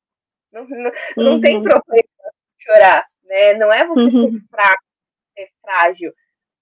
Não, 0.53 0.67
não, 0.69 0.93
não 1.17 1.41
tem 1.41 1.57
uhum. 1.57 1.63
problema 1.63 2.09
chorar, 2.59 3.07
né? 3.25 3.55
Não 3.55 3.73
é 3.73 3.87
você 3.87 4.01
uhum. 4.01 4.33
ser 4.33 4.47
fraco, 4.51 4.85
ser 5.35 5.51
frágil. 5.63 6.13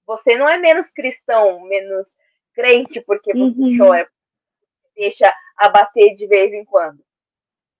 Você 0.06 0.36
não 0.36 0.48
é 0.48 0.56
menos 0.56 0.86
cristão, 0.90 1.60
menos 1.62 2.06
crente 2.54 3.00
porque 3.00 3.32
você 3.32 3.60
uhum. 3.60 3.76
chora, 3.76 4.08
deixa 4.94 5.32
abater 5.56 6.14
de 6.14 6.26
vez 6.28 6.52
em 6.52 6.64
quando. 6.64 7.04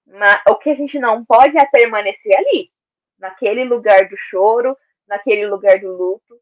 Mas 0.07 0.43
o 0.49 0.57
que 0.57 0.71
a 0.71 0.75
gente 0.75 0.99
não 0.99 1.25
pode 1.25 1.57
é 1.57 1.65
permanecer 1.67 2.37
ali, 2.37 2.71
naquele 3.21 3.65
lugar 3.65 4.09
do 4.09 4.17
choro, 4.17 4.77
naquele 5.07 5.47
lugar 5.47 5.79
do 5.79 5.93
luto, 5.97 6.41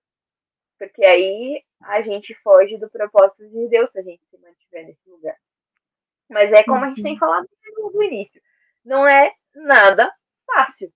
porque 0.78 1.04
aí 1.04 1.62
a 1.82 2.00
gente 2.02 2.34
foge 2.36 2.78
do 2.78 2.88
propósito 2.88 3.46
de 3.48 3.68
Deus 3.68 3.90
se 3.90 3.98
a 3.98 4.02
gente 4.02 4.22
se 4.30 4.38
mantiver 4.38 4.86
nesse 4.86 5.10
lugar. 5.10 5.36
Mas 6.30 6.52
é 6.52 6.62
como 6.62 6.84
a 6.84 6.88
gente 6.88 7.02
tem 7.02 7.14
uhum. 7.14 7.18
falado 7.18 7.48
no 7.92 8.02
início, 8.02 8.40
não 8.84 9.06
é 9.06 9.32
nada 9.54 10.10
fácil 10.46 10.92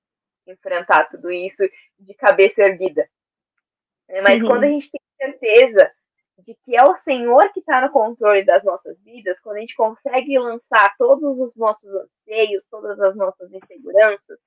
enfrentar 0.47 1.09
tudo 1.09 1.31
isso 1.31 1.63
de 1.99 2.15
cabeça 2.15 2.63
erguida. 2.63 3.09
É, 4.09 4.21
mas 4.21 4.41
uhum. 4.41 4.49
quando 4.49 4.65
a 4.65 4.69
gente 4.69 4.91
tem 4.91 5.01
certeza 5.17 5.93
de 6.39 6.55
que 6.65 6.77
é 6.77 6.83
o 6.85 6.97
Senhor 6.97 7.53
que 7.53 7.61
está 7.61 7.81
no 7.81 7.91
controle 7.91 8.45
das 8.45 8.65
nossas 8.65 9.01
vidas, 9.03 9.39
quando 9.41 9.57
a 9.57 9.61
gente 9.61 9.75
consegue 9.75 10.39
lançar 10.39 10.95
todos 10.97 11.39
os 11.39 11.57
nossos 11.57 11.89
anseios, 11.89 12.67
todas 12.67 12.99
as 13.01 13.17
nossas 13.17 13.53
inseguranças, 13.53 14.39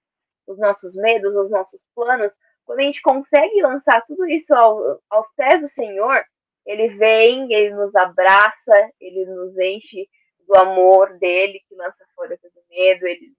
os 0.48 0.58
nossos 0.58 0.94
medos, 0.94 1.36
os 1.36 1.50
nossos 1.50 1.82
planos, 1.94 2.32
quando 2.66 2.80
a 2.80 2.84
gente 2.84 3.02
consegue 3.02 3.62
lançar 3.62 4.04
tudo 4.06 4.28
isso 4.28 4.54
ao, 4.54 5.00
aos 5.10 5.28
pés 5.36 5.62
do 5.62 5.68
Senhor, 5.68 6.24
ele 6.66 6.90
vem, 6.90 7.54
ele 7.54 7.74
nos 7.76 7.96
abraça, 7.96 8.92
ele 9.00 9.26
nos 9.26 9.58
enche 9.58 10.10
do 10.48 10.56
amor 10.58 11.18
dele, 11.20 11.62
que 11.68 11.76
lança 11.76 12.06
fora 12.16 12.38
todo 12.42 12.64
medo, 12.70 13.06
ele 13.06 13.34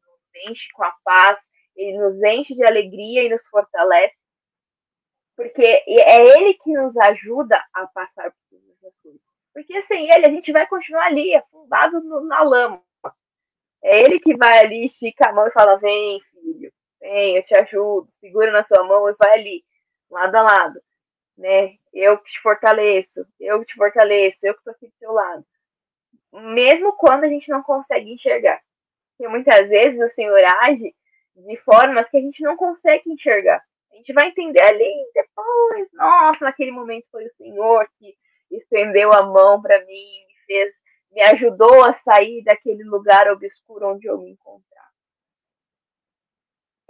enche 0.48 0.68
com 0.74 0.84
a 0.84 0.92
paz, 1.04 1.38
ele 1.74 1.98
nos 1.98 2.22
enche 2.22 2.54
de 2.54 2.64
alegria 2.64 3.24
e 3.24 3.28
nos 3.28 3.44
fortalece, 3.46 4.16
porque 5.36 5.62
é 5.64 6.38
ele 6.38 6.54
que 6.54 6.72
nos 6.72 6.96
ajuda 6.96 7.62
a 7.74 7.86
passar 7.88 8.30
por 8.30 8.40
todas 8.50 8.76
essas 8.78 8.98
coisas. 8.98 9.20
Porque 9.52 9.80
sem 9.82 10.10
ele, 10.10 10.26
a 10.26 10.30
gente 10.30 10.52
vai 10.52 10.66
continuar 10.66 11.06
ali, 11.06 11.34
afundado 11.34 12.00
na 12.26 12.42
lama. 12.42 12.82
É 13.82 14.02
ele 14.02 14.18
que 14.20 14.36
vai 14.36 14.58
ali, 14.58 14.84
estica 14.84 15.28
a 15.28 15.32
mão 15.32 15.46
e 15.46 15.52
fala: 15.52 15.76
Vem, 15.76 16.20
filho, 16.30 16.72
vem, 17.06 17.36
eu 17.36 17.42
te 17.42 17.54
ajudo, 17.54 18.10
segura 18.10 18.50
na 18.50 18.62
sua 18.62 18.82
mão 18.84 19.08
e 19.08 19.14
vai 19.18 19.32
ali, 19.38 19.64
lado 20.10 20.34
a 20.34 20.42
lado. 20.42 20.80
Né? 21.38 21.76
Eu 21.92 22.18
que 22.18 22.30
te 22.32 22.40
fortaleço, 22.40 23.26
eu 23.38 23.60
que 23.60 23.66
te 23.66 23.74
fortaleço, 23.74 24.38
eu 24.42 24.54
que 24.54 24.60
estou 24.60 24.72
aqui 24.72 24.86
do 24.86 24.96
seu 24.98 25.12
lado. 25.12 25.44
Mesmo 26.32 26.92
quando 26.96 27.24
a 27.24 27.28
gente 27.28 27.48
não 27.48 27.62
consegue 27.62 28.12
enxergar. 28.12 28.60
Porque 29.10 29.28
muitas 29.28 29.68
vezes 29.68 29.98
o 30.00 30.14
Senhor 30.14 30.42
age 30.62 30.94
de 31.36 31.56
formas 31.58 32.08
que 32.08 32.16
a 32.16 32.20
gente 32.20 32.42
não 32.42 32.56
consegue 32.56 33.10
enxergar. 33.10 33.62
A 33.92 33.96
gente 33.96 34.12
vai 34.12 34.28
entender 34.28 34.60
ali 34.60 34.92
depois, 35.14 35.88
nossa, 35.92 36.44
naquele 36.44 36.70
momento 36.70 37.06
foi 37.10 37.24
o 37.24 37.30
Senhor 37.30 37.88
que 37.98 38.14
estendeu 38.50 39.12
a 39.12 39.22
mão 39.22 39.60
para 39.60 39.78
mim, 39.80 40.26
me 40.26 40.34
fez, 40.46 40.70
me 41.10 41.22
ajudou 41.22 41.84
a 41.84 41.92
sair 41.94 42.42
daquele 42.44 42.84
lugar 42.84 43.30
obscuro 43.30 43.88
onde 43.88 44.06
eu 44.06 44.18
me 44.18 44.30
encontrava. 44.32 44.75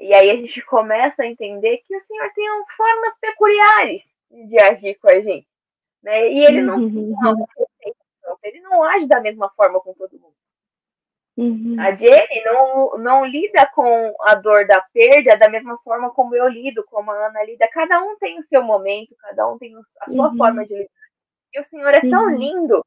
E 0.00 0.12
aí 0.14 0.30
a 0.30 0.36
gente 0.36 0.60
começa 0.62 1.22
a 1.22 1.26
entender 1.26 1.78
que 1.78 1.96
o 1.96 2.00
Senhor 2.00 2.30
tem 2.34 2.44
formas 2.76 3.14
peculiares 3.20 4.02
de 4.30 4.58
agir 4.60 4.94
com 4.96 5.08
a 5.08 5.20
gente. 5.20 5.46
Né? 6.02 6.32
E 6.32 6.44
ele 6.44 6.62
não, 6.62 6.78
não, 6.78 7.48
ele 8.42 8.60
não 8.60 8.82
age 8.84 9.06
da 9.06 9.20
mesma 9.20 9.48
forma 9.50 9.80
com 9.80 9.94
todo 9.94 10.18
mundo. 10.18 10.34
Uhum. 11.36 11.76
A 11.78 11.92
Jenny 11.92 12.42
não, 12.44 12.98
não 12.98 13.24
lida 13.26 13.66
com 13.74 14.14
a 14.22 14.34
dor 14.34 14.66
da 14.66 14.80
perda 14.80 15.36
da 15.36 15.50
mesma 15.50 15.76
forma 15.84 16.10
como 16.10 16.34
eu 16.34 16.48
lido, 16.48 16.82
como 16.84 17.10
a 17.10 17.26
Ana 17.26 17.44
lida. 17.44 17.68
Cada 17.68 18.02
um 18.02 18.16
tem 18.16 18.38
o 18.38 18.42
seu 18.42 18.62
momento, 18.62 19.14
cada 19.20 19.46
um 19.46 19.58
tem 19.58 19.76
a 19.76 20.10
sua 20.10 20.30
uhum. 20.30 20.36
forma 20.36 20.64
de 20.64 20.74
lidar. 20.74 20.90
E 21.52 21.60
o 21.60 21.64
Senhor 21.64 21.92
é 21.92 22.00
tão 22.00 22.24
uhum. 22.24 22.36
lindo 22.36 22.84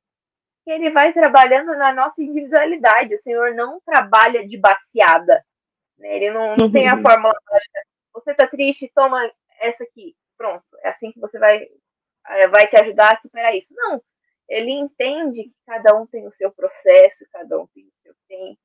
que 0.64 0.72
ele 0.72 0.90
vai 0.90 1.14
trabalhando 1.14 1.76
na 1.76 1.94
nossa 1.94 2.22
individualidade. 2.22 3.14
O 3.14 3.20
Senhor 3.20 3.54
não 3.54 3.80
trabalha 3.82 4.44
de 4.44 4.58
baseada. 4.58 5.44
Né? 6.00 6.16
Ele 6.16 6.32
não, 6.32 6.56
não 6.56 6.72
tem 6.72 6.88
a 6.88 6.96
uhum. 6.96 7.02
fórmula 7.04 7.34
mágica. 7.52 7.80
Você 8.14 8.34
tá 8.34 8.48
triste, 8.48 8.92
toma 8.96 9.30
essa 9.60 9.84
aqui. 9.84 10.16
Pronto. 10.38 10.66
É 10.84 10.90
assim 10.90 11.12
que 11.12 11.20
você 11.20 11.38
vai, 11.38 11.68
eh, 12.28 12.48
vai 12.48 12.68
te 12.68 12.76
ajudar 12.78 13.14
a 13.14 13.20
superar 13.20 13.56
isso. 13.56 13.74
Não 13.76 14.02
ele 14.50 14.72
entende 14.72 15.44
que 15.44 15.56
cada 15.66 15.96
um 15.96 16.08
tem 16.08 16.28
o 16.28 16.32
seu 16.32 16.52
processo, 16.52 17.24
cada 17.32 17.60
um 17.60 17.68
tem 17.68 17.86
o 17.86 17.94
seu 18.02 18.14
tempo. 18.28 18.60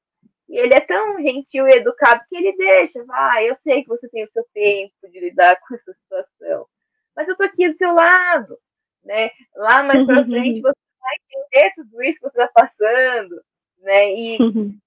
E 0.48 0.58
ele 0.58 0.74
é 0.74 0.80
tão 0.80 1.20
gentil 1.22 1.68
e 1.68 1.76
educado 1.76 2.24
que 2.28 2.36
ele 2.36 2.56
deixa, 2.56 3.04
vai, 3.04 3.48
eu 3.48 3.54
sei 3.54 3.82
que 3.82 3.88
você 3.88 4.08
tem 4.08 4.24
o 4.24 4.28
seu 4.28 4.44
tempo 4.52 4.94
de 5.10 5.20
lidar 5.20 5.58
com 5.60 5.74
essa 5.74 5.92
situação, 5.92 6.66
mas 7.14 7.28
eu 7.28 7.36
tô 7.36 7.44
aqui 7.44 7.68
do 7.68 7.76
seu 7.76 7.92
lado, 7.92 8.58
né? 9.02 9.30
Lá 9.54 9.82
mais 9.82 10.04
pra 10.04 10.24
frente 10.24 10.60
você 10.60 10.78
vai 11.00 11.14
entender 11.30 11.74
tudo 11.74 12.02
isso 12.02 12.18
que 12.18 12.28
você 12.28 12.42
está 12.42 12.48
passando, 12.48 13.42
né? 13.78 14.12
E, 14.12 14.38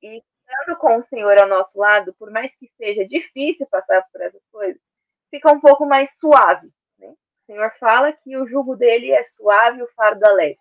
e 0.04 0.24
estando 0.48 0.78
com 0.78 0.98
o 0.98 1.02
Senhor 1.02 1.38
ao 1.38 1.48
nosso 1.48 1.78
lado, 1.78 2.14
por 2.14 2.32
mais 2.32 2.56
que 2.56 2.70
seja 2.78 3.06
difícil 3.06 3.68
passar 3.68 4.02
por 4.12 4.22
essas 4.22 4.44
coisas, 4.50 4.82
fica 5.30 5.52
um 5.52 5.60
pouco 5.60 5.86
mais 5.86 6.16
suave, 6.18 6.72
né? 6.98 7.10
O 7.10 7.46
Senhor 7.46 7.72
fala 7.80 8.14
que 8.14 8.38
o 8.38 8.48
jugo 8.48 8.76
dele 8.76 9.12
é 9.12 9.24
suave 9.24 9.80
e 9.80 9.84
o 9.84 9.92
fardo 9.94 10.26
é 10.26 10.32
leve. 10.32 10.60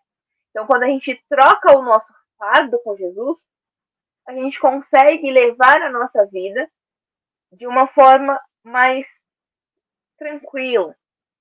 Então, 0.50 0.66
quando 0.66 0.82
a 0.82 0.88
gente 0.88 1.22
troca 1.28 1.76
o 1.76 1.82
nosso 1.82 2.12
fardo 2.36 2.78
com 2.82 2.96
Jesus, 2.96 3.38
a 4.26 4.32
gente 4.32 4.58
consegue 4.58 5.30
levar 5.30 5.80
a 5.82 5.90
nossa 5.90 6.24
vida 6.26 6.68
de 7.52 7.66
uma 7.66 7.86
forma 7.86 8.40
mais 8.64 9.06
tranquila, 10.18 10.96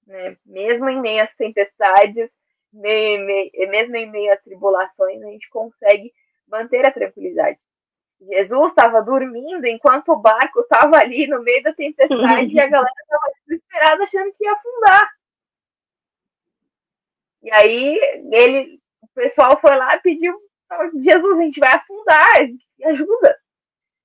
né? 0.05 0.37
Mesmo 0.45 0.87
em 0.89 1.01
meio 1.01 1.23
às 1.23 1.33
tempestades, 1.33 2.31
mesmo 2.71 3.95
em 3.95 4.11
meio 4.11 4.33
às 4.33 4.41
tribulações, 4.43 5.23
a 5.23 5.27
gente 5.27 5.49
consegue 5.49 6.13
manter 6.47 6.85
a 6.85 6.91
tranquilidade. 6.91 7.57
Jesus 8.27 8.69
estava 8.69 9.01
dormindo 9.01 9.65
enquanto 9.65 10.09
o 10.09 10.17
barco 10.19 10.61
estava 10.61 10.97
ali 10.97 11.27
no 11.27 11.41
meio 11.43 11.63
da 11.63 11.73
tempestade 11.73 12.53
e 12.53 12.59
a 12.59 12.67
galera 12.67 12.93
estava 13.03 13.31
desesperada 13.45 14.03
achando 14.03 14.33
que 14.33 14.43
ia 14.43 14.53
afundar. 14.53 15.09
E 17.43 17.51
aí 17.51 17.99
ele 18.31 18.79
o 19.01 19.07
pessoal 19.13 19.59
foi 19.61 19.75
lá 19.75 19.95
e 19.95 20.01
pediu, 20.01 20.37
Jesus, 20.95 21.37
a 21.37 21.41
gente 21.41 21.59
vai 21.59 21.73
afundar, 21.73 22.47
me 22.77 22.85
ajuda. 22.85 23.37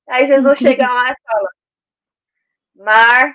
Aí 0.09 0.27
Jesus 0.27 0.59
chega 0.59 0.87
lá 0.87 1.12
e 1.12 1.23
fala, 1.23 1.51
mar, 2.77 3.35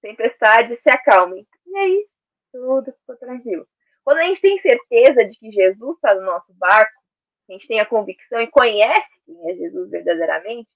tempestade, 0.00 0.76
se 0.76 0.90
acalmem. 0.90 1.46
E 1.66 1.76
aí, 1.76 2.06
tudo 2.52 2.92
ficou 2.92 3.16
tranquilo. 3.16 3.66
Quando 4.04 4.18
a 4.18 4.24
gente 4.24 4.40
tem 4.40 4.58
certeza 4.58 5.24
de 5.24 5.36
que 5.38 5.50
Jesus 5.50 5.96
está 5.96 6.14
no 6.14 6.22
nosso 6.22 6.52
barco, 6.54 7.01
a 7.48 7.52
gente 7.52 7.66
tem 7.66 7.80
a 7.80 7.86
convicção 7.86 8.40
e 8.40 8.46
conhece 8.46 9.20
quem 9.24 9.50
é 9.50 9.54
Jesus 9.54 9.90
verdadeiramente, 9.90 10.70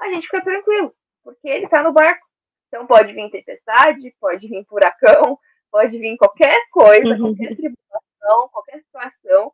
a 0.00 0.08
gente 0.10 0.24
fica 0.24 0.42
tranquilo, 0.42 0.94
porque 1.22 1.48
ele 1.48 1.64
está 1.64 1.82
no 1.82 1.92
barco. 1.92 2.26
Então 2.68 2.86
pode 2.86 3.12
vir 3.12 3.30
tempestade, 3.30 4.14
pode 4.20 4.46
vir 4.46 4.64
furacão, 4.66 5.38
pode 5.70 5.98
vir 5.98 6.16
qualquer 6.16 6.56
coisa, 6.70 7.14
uhum. 7.14 7.34
qualquer 7.34 7.56
tribulação, 7.56 8.48
qualquer 8.50 8.80
situação, 8.80 9.52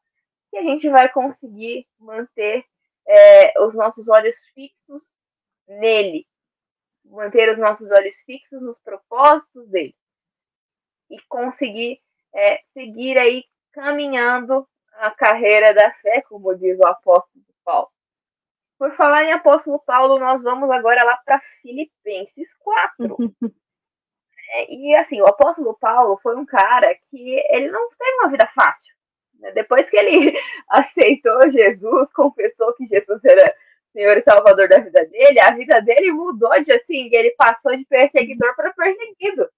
que 0.50 0.58
a 0.58 0.62
gente 0.62 0.88
vai 0.88 1.10
conseguir 1.10 1.86
manter 1.98 2.64
é, 3.06 3.60
os 3.62 3.74
nossos 3.74 4.08
olhos 4.08 4.36
fixos 4.54 5.02
nele. 5.66 6.26
manter 7.04 7.50
os 7.52 7.58
nossos 7.58 7.90
olhos 7.90 8.14
fixos 8.26 8.60
nos 8.62 8.78
propósitos 8.80 9.68
dele 9.68 9.94
e 11.10 11.20
conseguir 11.28 12.00
é, 12.34 12.60
seguir 12.72 13.16
aí 13.18 13.44
caminhando 13.72 14.66
a 14.98 15.10
carreira 15.10 15.74
da 15.74 15.90
fé, 15.94 16.22
como 16.22 16.54
diz 16.54 16.78
o 16.78 16.86
apóstolo 16.86 17.44
Paulo. 17.64 17.88
Por 18.78 18.92
falar 18.92 19.24
em 19.24 19.32
apóstolo 19.32 19.78
Paulo, 19.80 20.18
nós 20.18 20.42
vamos 20.42 20.70
agora 20.70 21.02
lá 21.04 21.16
para 21.24 21.40
Filipenses 21.62 22.52
4. 22.58 23.16
é, 24.50 24.74
e 24.74 24.94
assim, 24.96 25.20
o 25.20 25.26
apóstolo 25.26 25.76
Paulo 25.78 26.18
foi 26.22 26.36
um 26.36 26.44
cara 26.44 26.94
que 27.10 27.42
ele 27.50 27.70
não 27.70 27.88
teve 27.88 28.16
uma 28.20 28.30
vida 28.30 28.46
fácil. 28.54 28.94
Né? 29.40 29.52
Depois 29.52 29.88
que 29.88 29.96
ele 29.96 30.36
aceitou 30.68 31.48
Jesus, 31.50 32.12
confessou 32.12 32.72
que 32.74 32.86
Jesus 32.86 33.24
era 33.24 33.54
Senhor 33.92 34.16
e 34.16 34.22
Salvador 34.22 34.68
da 34.68 34.80
vida 34.80 35.06
dele, 35.06 35.38
a 35.38 35.52
vida 35.52 35.80
dele 35.80 36.10
mudou 36.10 36.60
de 36.60 36.72
assim, 36.72 37.08
ele 37.12 37.30
passou 37.32 37.76
de 37.76 37.84
perseguidor 37.84 38.54
para 38.56 38.72
perseguido. 38.72 39.48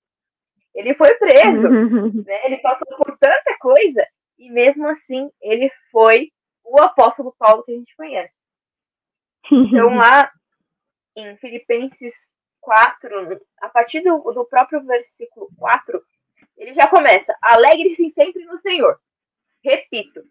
Ele 0.75 0.93
foi 0.93 1.15
preso, 1.15 1.69
né? 2.23 2.45
ele 2.45 2.59
passou 2.59 2.87
por 2.99 3.17
tanta 3.17 3.57
coisa, 3.59 4.07
e 4.39 4.51
mesmo 4.51 4.87
assim 4.89 5.31
ele 5.41 5.71
foi 5.91 6.31
o 6.65 6.81
apóstolo 6.81 7.35
Paulo 7.39 7.63
que 7.63 7.73
a 7.73 7.77
gente 7.77 7.97
conhece. 7.97 8.35
Então, 9.51 9.95
lá 9.97 10.31
em 11.15 11.37
Filipenses 11.37 12.13
4, 12.61 13.41
a 13.61 13.69
partir 13.69 14.01
do, 14.01 14.19
do 14.33 14.45
próprio 14.45 14.85
versículo 14.85 15.49
4, 15.59 16.03
ele 16.57 16.75
já 16.75 16.89
começa: 16.89 17.37
alegre-se 17.41 18.11
sempre 18.11 18.45
no 18.45 18.57
Senhor. 18.57 19.01
Repito, 19.65 20.23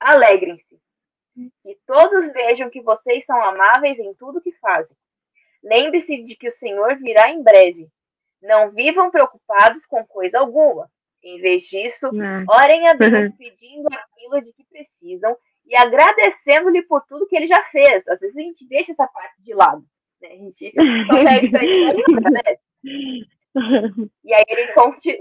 alegrem-se. 0.00 0.80
Que 1.62 1.78
todos 1.86 2.30
vejam 2.32 2.68
que 2.68 2.82
vocês 2.82 3.24
são 3.24 3.42
amáveis 3.42 3.98
em 3.98 4.12
tudo 4.14 4.40
que 4.40 4.52
fazem. 4.52 4.94
Lembre-se 5.62 6.22
de 6.24 6.36
que 6.36 6.48
o 6.48 6.52
Senhor 6.52 6.96
virá 6.96 7.30
em 7.30 7.42
breve. 7.42 7.88
Não 8.42 8.70
vivam 8.70 9.10
preocupados 9.10 9.84
com 9.86 10.04
coisa 10.06 10.38
alguma. 10.40 10.90
Em 11.22 11.40
vez 11.40 11.62
disso, 11.62 12.10
Não. 12.12 12.44
orem 12.48 12.88
a 12.88 12.94
Deus 12.94 13.32
pedindo 13.38 13.88
aquilo 13.92 14.40
de 14.40 14.52
que 14.52 14.64
precisam 14.64 15.36
e 15.66 15.76
agradecendo-lhe 15.76 16.82
por 16.82 17.02
tudo 17.06 17.26
que 17.26 17.36
ele 17.36 17.46
já 17.46 17.62
fez. 17.64 18.06
Às 18.08 18.20
vezes 18.20 18.36
a 18.36 18.40
gente 18.40 18.66
deixa 18.66 18.92
essa 18.92 19.06
parte 19.06 19.40
de 19.42 19.54
lado. 19.54 19.84
Né? 20.20 20.28
A 20.28 20.36
gente 20.36 20.72
consegue 21.08 21.50
né? 21.50 22.42
E 24.24 24.32
aí 24.32 24.44
ele 24.48 24.72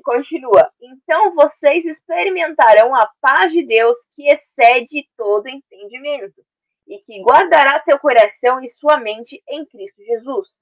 continua. 0.04 0.72
Então 0.82 1.36
vocês 1.36 1.84
experimentarão 1.86 2.96
a 2.96 3.10
paz 3.20 3.52
de 3.52 3.62
Deus 3.62 3.98
que 4.16 4.26
excede 4.32 5.06
todo 5.18 5.50
entendimento 5.50 6.42
e 6.88 7.00
que 7.00 7.22
guardará 7.22 7.80
seu 7.82 8.00
coração 8.00 8.64
e 8.64 8.70
sua 8.70 8.98
mente 8.98 9.44
em 9.50 9.66
Cristo 9.66 10.02
Jesus. 10.04 10.58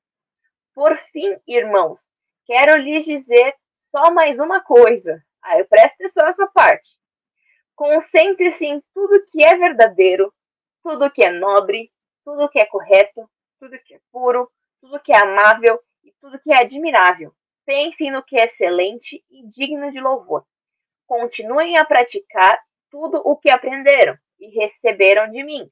Por 0.74 0.98
fim, 1.12 1.38
irmãos, 1.48 2.00
quero 2.46 2.82
lhes 2.82 3.06
dizer 3.06 3.54
só 3.92 4.12
mais 4.12 4.40
uma 4.40 4.62
coisa. 4.62 5.24
Ah, 5.42 5.58
eu 5.58 5.66
presto 5.68 5.94
atenção 5.94 6.26
nessa 6.26 6.48
parte. 6.48 6.90
Concentre-se 7.76 8.66
em 8.66 8.84
tudo 8.94 9.26
que 9.32 9.44
é 9.44 9.56
verdadeiro, 9.56 10.34
tudo 10.84 11.10
que 11.12 11.24
é 11.24 11.32
nobre, 11.32 11.92
tudo 12.26 12.50
que 12.50 12.60
é 12.60 12.66
correto, 12.66 13.30
tudo 13.60 13.80
que 13.80 13.96
é 13.96 14.00
puro, 14.12 14.52
tudo 14.82 15.00
que 15.02 15.12
é 15.12 15.18
amável 15.18 15.80
e 16.04 16.12
tudo 16.20 16.40
que 16.40 16.52
é 16.52 16.62
admirável. 16.62 17.34
Pensem 17.66 18.12
no 18.12 18.24
que 18.24 18.38
é 18.38 18.46
excelente 18.46 19.24
e 19.30 19.48
digno 19.48 19.92
de 19.92 20.00
louvor. 20.00 20.46
Continuem 21.06 21.78
a 21.78 21.86
praticar 21.86 22.60
tudo 22.90 23.22
o 23.24 23.38
que 23.38 23.50
aprenderam 23.50 24.18
e 24.40 24.50
receberam 24.60 25.30
de 25.30 25.44
mim, 25.44 25.70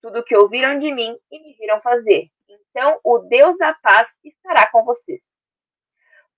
tudo 0.00 0.20
o 0.20 0.24
que 0.24 0.36
ouviram 0.36 0.76
de 0.76 0.92
mim 0.92 1.18
e 1.30 1.40
me 1.40 1.54
viram 1.54 1.80
fazer. 1.80 2.30
Então, 2.48 2.98
o 3.04 3.18
Deus 3.18 3.56
da 3.58 3.74
paz 3.74 4.08
estará 4.24 4.70
com 4.70 4.84
vocês. 4.84 5.30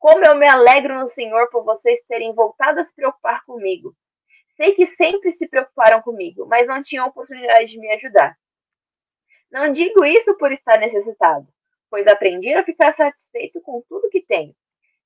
Como 0.03 0.25
eu 0.27 0.35
me 0.35 0.49
alegro 0.49 0.99
no 0.99 1.07
Senhor 1.07 1.49
por 1.51 1.65
vocês 1.65 1.99
terem 2.09 2.35
voltado 2.35 2.81
a 2.81 2.83
se 2.83 2.93
preocupar 2.93 3.45
comigo. 3.45 3.95
Sei 4.49 4.73
que 4.73 4.85
sempre 4.85 5.31
se 5.31 5.47
preocuparam 5.49 6.03
comigo, 6.03 6.45
mas 6.47 6.67
não 6.67 6.83
tinham 6.83 7.07
oportunidade 7.07 7.71
de 7.71 7.79
me 7.79 7.89
ajudar. 7.93 8.37
Não 9.49 9.71
digo 9.71 10.05
isso 10.05 10.37
por 10.37 10.51
estar 10.51 10.79
necessitado, 10.79 11.47
pois 11.89 12.07
aprendi 12.09 12.53
a 12.53 12.65
ficar 12.65 12.93
satisfeito 12.93 13.61
com 13.61 13.81
tudo 13.89 14.11
que 14.11 14.21
tenho 14.21 14.53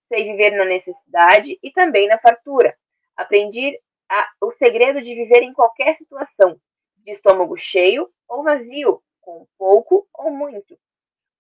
sei 0.09 0.25
viver 0.25 0.51
na 0.53 0.65
necessidade 0.65 1.59
e 1.63 1.71
também 1.71 2.09
na 2.09 2.19
fartura. 2.19 2.77
Aprendi 3.17 3.79
a, 4.09 4.29
o 4.41 4.51
segredo 4.51 5.01
de 5.01 5.15
viver 5.15 5.43
em 5.43 5.53
qualquer 5.53 5.95
situação, 5.97 6.61
de 6.99 7.13
estômago 7.13 7.57
cheio 7.57 8.09
ou 8.29 8.43
vazio, 8.43 9.03
com 9.21 9.47
pouco 9.59 10.09
ou 10.15 10.31
muito. 10.31 10.79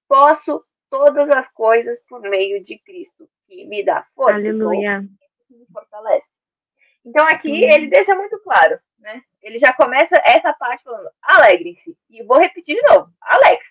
Posso 0.09 0.64
todas 0.90 1.28
as 1.30 1.48
coisas 1.52 1.98
por 2.09 2.20
meio 2.20 2.62
de 2.62 2.78
Cristo, 2.78 3.28
que 3.47 3.64
me 3.66 3.84
dá 3.84 4.07
força. 4.14 4.38
Aleluia. 4.38 5.05
Que 5.49 5.57
me 5.57 5.66
fortalece. 5.66 6.28
Então 7.05 7.24
aqui 7.26 7.64
ele 7.64 7.88
deixa 7.88 8.14
muito 8.14 8.38
claro, 8.40 8.78
né? 8.99 9.22
Ele 9.40 9.59
já 9.59 9.72
começa 9.72 10.16
essa 10.24 10.53
parte 10.55 10.82
falando, 10.82 11.09
alegrem-se. 11.22 11.97
E 12.11 12.22
vou 12.24 12.38
repetir 12.38 12.74
de 12.74 12.82
novo, 12.88 13.11
alex. 13.20 13.64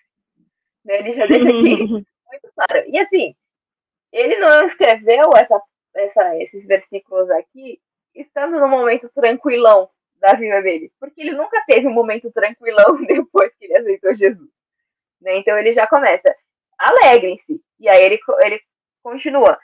Ele 0.86 1.12
já 1.12 1.26
deixa 1.26 1.48
aqui 1.48 1.76
muito 1.86 2.52
claro. 2.54 2.84
E 2.88 2.98
assim, 2.98 3.34
ele 4.10 4.36
não 4.38 4.64
escreveu 4.64 5.30
essa, 5.36 5.60
essa, 5.94 6.36
esses 6.38 6.66
versículos 6.66 7.28
aqui 7.30 7.78
estando 8.14 8.58
no 8.58 8.68
momento 8.68 9.10
tranquilão 9.14 9.90
da 10.18 10.32
vida 10.32 10.62
dele, 10.62 10.90
porque 10.98 11.20
ele 11.20 11.32
nunca 11.32 11.62
teve 11.66 11.86
um 11.86 11.92
momento 11.92 12.32
tranquilão 12.32 12.96
depois 13.04 13.54
que 13.56 13.66
ele 13.66 13.76
aceitou 13.76 14.14
Jesus. 14.14 14.50
Né? 15.20 15.36
Então 15.36 15.58
ele 15.58 15.72
já 15.72 15.86
começa, 15.86 16.34
alegrem-se. 16.78 17.60
E 17.78 17.88
aí 17.88 18.02
ele, 18.02 18.18
ele 18.42 18.60
continua, 19.06 19.56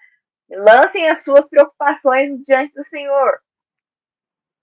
lancem 0.48 1.08
as 1.10 1.24
suas 1.24 1.44
preocupações 1.46 2.40
diante 2.46 2.72
do 2.74 2.84
Senhor. 2.84 3.40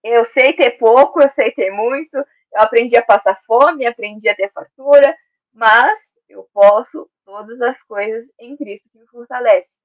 Eu 0.02 0.24
sei 0.24 0.54
ter 0.54 0.78
pouco, 0.78 1.22
eu 1.22 1.28
sei 1.28 1.52
ter 1.52 1.70
muito, 1.70 2.16
eu 2.16 2.26
aprendi 2.62 2.96
a 2.96 3.04
passar 3.04 3.38
fome, 3.46 3.86
aprendi 3.86 4.30
a 4.30 4.36
ter 4.36 4.50
fartura, 4.54 5.14
mas 5.52 6.00
eu 6.30 6.48
posso 6.54 7.12
todas 7.26 7.60
as 7.62 7.82
coisas 7.84 8.26
em 8.40 8.56
Cristo 8.56 8.88
que 8.90 9.00
me 9.00 9.08
fortalece. 9.08 9.76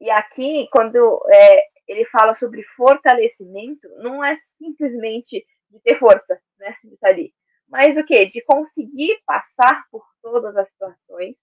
E 0.00 0.10
aqui, 0.10 0.68
quando 0.72 1.24
é, 1.30 1.60
ele 1.86 2.04
fala 2.06 2.34
sobre 2.34 2.64
fortalecimento, 2.76 3.88
não 3.98 4.24
é 4.24 4.34
simplesmente 4.34 5.46
de 5.70 5.78
ter 5.78 5.96
força, 5.96 6.42
né, 6.58 6.76
de 6.82 6.94
estar 6.94 7.10
ali, 7.10 7.32
mas 7.68 7.96
o 7.96 8.04
que? 8.04 8.26
De 8.26 8.42
conseguir 8.42 9.22
passar 9.24 9.86
por 9.92 10.04
todas 10.20 10.56
as 10.56 10.68
situações, 10.68 11.36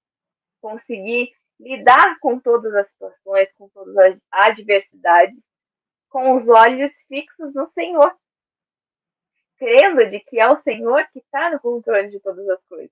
conseguir 0.61 1.31
lidar 1.59 2.17
com 2.19 2.39
todas 2.39 2.73
as 2.73 2.87
situações, 2.89 3.51
com 3.53 3.67
todas 3.69 3.97
as 3.97 4.21
adversidades, 4.31 5.39
com 6.09 6.35
os 6.35 6.47
olhos 6.47 6.91
fixos 7.07 7.53
no 7.53 7.65
Senhor, 7.65 8.15
crendo 9.57 10.09
de 10.09 10.19
que 10.21 10.39
é 10.39 10.47
o 10.47 10.55
Senhor 10.55 11.05
que 11.11 11.19
está 11.19 11.51
no 11.51 11.59
controle 11.59 12.09
de 12.09 12.19
todas 12.19 12.47
as 12.49 12.63
coisas. 12.65 12.91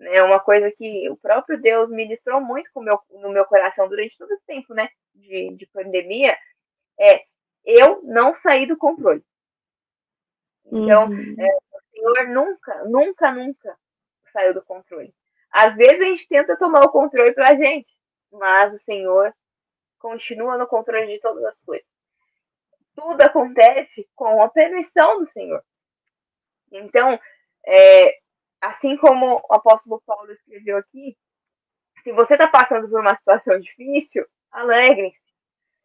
É 0.00 0.22
uma 0.22 0.40
coisa 0.40 0.72
que 0.72 1.08
o 1.10 1.16
próprio 1.16 1.60
Deus 1.60 1.90
ministrou 1.90 2.40
muito 2.40 2.68
meu, 2.80 2.98
no 3.10 3.30
meu 3.30 3.44
coração 3.44 3.88
durante 3.88 4.16
todo 4.16 4.32
esse 4.32 4.44
tempo, 4.46 4.72
né, 4.74 4.88
de, 5.14 5.54
de 5.54 5.66
pandemia, 5.66 6.36
é 6.98 7.24
eu 7.64 8.02
não 8.02 8.34
sair 8.34 8.66
do 8.66 8.76
controle. 8.76 9.22
Então, 10.66 11.08
uhum. 11.08 11.34
é, 11.38 11.58
o 11.76 11.80
Senhor 11.90 12.28
nunca, 12.28 12.84
nunca, 12.84 13.32
nunca 13.32 13.78
saiu 14.32 14.54
do 14.54 14.62
controle. 14.62 15.14
Às 15.52 15.74
vezes 15.76 16.00
a 16.00 16.04
gente 16.04 16.26
tenta 16.28 16.56
tomar 16.56 16.80
o 16.84 16.90
controle 16.90 17.32
pra 17.32 17.54
gente, 17.54 17.88
mas 18.30 18.72
o 18.72 18.78
Senhor 18.78 19.34
continua 19.98 20.56
no 20.56 20.66
controle 20.66 21.06
de 21.06 21.20
todas 21.20 21.44
as 21.44 21.60
coisas. 21.60 21.86
Tudo 22.94 23.20
acontece 23.20 24.08
com 24.14 24.42
a 24.42 24.48
permissão 24.48 25.18
do 25.18 25.26
Senhor. 25.26 25.62
Então, 26.72 27.18
é, 27.66 28.18
assim 28.60 28.96
como 28.96 29.42
o 29.48 29.54
apóstolo 29.54 30.02
Paulo 30.06 30.32
escreveu 30.32 30.78
aqui, 30.78 31.16
se 32.02 32.12
você 32.12 32.34
está 32.34 32.48
passando 32.48 32.88
por 32.88 33.00
uma 33.00 33.14
situação 33.14 33.58
difícil, 33.60 34.26
alegre-se. 34.50 35.20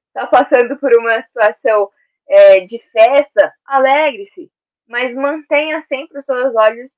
Está 0.07 0.25
passando 0.25 0.77
por 0.77 0.95
uma 0.97 1.21
situação 1.21 1.91
é, 2.27 2.61
de 2.61 2.79
festa, 2.91 3.53
alegre-se. 3.65 4.51
Mas 4.87 5.13
mantenha 5.13 5.81
sempre 5.81 6.19
os 6.19 6.25
seus 6.25 6.55
olhos 6.55 6.91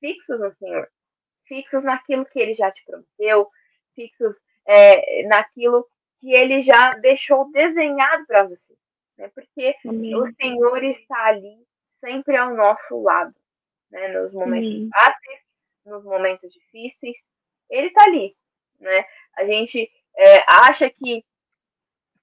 fixos 0.00 0.40
no 0.40 0.52
Senhor, 0.52 0.88
fixos 1.46 1.82
naquilo 1.82 2.24
que 2.26 2.38
Ele 2.38 2.54
já 2.54 2.70
te 2.70 2.84
prometeu, 2.84 3.48
fixos 3.94 4.34
é, 4.66 5.26
naquilo 5.26 5.86
que 6.20 6.32
Ele 6.32 6.62
já 6.62 6.94
deixou 6.94 7.50
desenhado 7.50 8.26
para 8.26 8.44
você. 8.44 8.74
Né? 9.18 9.30
Porque 9.34 9.74
o 9.84 10.26
Senhor 10.40 10.84
está 10.84 11.26
ali 11.26 11.66
sempre 12.00 12.36
ao 12.36 12.54
nosso 12.54 13.00
lado 13.02 13.34
né? 13.92 14.08
Nos 14.08 14.32
momentos 14.32 14.80
uhum. 14.80 14.90
fáceis, 14.92 15.40
nos 15.84 16.04
momentos 16.04 16.50
difíceis, 16.52 17.18
ele 17.70 17.88
está 17.88 18.04
ali, 18.04 18.34
né? 18.80 19.04
A 19.36 19.44
gente 19.44 19.88
é, 20.16 20.44
acha 20.48 20.90
que 20.90 21.24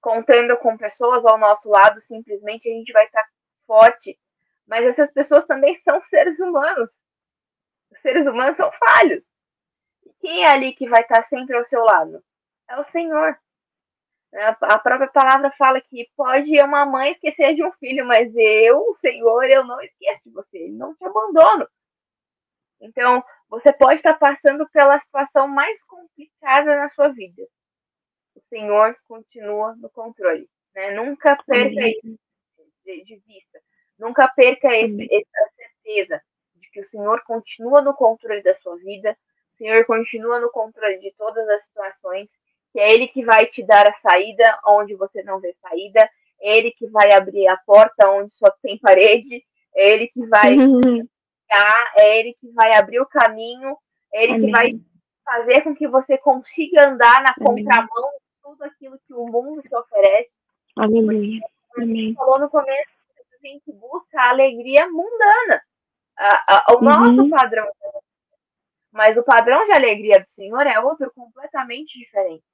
contando 0.00 0.56
com 0.58 0.76
pessoas 0.76 1.24
ao 1.24 1.38
nosso 1.38 1.68
lado, 1.68 2.00
simplesmente 2.00 2.68
a 2.68 2.72
gente 2.72 2.92
vai 2.92 3.06
estar 3.06 3.22
tá 3.22 3.28
forte, 3.66 4.18
mas 4.66 4.84
essas 4.84 5.10
pessoas 5.12 5.44
também 5.44 5.74
são 5.74 6.00
seres 6.02 6.38
humanos. 6.40 6.90
Os 8.00 8.02
seres 8.02 8.26
humanos 8.26 8.56
são 8.56 8.72
falhos. 8.72 9.22
Quem 10.20 10.44
é 10.44 10.48
ali 10.48 10.72
que 10.72 10.88
vai 10.88 11.02
estar 11.02 11.22
sempre 11.24 11.54
ao 11.54 11.64
seu 11.64 11.84
lado? 11.84 12.24
é 12.70 12.78
o 12.78 12.84
Senhor. 12.84 13.38
A 14.32 14.78
própria 14.78 15.08
palavra 15.08 15.50
fala 15.58 15.80
que 15.80 16.08
pode 16.16 16.56
uma 16.62 16.86
mãe 16.86 17.12
esquecer 17.12 17.54
de 17.54 17.64
um 17.64 17.72
filho, 17.72 18.06
mas 18.06 18.32
eu, 18.36 18.78
o 18.78 18.94
Senhor, 18.94 19.44
eu 19.50 19.64
não 19.64 19.80
esqueço 19.82 20.22
de 20.24 20.30
você, 20.30 20.68
não 20.68 20.94
te 20.94 21.04
abandono. 21.04 21.68
Então, 22.80 23.22
você 23.48 23.72
pode 23.72 23.96
estar 23.96 24.14
passando 24.14 24.68
pela 24.70 24.96
situação 24.98 25.48
mais 25.48 25.82
complicada 25.82 26.76
na 26.76 26.88
sua 26.90 27.08
vida. 27.08 27.42
O 28.36 28.40
Senhor 28.40 28.96
continua 29.08 29.74
no 29.74 29.90
controle. 29.90 30.48
Né? 30.74 30.92
Nunca 30.92 31.36
perca 31.44 31.80
Amém. 31.80 31.98
isso 32.04 32.18
de, 32.84 33.04
de, 33.04 33.16
vista. 33.26 33.60
Nunca 33.98 34.28
perca 34.28 34.74
esse, 34.76 35.08
essa 35.12 35.50
certeza 35.56 36.22
Senhor 37.00 37.22
continua 37.24 37.80
no 37.80 37.94
controle 37.94 38.42
da 38.42 38.54
sua 38.56 38.76
vida, 38.76 39.16
o 39.54 39.56
Senhor 39.56 39.84
continua 39.86 40.38
no 40.38 40.50
controle 40.50 40.98
de 40.98 41.12
todas 41.16 41.48
as 41.48 41.62
situações 41.62 42.30
que 42.72 42.78
é 42.78 42.92
ele 42.92 43.08
que 43.08 43.24
vai 43.24 43.46
te 43.46 43.62
dar 43.62 43.86
a 43.86 43.92
saída 43.92 44.58
onde 44.66 44.94
você 44.94 45.22
não 45.22 45.40
vê 45.40 45.52
saída, 45.54 46.08
é 46.40 46.58
ele 46.58 46.70
que 46.70 46.86
vai 46.86 47.12
abrir 47.12 47.48
a 47.48 47.56
porta 47.56 48.08
onde 48.10 48.30
só 48.30 48.50
tem 48.62 48.78
parede, 48.78 49.42
é 49.74 49.90
ele 49.92 50.06
que 50.08 50.24
vai 50.26 50.54
uhum. 50.56 51.06
é 51.96 52.18
ele 52.18 52.36
que 52.40 52.48
vai 52.52 52.72
abrir 52.74 53.00
o 53.00 53.06
caminho, 53.06 53.76
é 54.12 54.22
ele 54.22 54.34
Amém. 54.34 54.46
que 54.46 54.52
vai 54.52 54.80
fazer 55.24 55.60
com 55.62 55.74
que 55.74 55.88
você 55.88 56.16
consiga 56.18 56.88
andar 56.88 57.22
na 57.22 57.34
Amém. 57.40 57.64
contramão 57.64 58.10
de 58.12 58.42
tudo 58.42 58.62
aquilo 58.62 58.98
que 59.06 59.14
o 59.14 59.26
mundo 59.26 59.62
te 59.62 59.74
oferece. 59.74 60.30
Amém. 60.76 61.40
Amém. 61.76 62.14
falou 62.14 62.38
no 62.38 62.48
começo, 62.48 62.90
a 63.32 63.46
gente 63.46 63.72
busca 63.72 64.20
a 64.20 64.30
alegria 64.30 64.88
mundana, 64.88 65.62
a, 66.20 66.54
a, 66.56 66.74
o 66.74 66.76
uhum. 66.76 66.82
nosso 66.82 67.30
padrão. 67.30 67.66
Mas 68.92 69.16
o 69.16 69.22
padrão 69.22 69.64
de 69.66 69.72
alegria 69.72 70.18
do 70.18 70.26
Senhor 70.26 70.66
é 70.66 70.78
outro 70.80 71.10
completamente 71.14 71.98
diferente 71.98 72.44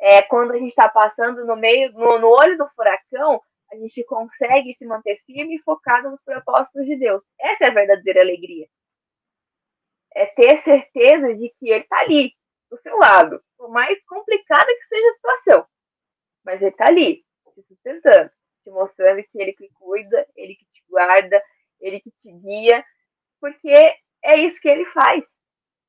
é, 0.00 0.22
quando 0.22 0.52
a 0.52 0.56
gente 0.56 0.70
está 0.70 0.88
passando 0.88 1.44
no 1.44 1.54
meio, 1.54 1.92
no, 1.92 2.18
no 2.18 2.28
olho 2.28 2.56
do 2.56 2.68
furacão, 2.70 3.40
a 3.70 3.76
gente 3.76 4.02
consegue 4.04 4.72
se 4.74 4.84
manter 4.86 5.20
firme 5.26 5.56
e 5.56 5.62
focado 5.62 6.10
nos 6.10 6.20
propósitos 6.22 6.86
de 6.86 6.96
Deus. 6.96 7.22
Essa 7.38 7.66
é 7.66 7.68
a 7.68 7.74
verdadeira 7.74 8.20
alegria. 8.20 8.66
É 10.12 10.26
ter 10.26 10.56
certeza 10.62 11.34
de 11.34 11.50
que 11.58 11.68
Ele 11.68 11.84
está 11.84 12.00
ali, 12.00 12.32
do 12.70 12.78
seu 12.78 12.96
lado, 12.96 13.42
por 13.56 13.70
mais 13.70 14.02
complicada 14.06 14.66
que 14.66 14.86
seja 14.88 15.06
a 15.06 15.14
situação. 15.14 15.66
Mas 16.44 16.62
Ele 16.62 16.70
está 16.70 16.86
ali, 16.86 17.24
te 17.54 17.62
sustentando, 17.62 18.30
te 18.64 18.70
mostrando 18.70 19.22
que 19.22 19.40
Ele 19.40 19.52
que 19.52 19.68
cuida, 19.74 20.26
Ele 20.34 20.56
que 20.56 20.64
te 20.64 20.82
guarda, 20.88 21.40
Ele 21.80 22.00
que 22.00 22.10
te 22.10 22.30
guia, 22.30 22.84
porque 23.40 23.70
é 24.22 24.36
isso 24.36 24.60
que 24.60 24.68
Ele 24.68 24.84
faz. 24.86 25.24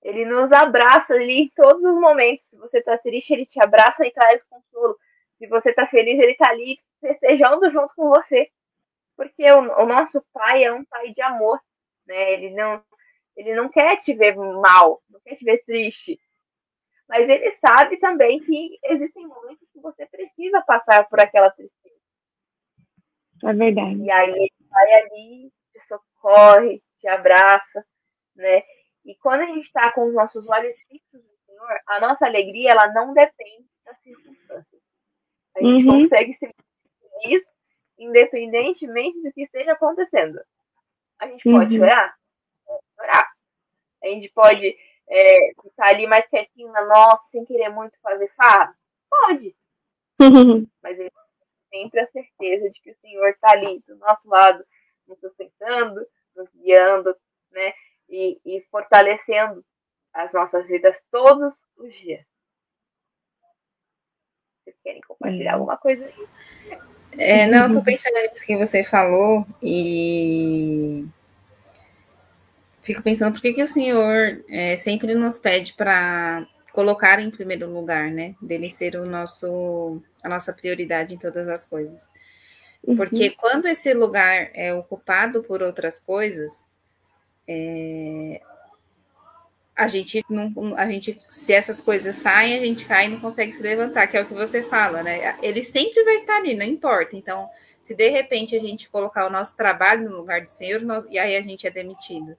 Ele 0.02 0.26
nos 0.26 0.52
abraça 0.52 1.14
ali 1.14 1.42
em 1.44 1.50
todos 1.50 1.84
os 1.84 2.00
momentos. 2.00 2.44
Se 2.46 2.58
você 2.58 2.82
tá 2.82 2.98
triste, 2.98 3.32
ele 3.34 3.46
te 3.46 3.62
abraça 3.62 4.06
e 4.06 4.12
traz 4.12 4.44
consolo. 4.50 4.98
Se 5.38 5.48
você 5.48 5.72
tá 5.74 5.86
feliz, 5.86 6.20
ele 6.20 6.34
tá 6.36 6.50
ali 6.50 6.80
festejando 7.00 7.70
junto 7.70 7.94
com 7.96 8.10
você. 8.10 8.50
Porque 9.16 9.44
o, 9.52 9.60
o 9.60 9.86
nosso 9.86 10.24
pai 10.34 10.64
é 10.64 10.74
um 10.74 10.84
pai 10.86 11.12
de 11.12 11.22
amor, 11.22 11.60
né? 12.08 12.34
Ele 12.34 12.50
não, 12.50 12.84
ele 13.36 13.54
não 13.54 13.70
quer 13.70 13.98
te 13.98 14.14
ver 14.14 14.36
mal, 14.36 15.04
não 15.10 15.20
quer 15.20 15.36
te 15.36 15.46
ver 15.46 15.64
triste. 15.64 16.20
Mas 17.08 17.30
ele 17.30 17.52
sabe 17.52 17.98
também 17.98 18.40
que 18.40 18.80
existem 18.84 19.28
momentos 19.28 19.68
que 19.72 19.80
você 19.80 20.06
precisa 20.08 20.62
passar 20.62 21.08
por 21.10 21.20
aquela 21.20 21.52
tristeza. 21.52 21.96
É 23.44 23.54
verdade. 23.54 24.02
E 24.02 24.10
aí 24.10 24.32
ele 24.32 24.52
vai 24.70 24.94
ali, 24.94 25.54
te 26.22 26.28
socorre, 26.28 26.84
te 27.00 27.08
abraça, 27.08 27.86
né? 28.36 28.64
E 29.04 29.16
quando 29.16 29.42
a 29.42 29.46
gente 29.46 29.66
está 29.66 29.92
com 29.92 30.06
os 30.06 30.14
nossos 30.14 30.48
olhos 30.48 30.76
fixos 30.88 31.22
no 31.24 31.38
Senhor, 31.46 31.80
a 31.88 32.00
nossa 32.00 32.26
alegria 32.26 32.72
ela 32.72 32.94
não 32.94 33.14
depende 33.14 33.66
das 33.84 34.00
circunstâncias. 34.02 34.82
A 35.56 35.60
gente 35.60 35.88
uhum. 35.88 36.02
consegue 36.02 36.34
ser 36.34 36.54
feliz 37.00 37.42
independentemente 37.98 39.22
do 39.22 39.32
que 39.34 39.44
esteja 39.44 39.74
acontecendo. 39.74 40.40
A 41.20 41.28
gente 41.28 41.48
uhum. 41.48 41.60
pode 41.60 41.78
chorar? 41.78 42.16
Chorar. 42.96 43.32
A 44.04 44.08
gente 44.08 44.30
pode 44.30 44.76
é, 45.10 45.52
ficar 45.62 45.88
ali 45.90 46.08
mais 46.08 46.28
quietinho 46.28 46.72
na 46.72 46.86
nossa, 46.86 47.24
sem 47.30 47.46
querer 47.46 47.70
muito 47.70 48.00
fazer 48.02 48.32
farra? 48.36 48.76
Pode. 49.10 49.56
Uhum. 50.20 50.68
Mas 50.82 51.00
a 51.00 51.04
gente 51.04 51.14
tem 51.70 51.84
sempre 51.84 52.00
a 52.00 52.08
certeza 52.08 52.70
de 52.70 52.82
que 52.82 52.92
o 52.92 52.96
Senhor 52.96 53.30
está 53.30 53.52
ali 53.52 53.84
do 53.88 53.96
nosso 53.98 54.28
lado, 54.28 54.64
nos 55.12 55.20
sustentando, 55.20 56.06
nos 56.36 56.50
guiando, 56.56 57.16
né? 57.52 57.74
e, 58.12 58.40
e 58.46 58.62
fortalecendo 58.70 59.64
as 60.14 60.32
nossas 60.34 60.68
vidas 60.68 60.96
todos 61.10 61.54
os 61.78 61.94
dias. 61.96 62.24
Vocês 64.64 64.76
querem 64.84 65.02
compartilhar 65.02 65.54
alguma 65.54 65.78
coisa 65.78 66.06
aí? 66.06 66.78
É, 67.18 67.48
não, 67.48 67.68
estou 67.68 67.84
pensando 67.84 68.16
nisso 68.16 68.46
que 68.46 68.58
você 68.58 68.84
falou 68.84 69.46
e 69.62 71.06
fico 72.82 73.02
pensando 73.02 73.34
por 73.34 73.42
que, 73.42 73.54
que 73.54 73.64
o 73.64 73.68
Senhor 73.68 74.44
é, 74.50 74.76
sempre 74.76 75.14
nos 75.16 75.40
pede 75.40 75.74
para 75.74 76.48
colocar 76.72 77.20
em 77.20 77.32
primeiro 77.32 77.70
lugar, 77.70 78.10
né? 78.12 78.36
Dele 78.42 78.70
ser 78.70 78.96
o 78.96 79.06
nosso, 79.06 80.02
a 80.24 80.30
nossa 80.30 80.54
prioridade 80.54 81.14
em 81.14 81.18
todas 81.18 81.50
as 81.50 81.66
coisas. 81.66 82.10
Porque 82.84 83.30
uhum. 83.30 83.36
quando 83.38 83.66
esse 83.68 83.94
lugar 83.94 84.50
é 84.54 84.74
ocupado 84.74 85.44
por 85.44 85.62
outras 85.62 86.00
coisas, 86.00 86.68
é, 87.48 88.42
a 89.76 89.88
gente 89.88 90.24
não, 90.30 90.76
a 90.76 90.90
gente, 90.90 91.20
se 91.30 91.54
essas 91.54 91.80
coisas 91.82 92.16
saem, 92.16 92.56
a 92.56 92.60
gente 92.60 92.86
cai 92.86 93.06
e 93.06 93.10
não 93.10 93.20
consegue 93.20 93.54
se 93.54 93.62
levantar, 93.64 94.08
que 94.08 94.18
é 94.18 94.22
o 94.22 94.26
que 94.26 94.34
você 94.34 94.64
fala, 94.64 95.02
né? 95.02 95.38
Ele 95.42 95.64
sempre 95.64 96.04
vai 96.04 96.16
estar 96.16 96.38
ali, 96.38 96.56
não 96.56 96.66
importa. 96.66 97.16
Então, 97.16 97.50
se 97.82 97.96
de 97.96 98.10
repente 98.10 98.56
a 98.56 98.60
gente 98.60 98.90
colocar 98.90 99.26
o 99.26 99.30
nosso 99.30 99.56
trabalho 99.56 100.10
no 100.10 100.18
lugar 100.18 100.42
do 100.42 100.50
Senhor, 100.50 100.82
nós, 100.82 101.06
e 101.10 101.18
aí 101.18 101.36
a 101.36 101.42
gente 101.42 101.66
é 101.66 101.70
demitido. 101.70 102.38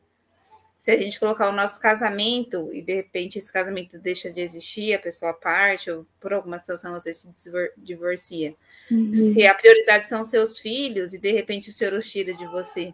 Se 0.80 0.90
a 0.90 0.96
gente 0.96 1.18
colocar 1.18 1.48
o 1.48 1.52
nosso 1.52 1.80
casamento 1.80 2.70
e 2.72 2.82
de 2.82 2.94
repente 2.94 3.38
esse 3.38 3.52
casamento 3.52 3.98
deixa 3.98 4.30
de 4.30 4.40
existir, 4.40 4.94
a 4.94 4.98
pessoa 4.98 5.32
parte, 5.32 5.90
ou 5.90 6.06
por 6.20 6.32
alguma 6.32 6.58
situação 6.58 6.92
você 6.92 7.14
se 7.14 7.28
divorcia. 7.76 8.54
Uhum. 8.90 9.12
Se 9.12 9.46
a 9.46 9.54
prioridade 9.54 10.08
são 10.08 10.22
seus 10.24 10.58
filhos 10.58 11.14
e 11.14 11.18
de 11.18 11.32
repente 11.32 11.70
o 11.70 11.72
Senhor 11.72 11.94
os 11.94 12.10
tira 12.10 12.34
de 12.34 12.46
você 12.46 12.92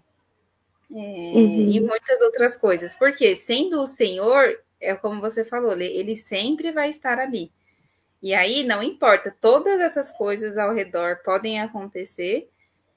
é, 0.91 0.95
uhum. 0.95 1.71
e 1.71 1.81
muitas 1.81 2.21
outras 2.21 2.57
coisas. 2.57 2.95
Porque 2.95 3.35
sendo 3.35 3.81
o 3.81 3.87
Senhor, 3.87 4.59
é 4.81 4.95
como 4.95 5.21
você 5.21 5.45
falou, 5.45 5.79
ele 5.79 6.17
sempre 6.17 6.71
vai 6.73 6.89
estar 6.89 7.19
ali. 7.19 7.51
E 8.23 8.35
aí 8.35 8.65
não 8.65 8.83
importa, 8.83 9.35
todas 9.41 9.81
essas 9.81 10.11
coisas 10.11 10.59
ao 10.59 10.75
redor 10.75 11.21
podem 11.25 11.61
acontecer, 11.61 12.49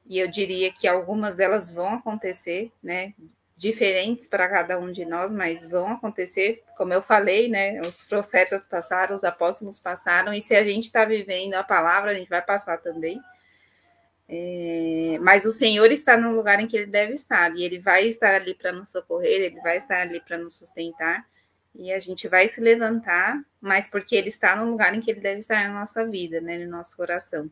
e 0.08 0.18
eu 0.18 0.28
diria 0.28 0.74
que 0.74 0.88
algumas 0.88 1.36
delas 1.36 1.72
vão 1.72 1.94
acontecer, 1.94 2.72
né? 2.82 3.14
Diferentes 3.62 4.26
para 4.26 4.50
cada 4.50 4.80
um 4.80 4.92
de 4.92 5.06
nós, 5.06 5.32
mas 5.32 5.64
vão 5.64 5.92
acontecer, 5.92 6.64
como 6.76 6.92
eu 6.94 7.00
falei, 7.00 7.48
né? 7.48 7.80
Os 7.82 8.04
profetas 8.04 8.66
passaram, 8.66 9.14
os 9.16 9.24
apóstolos 9.24 9.78
passaram, 9.78 10.34
e 10.34 10.42
se 10.42 10.56
a 10.56 10.64
gente 10.64 10.86
está 10.86 11.06
vivendo 11.06 11.54
a 11.54 11.64
palavra, 11.64 12.10
a 12.10 12.16
gente 12.16 12.28
vai 12.28 12.42
passar 12.42 12.80
também. 12.80 13.22
É, 14.28 15.20
mas 15.22 15.46
o 15.46 15.52
Senhor 15.52 15.92
está 15.92 16.18
no 16.18 16.34
lugar 16.34 16.60
em 16.60 16.66
que 16.66 16.76
ele 16.76 16.88
deve 16.88 17.14
estar, 17.14 17.56
e 17.56 17.64
ele 17.64 17.78
vai 17.78 18.08
estar 18.08 18.34
ali 18.34 18.56
para 18.56 18.72
nos 18.72 18.90
socorrer, 18.90 19.42
ele 19.42 19.62
vai 19.62 19.78
estar 19.78 20.02
ali 20.02 20.20
para 20.22 20.40
nos 20.40 20.58
sustentar, 20.58 21.24
e 21.76 21.94
a 21.94 22.00
gente 22.00 22.28
vai 22.28 22.48
se 22.48 22.60
levantar, 22.60 23.40
mas 23.62 23.88
porque 23.88 24.16
ele 24.16 24.30
está 24.30 24.56
no 24.56 24.72
lugar 24.72 24.96
em 24.96 25.02
que 25.02 25.12
ele 25.12 25.20
deve 25.20 25.38
estar 25.38 25.68
na 25.68 25.82
nossa 25.82 26.04
vida, 26.04 26.42
né, 26.42 26.58
no 26.58 26.72
nosso 26.72 26.98
coração. 26.98 27.48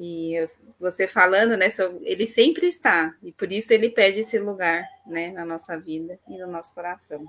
E 0.00 0.48
você 0.78 1.08
falando, 1.08 1.56
né, 1.56 1.66
ele 2.02 2.26
sempre 2.26 2.68
está, 2.68 3.12
e 3.20 3.32
por 3.32 3.50
isso 3.50 3.72
ele 3.72 3.90
pede 3.90 4.20
esse 4.20 4.38
lugar, 4.38 4.84
né, 5.04 5.32
na 5.32 5.44
nossa 5.44 5.76
vida 5.76 6.16
e 6.28 6.38
no 6.38 6.46
nosso 6.46 6.72
coração. 6.72 7.24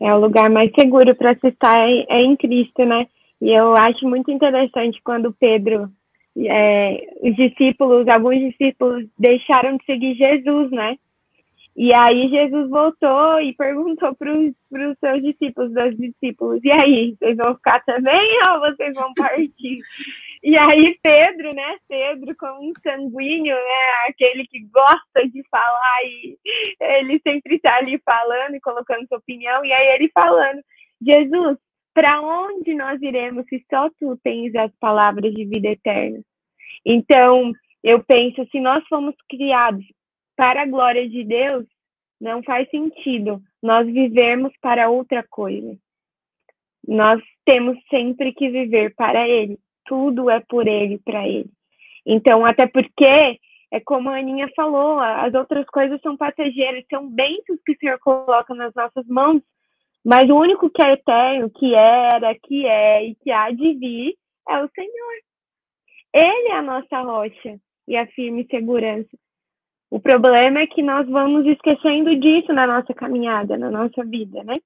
É 0.00 0.14
o 0.14 0.20
lugar 0.20 0.50
mais 0.50 0.70
seguro 0.78 1.14
para 1.14 1.34
se 1.36 1.48
estar 1.48 1.76
é, 1.78 2.04
é 2.08 2.20
em 2.20 2.36
Cristo, 2.36 2.84
né? 2.84 3.06
E 3.40 3.50
eu 3.50 3.74
acho 3.74 4.06
muito 4.06 4.30
interessante 4.30 5.00
quando 5.02 5.32
Pedro, 5.32 5.90
é, 6.36 7.08
os 7.22 7.34
discípulos, 7.34 8.06
alguns 8.08 8.38
discípulos 8.38 9.06
deixaram 9.18 9.76
de 9.76 9.84
seguir 9.84 10.14
Jesus, 10.14 10.70
né? 10.70 10.96
E 11.78 11.94
aí 11.94 12.28
Jesus 12.28 12.68
voltou 12.68 13.40
e 13.40 13.54
perguntou 13.54 14.12
para 14.16 14.36
os 14.36 14.98
seus 14.98 15.22
discípulos, 15.22 15.72
dos 15.72 15.96
discípulos, 15.96 16.60
e 16.64 16.72
aí, 16.72 17.14
vocês 17.16 17.36
vão 17.36 17.54
ficar 17.54 17.84
também 17.84 18.36
ou 18.50 18.58
vocês 18.58 18.92
vão 18.96 19.14
partir? 19.14 19.78
e 20.42 20.58
aí 20.58 20.98
Pedro, 21.00 21.54
né, 21.54 21.76
Pedro 21.88 22.34
como 22.36 22.68
um 22.68 22.72
sanguíneo, 22.82 23.54
né, 23.54 24.08
aquele 24.08 24.44
que 24.48 24.58
gosta 24.72 25.28
de 25.32 25.40
falar 25.48 26.02
e 26.02 26.36
ele 26.80 27.20
sempre 27.20 27.54
está 27.54 27.76
ali 27.76 27.96
falando 28.04 28.56
e 28.56 28.60
colocando 28.60 29.06
sua 29.06 29.18
opinião, 29.18 29.64
e 29.64 29.72
aí 29.72 29.94
ele 29.94 30.10
falando, 30.12 30.60
Jesus, 31.00 31.58
para 31.94 32.20
onde 32.20 32.74
nós 32.74 33.00
iremos 33.00 33.46
se 33.48 33.64
só 33.70 33.88
tu 34.00 34.18
tens 34.24 34.52
as 34.56 34.72
palavras 34.80 35.32
de 35.32 35.44
vida 35.44 35.68
eterna? 35.68 36.18
Então, 36.84 37.52
eu 37.84 38.02
penso, 38.02 38.44
se 38.50 38.58
nós 38.58 38.84
fomos 38.88 39.14
criados 39.30 39.84
para 40.38 40.62
a 40.62 40.66
glória 40.66 41.08
de 41.08 41.24
Deus, 41.24 41.66
não 42.20 42.44
faz 42.44 42.70
sentido 42.70 43.42
nós 43.60 43.84
vivermos 43.88 44.52
para 44.60 44.88
outra 44.88 45.26
coisa. 45.28 45.76
Nós 46.86 47.20
temos 47.44 47.76
sempre 47.90 48.32
que 48.32 48.48
viver 48.48 48.94
para 48.94 49.26
Ele. 49.26 49.58
Tudo 49.84 50.30
é 50.30 50.38
por 50.48 50.68
Ele, 50.68 50.98
para 51.04 51.26
Ele. 51.26 51.50
Então, 52.06 52.46
até 52.46 52.68
porque, 52.68 53.40
é 53.72 53.80
como 53.84 54.10
a 54.10 54.18
Aninha 54.18 54.48
falou, 54.54 55.00
as 55.00 55.34
outras 55.34 55.66
coisas 55.66 56.00
são 56.02 56.16
passageiras, 56.16 56.84
são 56.88 57.10
bênçãos 57.10 57.58
que 57.66 57.72
o 57.72 57.78
Senhor 57.78 57.98
coloca 57.98 58.54
nas 58.54 58.72
nossas 58.76 59.08
mãos, 59.08 59.42
mas 60.04 60.30
o 60.30 60.36
único 60.36 60.70
que 60.70 60.82
é 60.84 60.92
eterno, 60.92 61.50
que 61.50 61.74
era, 61.74 62.32
que 62.44 62.64
é 62.64 63.04
e 63.04 63.16
que 63.16 63.32
há 63.32 63.50
de 63.50 63.74
vir 63.74 64.14
é 64.48 64.62
o 64.62 64.70
Senhor. 64.72 65.14
Ele 66.14 66.48
é 66.48 66.54
a 66.54 66.62
nossa 66.62 67.02
rocha 67.02 67.58
e 67.88 67.96
a 67.96 68.06
firme 68.06 68.46
segurança. 68.48 69.10
O 69.90 69.98
problema 69.98 70.60
é 70.60 70.66
que 70.66 70.82
nós 70.82 71.08
vamos 71.08 71.46
esquecendo 71.46 72.14
disso 72.16 72.52
na 72.52 72.66
nossa 72.66 72.92
caminhada, 72.92 73.56
na 73.56 73.70
nossa 73.70 74.04
vida, 74.04 74.44
né? 74.44 74.58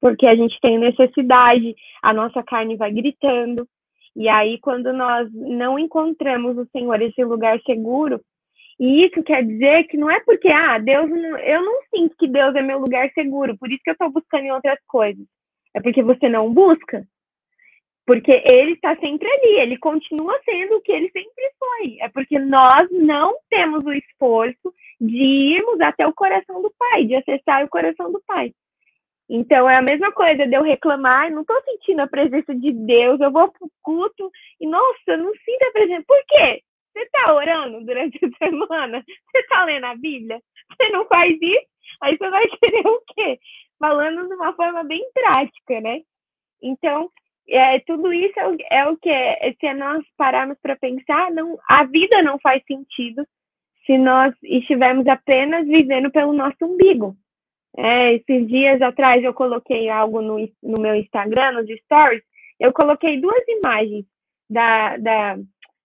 Porque 0.00 0.26
a 0.26 0.34
gente 0.34 0.58
tem 0.60 0.78
necessidade, 0.78 1.74
a 2.02 2.12
nossa 2.14 2.42
carne 2.42 2.76
vai 2.76 2.90
gritando. 2.90 3.68
E 4.16 4.28
aí, 4.28 4.58
quando 4.58 4.92
nós 4.92 5.30
não 5.32 5.78
encontramos 5.78 6.56
o 6.56 6.66
Senhor, 6.72 7.00
esse 7.02 7.22
lugar 7.22 7.60
seguro, 7.66 8.20
e 8.78 9.04
isso 9.04 9.22
quer 9.22 9.44
dizer 9.44 9.84
que 9.84 9.98
não 9.98 10.10
é 10.10 10.20
porque, 10.20 10.48
ah, 10.48 10.78
Deus, 10.78 11.10
não, 11.10 11.38
eu 11.38 11.62
não 11.62 11.82
sinto 11.94 12.16
que 12.18 12.26
Deus 12.26 12.54
é 12.54 12.62
meu 12.62 12.78
lugar 12.78 13.10
seguro, 13.12 13.56
por 13.58 13.70
isso 13.70 13.82
que 13.84 13.90
eu 13.90 13.92
estou 13.92 14.10
buscando 14.10 14.44
em 14.44 14.52
outras 14.52 14.78
coisas. 14.86 15.24
É 15.74 15.80
porque 15.82 16.02
você 16.02 16.30
não 16.30 16.52
busca. 16.52 17.06
Porque 18.10 18.42
ele 18.44 18.72
está 18.72 18.96
sempre 18.96 19.30
ali, 19.30 19.60
ele 19.60 19.78
continua 19.78 20.36
sendo 20.44 20.74
o 20.74 20.80
que 20.80 20.90
ele 20.90 21.08
sempre 21.12 21.44
foi. 21.56 21.96
É 22.00 22.08
porque 22.08 22.40
nós 22.40 22.88
não 22.90 23.36
temos 23.48 23.84
o 23.84 23.92
esforço 23.92 24.74
de 25.00 25.54
irmos 25.54 25.80
até 25.80 26.04
o 26.08 26.12
coração 26.12 26.60
do 26.60 26.74
Pai, 26.76 27.04
de 27.04 27.14
acessar 27.14 27.64
o 27.64 27.68
coração 27.68 28.10
do 28.10 28.20
Pai. 28.26 28.52
Então 29.28 29.70
é 29.70 29.76
a 29.76 29.82
mesma 29.82 30.10
coisa 30.10 30.44
de 30.44 30.56
eu 30.56 30.62
reclamar, 30.64 31.30
não 31.30 31.42
estou 31.42 31.62
sentindo 31.62 32.00
a 32.00 32.08
presença 32.08 32.52
de 32.52 32.72
Deus, 32.72 33.20
eu 33.20 33.30
vou 33.30 33.48
pro 33.52 33.70
culto 33.80 34.28
e, 34.60 34.66
nossa, 34.66 35.16
não 35.16 35.32
sinto 35.32 35.62
a 35.68 35.70
presença. 35.70 36.02
Por 36.04 36.20
quê? 36.26 36.62
Você 36.92 37.04
está 37.04 37.32
orando 37.32 37.86
durante 37.86 38.18
a 38.24 38.28
semana? 38.44 39.04
Você 39.06 39.38
está 39.38 39.64
lendo 39.64 39.84
a 39.84 39.94
Bíblia? 39.94 40.40
Você 40.68 40.90
não 40.90 41.06
faz 41.06 41.30
isso? 41.40 41.66
Aí 42.02 42.18
você 42.18 42.28
vai 42.28 42.44
querer 42.58 42.88
o 42.88 43.00
quê? 43.14 43.38
Falando 43.78 44.26
de 44.26 44.34
uma 44.34 44.52
forma 44.54 44.82
bem 44.82 45.08
prática, 45.14 45.80
né? 45.80 46.00
Então, 46.60 47.08
é, 47.48 47.80
tudo 47.80 48.12
isso 48.12 48.38
é 48.38 48.48
o, 48.48 48.56
é 48.70 48.88
o 48.88 48.96
que 48.96 49.08
é, 49.08 49.54
se 49.58 49.74
nós 49.74 50.04
pararmos 50.16 50.56
para 50.62 50.76
pensar, 50.76 51.30
não, 51.32 51.58
a 51.68 51.84
vida 51.84 52.22
não 52.22 52.38
faz 52.38 52.62
sentido 52.66 53.26
se 53.86 53.98
nós 53.98 54.34
estivermos 54.42 55.06
apenas 55.06 55.66
vivendo 55.66 56.10
pelo 56.10 56.32
nosso 56.32 56.56
umbigo. 56.62 57.16
É, 57.76 58.14
esses 58.14 58.46
dias 58.46 58.80
atrás 58.82 59.22
eu 59.22 59.32
coloquei 59.32 59.88
algo 59.88 60.20
no, 60.20 60.38
no 60.62 60.80
meu 60.80 60.94
Instagram, 60.94 61.52
nos 61.52 61.68
stories, 61.82 62.22
eu 62.58 62.72
coloquei 62.72 63.20
duas 63.20 63.42
imagens 63.48 64.04
da, 64.48 64.96
da, 64.98 65.38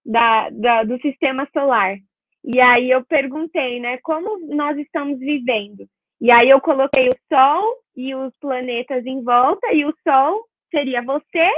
da, 0.05 0.49
da, 0.49 0.83
do 0.83 0.99
sistema 0.99 1.47
solar. 1.53 1.95
E 2.43 2.59
aí 2.59 2.91
eu 2.91 3.03
perguntei, 3.05 3.79
né, 3.79 3.97
como 4.03 4.39
nós 4.53 4.77
estamos 4.77 5.17
vivendo? 5.19 5.87
E 6.21 6.31
aí 6.31 6.49
eu 6.49 6.61
coloquei 6.61 7.07
o 7.07 7.17
Sol 7.27 7.63
e 7.95 8.13
os 8.13 8.35
planetas 8.37 9.05
em 9.05 9.23
volta, 9.23 9.73
e 9.73 9.85
o 9.85 9.93
Sol 10.03 10.45
seria 10.75 11.01
você 11.01 11.49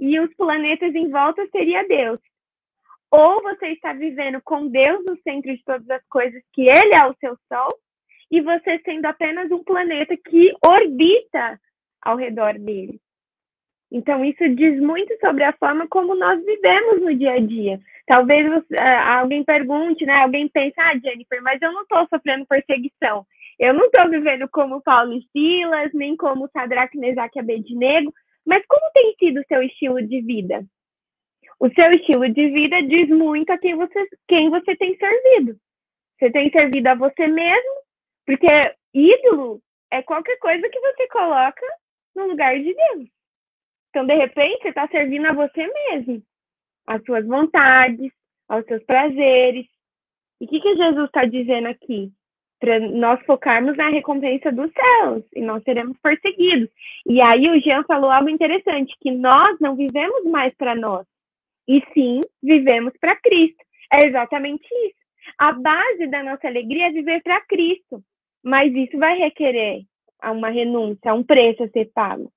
e 0.00 0.18
os 0.18 0.34
planetas 0.34 0.92
em 0.94 1.08
volta 1.10 1.46
seria 1.52 1.86
Deus. 1.86 2.18
Ou 3.10 3.40
você 3.42 3.68
está 3.68 3.92
vivendo 3.92 4.40
com 4.42 4.68
Deus 4.68 5.04
no 5.06 5.16
centro 5.22 5.54
de 5.54 5.62
todas 5.64 5.88
as 5.88 6.04
coisas, 6.08 6.42
que 6.52 6.62
Ele 6.62 6.94
é 6.94 7.06
o 7.06 7.14
seu 7.20 7.36
Sol, 7.48 7.68
e 8.30 8.40
você 8.40 8.78
sendo 8.84 9.06
apenas 9.06 9.50
um 9.50 9.62
planeta 9.62 10.14
que 10.16 10.52
orbita 10.64 11.58
ao 12.02 12.16
redor 12.16 12.58
dele. 12.58 13.00
Então, 13.90 14.22
isso 14.22 14.46
diz 14.54 14.78
muito 14.78 15.16
sobre 15.18 15.44
a 15.44 15.52
forma 15.54 15.88
como 15.88 16.14
nós 16.14 16.44
vivemos 16.44 17.00
no 17.00 17.14
dia 17.14 17.32
a 17.32 17.40
dia. 17.40 17.80
Talvez 18.06 18.46
uh, 18.46 18.64
alguém 19.18 19.42
pergunte, 19.42 20.04
né? 20.04 20.22
Alguém 20.22 20.46
pense, 20.48 20.78
ah, 20.78 20.98
Jennifer, 20.98 21.42
mas 21.42 21.60
eu 21.62 21.72
não 21.72 21.82
estou 21.82 22.06
sofrendo 22.08 22.44
perseguição. 22.44 23.24
Eu 23.58 23.72
não 23.72 23.86
estou 23.86 24.10
vivendo 24.10 24.46
como 24.50 24.82
Paulo 24.82 25.14
e 25.14 25.26
Silas, 25.32 25.90
nem 25.94 26.14
como 26.16 26.50
Sadraque, 26.52 26.98
Mesaque 26.98 27.38
e 27.38 27.40
Abednego, 27.40 28.12
mas 28.48 28.64
como 28.66 28.92
tem 28.94 29.14
sido 29.18 29.40
o 29.40 29.46
seu 29.46 29.62
estilo 29.62 30.00
de 30.00 30.22
vida? 30.22 30.64
O 31.60 31.68
seu 31.68 31.92
estilo 31.92 32.32
de 32.32 32.48
vida 32.48 32.82
diz 32.82 33.06
muito 33.10 33.50
a 33.50 33.58
quem 33.58 33.76
você, 33.76 34.08
quem 34.26 34.48
você 34.48 34.74
tem 34.74 34.96
servido. 34.96 35.54
Você 36.18 36.30
tem 36.30 36.50
servido 36.50 36.88
a 36.88 36.94
você 36.94 37.26
mesmo, 37.26 37.82
porque 38.24 38.46
ídolo 38.94 39.60
é 39.90 40.02
qualquer 40.02 40.38
coisa 40.38 40.66
que 40.66 40.80
você 40.80 41.06
coloca 41.08 41.66
no 42.16 42.28
lugar 42.28 42.56
de 42.56 42.74
Deus. 42.74 43.08
Então, 43.90 44.06
de 44.06 44.14
repente, 44.14 44.62
você 44.62 44.68
está 44.68 44.88
servindo 44.88 45.26
a 45.26 45.34
você 45.34 45.66
mesmo, 45.66 46.22
às 46.86 47.04
suas 47.04 47.26
vontades, 47.26 48.10
aos 48.48 48.64
seus 48.64 48.82
prazeres. 48.84 49.66
E 50.40 50.46
o 50.46 50.48
que, 50.48 50.58
que 50.58 50.74
Jesus 50.74 51.06
está 51.06 51.26
dizendo 51.26 51.68
aqui? 51.68 52.10
Para 52.60 52.80
nós 52.80 53.24
focarmos 53.24 53.76
na 53.76 53.88
recompensa 53.88 54.50
dos 54.50 54.70
céus 54.72 55.24
e 55.34 55.40
nós 55.40 55.62
seremos 55.62 55.96
perseguidos. 56.02 56.68
E 57.06 57.22
aí 57.22 57.48
o 57.48 57.60
Jean 57.60 57.84
falou 57.84 58.10
algo 58.10 58.28
interessante, 58.28 58.94
que 59.00 59.10
nós 59.10 59.58
não 59.60 59.76
vivemos 59.76 60.24
mais 60.24 60.54
para 60.56 60.74
nós, 60.74 61.06
e 61.68 61.82
sim 61.94 62.20
vivemos 62.42 62.92
para 63.00 63.16
Cristo. 63.16 63.64
É 63.92 64.06
exatamente 64.06 64.66
isso. 64.86 64.98
A 65.38 65.52
base 65.52 66.06
da 66.08 66.22
nossa 66.22 66.46
alegria 66.48 66.88
é 66.88 66.92
viver 66.92 67.22
para 67.22 67.40
Cristo, 67.42 68.02
mas 68.42 68.74
isso 68.74 68.98
vai 68.98 69.16
requerer 69.18 69.82
uma 70.24 70.48
renúncia, 70.50 71.14
um 71.14 71.22
preço 71.22 71.62
a 71.62 71.68
ser 71.68 71.90
pago. 71.94 72.32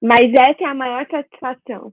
Mas 0.00 0.32
essa 0.32 0.62
é 0.62 0.66
a 0.66 0.74
maior 0.74 1.06
satisfação. 1.10 1.92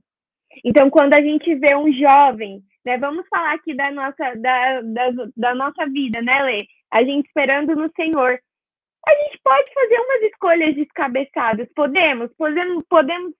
Então, 0.63 0.89
quando 0.89 1.13
a 1.13 1.21
gente 1.21 1.55
vê 1.55 1.75
um 1.75 1.91
jovem, 1.91 2.61
né, 2.85 2.97
vamos 2.97 3.27
falar 3.29 3.53
aqui 3.53 3.75
da 3.75 3.91
nossa, 3.91 4.35
da, 4.35 4.81
da, 4.81 5.11
da 5.35 5.55
nossa 5.55 5.85
vida, 5.87 6.21
né, 6.21 6.43
Lê? 6.43 6.67
a 6.93 7.03
gente 7.03 7.25
esperando 7.25 7.75
no 7.75 7.91
Senhor. 7.95 8.39
A 9.05 9.11
gente 9.15 9.39
pode 9.43 9.73
fazer 9.73 9.99
umas 9.99 10.21
escolhas 10.31 10.75
descabeçadas, 10.75 11.67
podemos, 11.75 12.31
podemos, 12.37 12.85
podemos, 12.87 13.33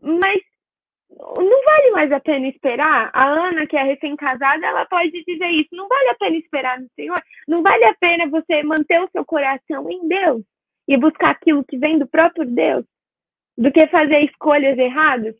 mas 0.00 0.42
não 1.10 1.64
vale 1.64 1.90
mais 1.92 2.10
a 2.10 2.18
pena 2.18 2.48
esperar. 2.48 3.10
A 3.12 3.26
Ana, 3.26 3.66
que 3.66 3.76
é 3.76 3.82
recém-casada, 3.82 4.66
ela 4.66 4.86
pode 4.86 5.22
dizer 5.24 5.48
isso. 5.50 5.68
Não 5.72 5.86
vale 5.86 6.08
a 6.08 6.14
pena 6.14 6.36
esperar 6.36 6.80
no 6.80 6.88
Senhor. 6.96 7.22
Não 7.46 7.62
vale 7.62 7.84
a 7.84 7.94
pena 7.94 8.28
você 8.28 8.62
manter 8.62 9.00
o 9.00 9.10
seu 9.10 9.24
coração 9.24 9.88
em 9.90 10.08
Deus 10.08 10.42
e 10.88 10.96
buscar 10.96 11.30
aquilo 11.30 11.64
que 11.64 11.76
vem 11.76 11.98
do 11.98 12.08
próprio 12.08 12.46
Deus, 12.46 12.84
do 13.56 13.70
que 13.70 13.86
fazer 13.88 14.20
escolhas 14.24 14.76
erradas. 14.78 15.36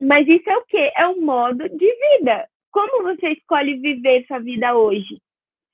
Mas 0.00 0.26
isso 0.26 0.48
é 0.48 0.56
o 0.56 0.64
quê? 0.64 0.92
É 0.96 1.06
um 1.08 1.20
modo 1.20 1.68
de 1.68 2.18
vida. 2.18 2.48
Como 2.70 3.02
você 3.02 3.30
escolhe 3.30 3.78
viver 3.78 4.26
sua 4.26 4.38
vida 4.38 4.76
hoje? 4.76 5.20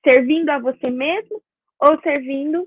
servindo 0.07 0.49
a 0.51 0.61
você 0.61 0.89
mesmo 0.89 1.43
ou 1.81 2.01
servindo 2.01 2.65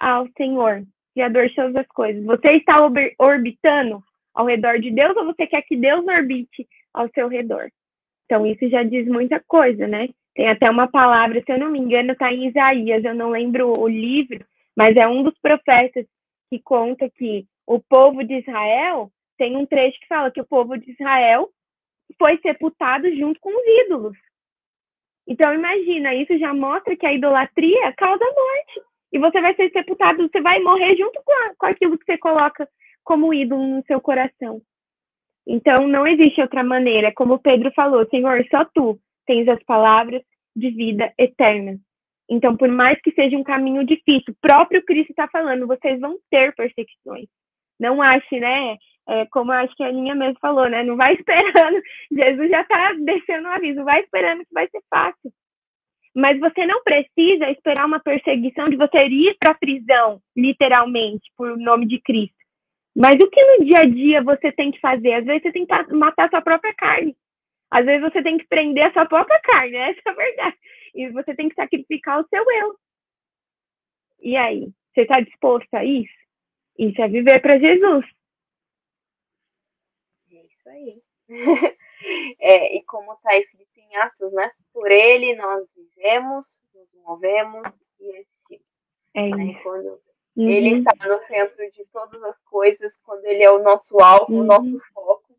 ao 0.00 0.26
Senhor, 0.36 0.82
Criador 1.14 1.48
de 1.48 1.54
todas 1.54 1.76
as 1.76 1.86
coisas? 1.86 2.24
Você 2.24 2.48
está 2.54 2.76
orbitando 3.18 4.02
ao 4.34 4.46
redor 4.46 4.80
de 4.80 4.90
Deus 4.90 5.16
ou 5.16 5.26
você 5.26 5.46
quer 5.46 5.62
que 5.62 5.76
Deus 5.76 6.04
orbite 6.04 6.66
ao 6.92 7.08
seu 7.10 7.28
redor? 7.28 7.70
Então, 8.24 8.44
isso 8.44 8.68
já 8.68 8.82
diz 8.82 9.06
muita 9.06 9.40
coisa, 9.46 9.86
né? 9.86 10.08
Tem 10.34 10.48
até 10.48 10.68
uma 10.68 10.88
palavra, 10.88 11.40
se 11.40 11.52
eu 11.52 11.58
não 11.58 11.70
me 11.70 11.78
engano, 11.78 12.12
está 12.12 12.32
em 12.32 12.48
Isaías, 12.48 13.04
eu 13.04 13.14
não 13.14 13.30
lembro 13.30 13.72
o 13.78 13.86
livro, 13.86 14.44
mas 14.76 14.96
é 14.96 15.06
um 15.06 15.22
dos 15.22 15.38
profetas 15.38 16.04
que 16.50 16.58
conta 16.58 17.08
que 17.08 17.46
o 17.66 17.78
povo 17.78 18.24
de 18.24 18.40
Israel 18.40 19.12
tem 19.38 19.56
um 19.56 19.64
trecho 19.64 20.00
que 20.00 20.08
fala 20.08 20.30
que 20.32 20.40
o 20.40 20.46
povo 20.46 20.76
de 20.76 20.90
Israel 20.90 21.48
foi 22.18 22.38
sepultado 22.38 23.14
junto 23.16 23.38
com 23.40 23.50
os 23.50 23.86
ídolos. 23.86 24.16
Então, 25.26 25.54
imagina, 25.54 26.14
isso 26.14 26.38
já 26.38 26.52
mostra 26.52 26.96
que 26.96 27.06
a 27.06 27.12
idolatria 27.12 27.92
causa 27.94 28.24
morte. 28.24 28.82
E 29.12 29.18
você 29.18 29.40
vai 29.40 29.54
ser 29.54 29.70
sepultado, 29.70 30.28
você 30.28 30.40
vai 30.40 30.60
morrer 30.60 30.96
junto 30.96 31.22
com, 31.24 31.32
a, 31.32 31.54
com 31.56 31.66
aquilo 31.66 31.96
que 31.98 32.04
você 32.04 32.18
coloca 32.18 32.68
como 33.02 33.32
ídolo 33.32 33.64
no 33.64 33.84
seu 33.86 34.00
coração. 34.00 34.60
Então, 35.46 35.86
não 35.86 36.06
existe 36.06 36.40
outra 36.40 36.64
maneira. 36.64 37.12
Como 37.14 37.38
Pedro 37.38 37.70
falou, 37.72 38.06
Senhor, 38.08 38.44
só 38.50 38.64
tu 38.74 38.98
tens 39.26 39.48
as 39.48 39.62
palavras 39.64 40.22
de 40.54 40.70
vida 40.70 41.12
eterna. 41.18 41.78
Então, 42.28 42.56
por 42.56 42.68
mais 42.68 43.00
que 43.02 43.12
seja 43.12 43.36
um 43.36 43.44
caminho 43.44 43.84
difícil, 43.84 44.34
próprio 44.40 44.84
Cristo 44.84 45.10
está 45.10 45.28
falando, 45.28 45.66
vocês 45.66 46.00
vão 46.00 46.18
ter 46.30 46.54
perseguições. 46.54 47.28
Não 47.78 48.00
ache, 48.00 48.40
né? 48.40 48.76
É, 49.08 49.26
como 49.26 49.52
acho 49.52 49.74
que 49.76 49.82
a 49.82 49.88
Aninha 49.88 50.14
mesmo 50.14 50.38
falou, 50.40 50.68
né? 50.68 50.82
Não 50.82 50.96
vai 50.96 51.14
esperando, 51.14 51.82
Jesus 52.10 52.50
já 52.50 52.62
está 52.62 52.92
deixando 52.94 53.46
o 53.46 53.52
aviso, 53.52 53.84
vai 53.84 54.00
esperando 54.00 54.40
que 54.40 54.52
vai 54.52 54.68
ser 54.68 54.82
fácil. 54.88 55.32
Mas 56.14 56.38
você 56.38 56.64
não 56.64 56.82
precisa 56.82 57.50
esperar 57.50 57.86
uma 57.86 58.00
perseguição 58.00 58.64
de 58.66 58.76
você 58.76 58.98
ir 59.06 59.36
para 59.38 59.50
a 59.50 59.58
prisão, 59.58 60.20
literalmente, 60.36 61.30
por 61.36 61.58
nome 61.58 61.86
de 61.86 62.00
Cristo. 62.00 62.36
Mas 62.96 63.16
o 63.16 63.28
que 63.28 63.44
no 63.44 63.64
dia 63.64 63.80
a 63.80 63.84
dia 63.84 64.22
você 64.22 64.52
tem 64.52 64.70
que 64.70 64.78
fazer? 64.78 65.14
Às 65.14 65.24
vezes 65.24 65.42
você 65.42 65.52
tem 65.52 65.66
que 65.66 65.94
matar 65.94 66.26
a 66.26 66.30
sua 66.30 66.40
própria 66.40 66.72
carne. 66.74 67.16
Às 67.70 67.84
vezes 67.84 68.02
você 68.02 68.22
tem 68.22 68.38
que 68.38 68.46
prender 68.46 68.84
a 68.84 68.92
sua 68.92 69.06
própria 69.06 69.40
carne, 69.40 69.74
essa 69.76 70.00
é 70.06 70.10
a 70.10 70.14
verdade. 70.14 70.56
E 70.94 71.08
você 71.10 71.34
tem 71.34 71.48
que 71.48 71.56
sacrificar 71.56 72.20
o 72.20 72.28
seu 72.28 72.42
eu. 72.42 72.76
E 74.22 74.36
aí? 74.36 74.68
Você 74.94 75.00
está 75.00 75.18
disposto 75.20 75.74
a 75.74 75.84
isso? 75.84 76.14
Isso 76.78 77.02
é 77.02 77.08
viver 77.08 77.40
para 77.40 77.58
Jesus. 77.58 78.06
Isso 80.64 80.68
aí. 80.68 81.02
é, 82.40 82.76
e 82.76 82.82
como 82.84 83.12
está 83.14 83.36
escrito 83.36 83.70
em 83.76 83.96
Atos, 83.96 84.32
né? 84.32 84.50
Por 84.72 84.90
ele 84.90 85.36
nós 85.36 85.68
vivemos, 85.74 86.58
nos 86.74 86.88
movemos 87.02 87.68
e 88.00 88.08
existimos. 88.08 88.66
É 89.14 89.28
né? 89.28 89.60
Quando 89.62 90.00
uhum. 90.36 90.48
ele 90.48 90.78
está 90.78 91.06
no 91.06 91.18
centro 91.20 91.70
de 91.70 91.84
todas 91.86 92.22
as 92.22 92.38
coisas, 92.44 92.94
quando 93.04 93.24
ele 93.26 93.42
é 93.42 93.50
o 93.50 93.62
nosso 93.62 93.98
alvo, 94.00 94.32
uhum. 94.32 94.40
o 94.40 94.44
nosso 94.44 94.80
foco, 94.92 95.36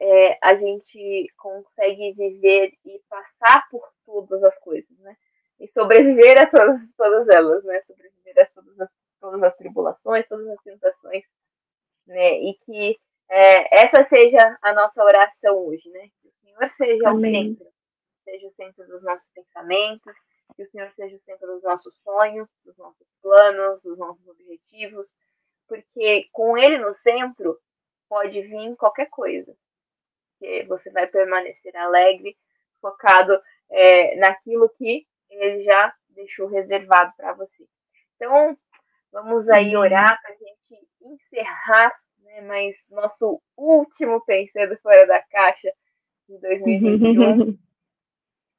é, 0.00 0.38
a 0.42 0.54
gente 0.54 1.26
consegue 1.36 2.12
viver 2.12 2.72
e 2.84 3.00
passar 3.08 3.68
por 3.68 3.86
todas 4.06 4.42
as 4.44 4.56
coisas, 4.58 4.96
né? 4.98 5.16
E 5.58 5.66
sobreviver 5.66 6.40
a 6.40 6.46
todas, 6.46 6.78
todas 6.96 7.28
elas, 7.28 7.64
né? 7.64 7.80
Sobreviver 7.80 8.38
a 8.40 8.46
todas 8.46 8.80
as, 8.80 8.90
todas 9.20 9.42
as 9.42 9.56
tribulações, 9.56 10.28
todas 10.28 10.46
as 10.48 10.62
tentações, 10.62 11.24
né? 12.06 12.38
E 12.38 12.54
que 12.64 12.96
é, 13.30 13.82
essa 13.82 14.04
seja 14.04 14.58
a 14.62 14.72
nossa 14.72 15.02
oração 15.02 15.66
hoje, 15.66 15.88
né? 15.90 16.08
Que 16.20 16.28
o 16.28 16.32
Senhor 16.32 16.68
seja 16.70 17.08
Amém. 17.10 17.52
o 17.52 17.56
centro, 17.56 17.72
seja 18.24 18.46
o 18.46 18.52
centro 18.52 18.86
dos 18.86 19.02
nossos 19.02 19.28
pensamentos, 19.30 20.14
que 20.56 20.62
o 20.62 20.70
Senhor 20.70 20.90
seja 20.92 21.14
o 21.14 21.20
centro 21.20 21.46
dos 21.46 21.62
nossos 21.62 21.94
sonhos, 22.02 22.48
dos 22.64 22.76
nossos 22.76 23.06
planos, 23.22 23.82
dos 23.82 23.98
nossos 23.98 24.26
objetivos, 24.26 25.12
porque 25.66 26.28
com 26.32 26.56
Ele 26.56 26.78
no 26.78 26.90
centro 26.90 27.58
pode 28.08 28.40
vir 28.40 28.76
qualquer 28.76 29.10
coisa, 29.10 29.54
que 30.38 30.64
você 30.64 30.90
vai 30.90 31.06
permanecer 31.06 31.76
alegre, 31.76 32.36
focado 32.80 33.38
é, 33.70 34.16
naquilo 34.16 34.68
que 34.70 35.06
Ele 35.28 35.62
já 35.62 35.94
deixou 36.08 36.48
reservado 36.48 37.12
para 37.16 37.34
você. 37.34 37.66
Então, 38.16 38.56
vamos 39.12 39.48
aí 39.48 39.76
orar 39.76 40.20
para 40.22 40.32
a 40.32 40.36
gente 40.36 40.88
encerrar? 41.02 41.92
Mas 42.42 42.76
nosso 42.90 43.40
último 43.56 44.20
Pensando 44.24 44.76
Fora 44.78 45.06
da 45.06 45.22
Caixa 45.22 45.72
de 46.28 46.38
2021. 46.38 47.58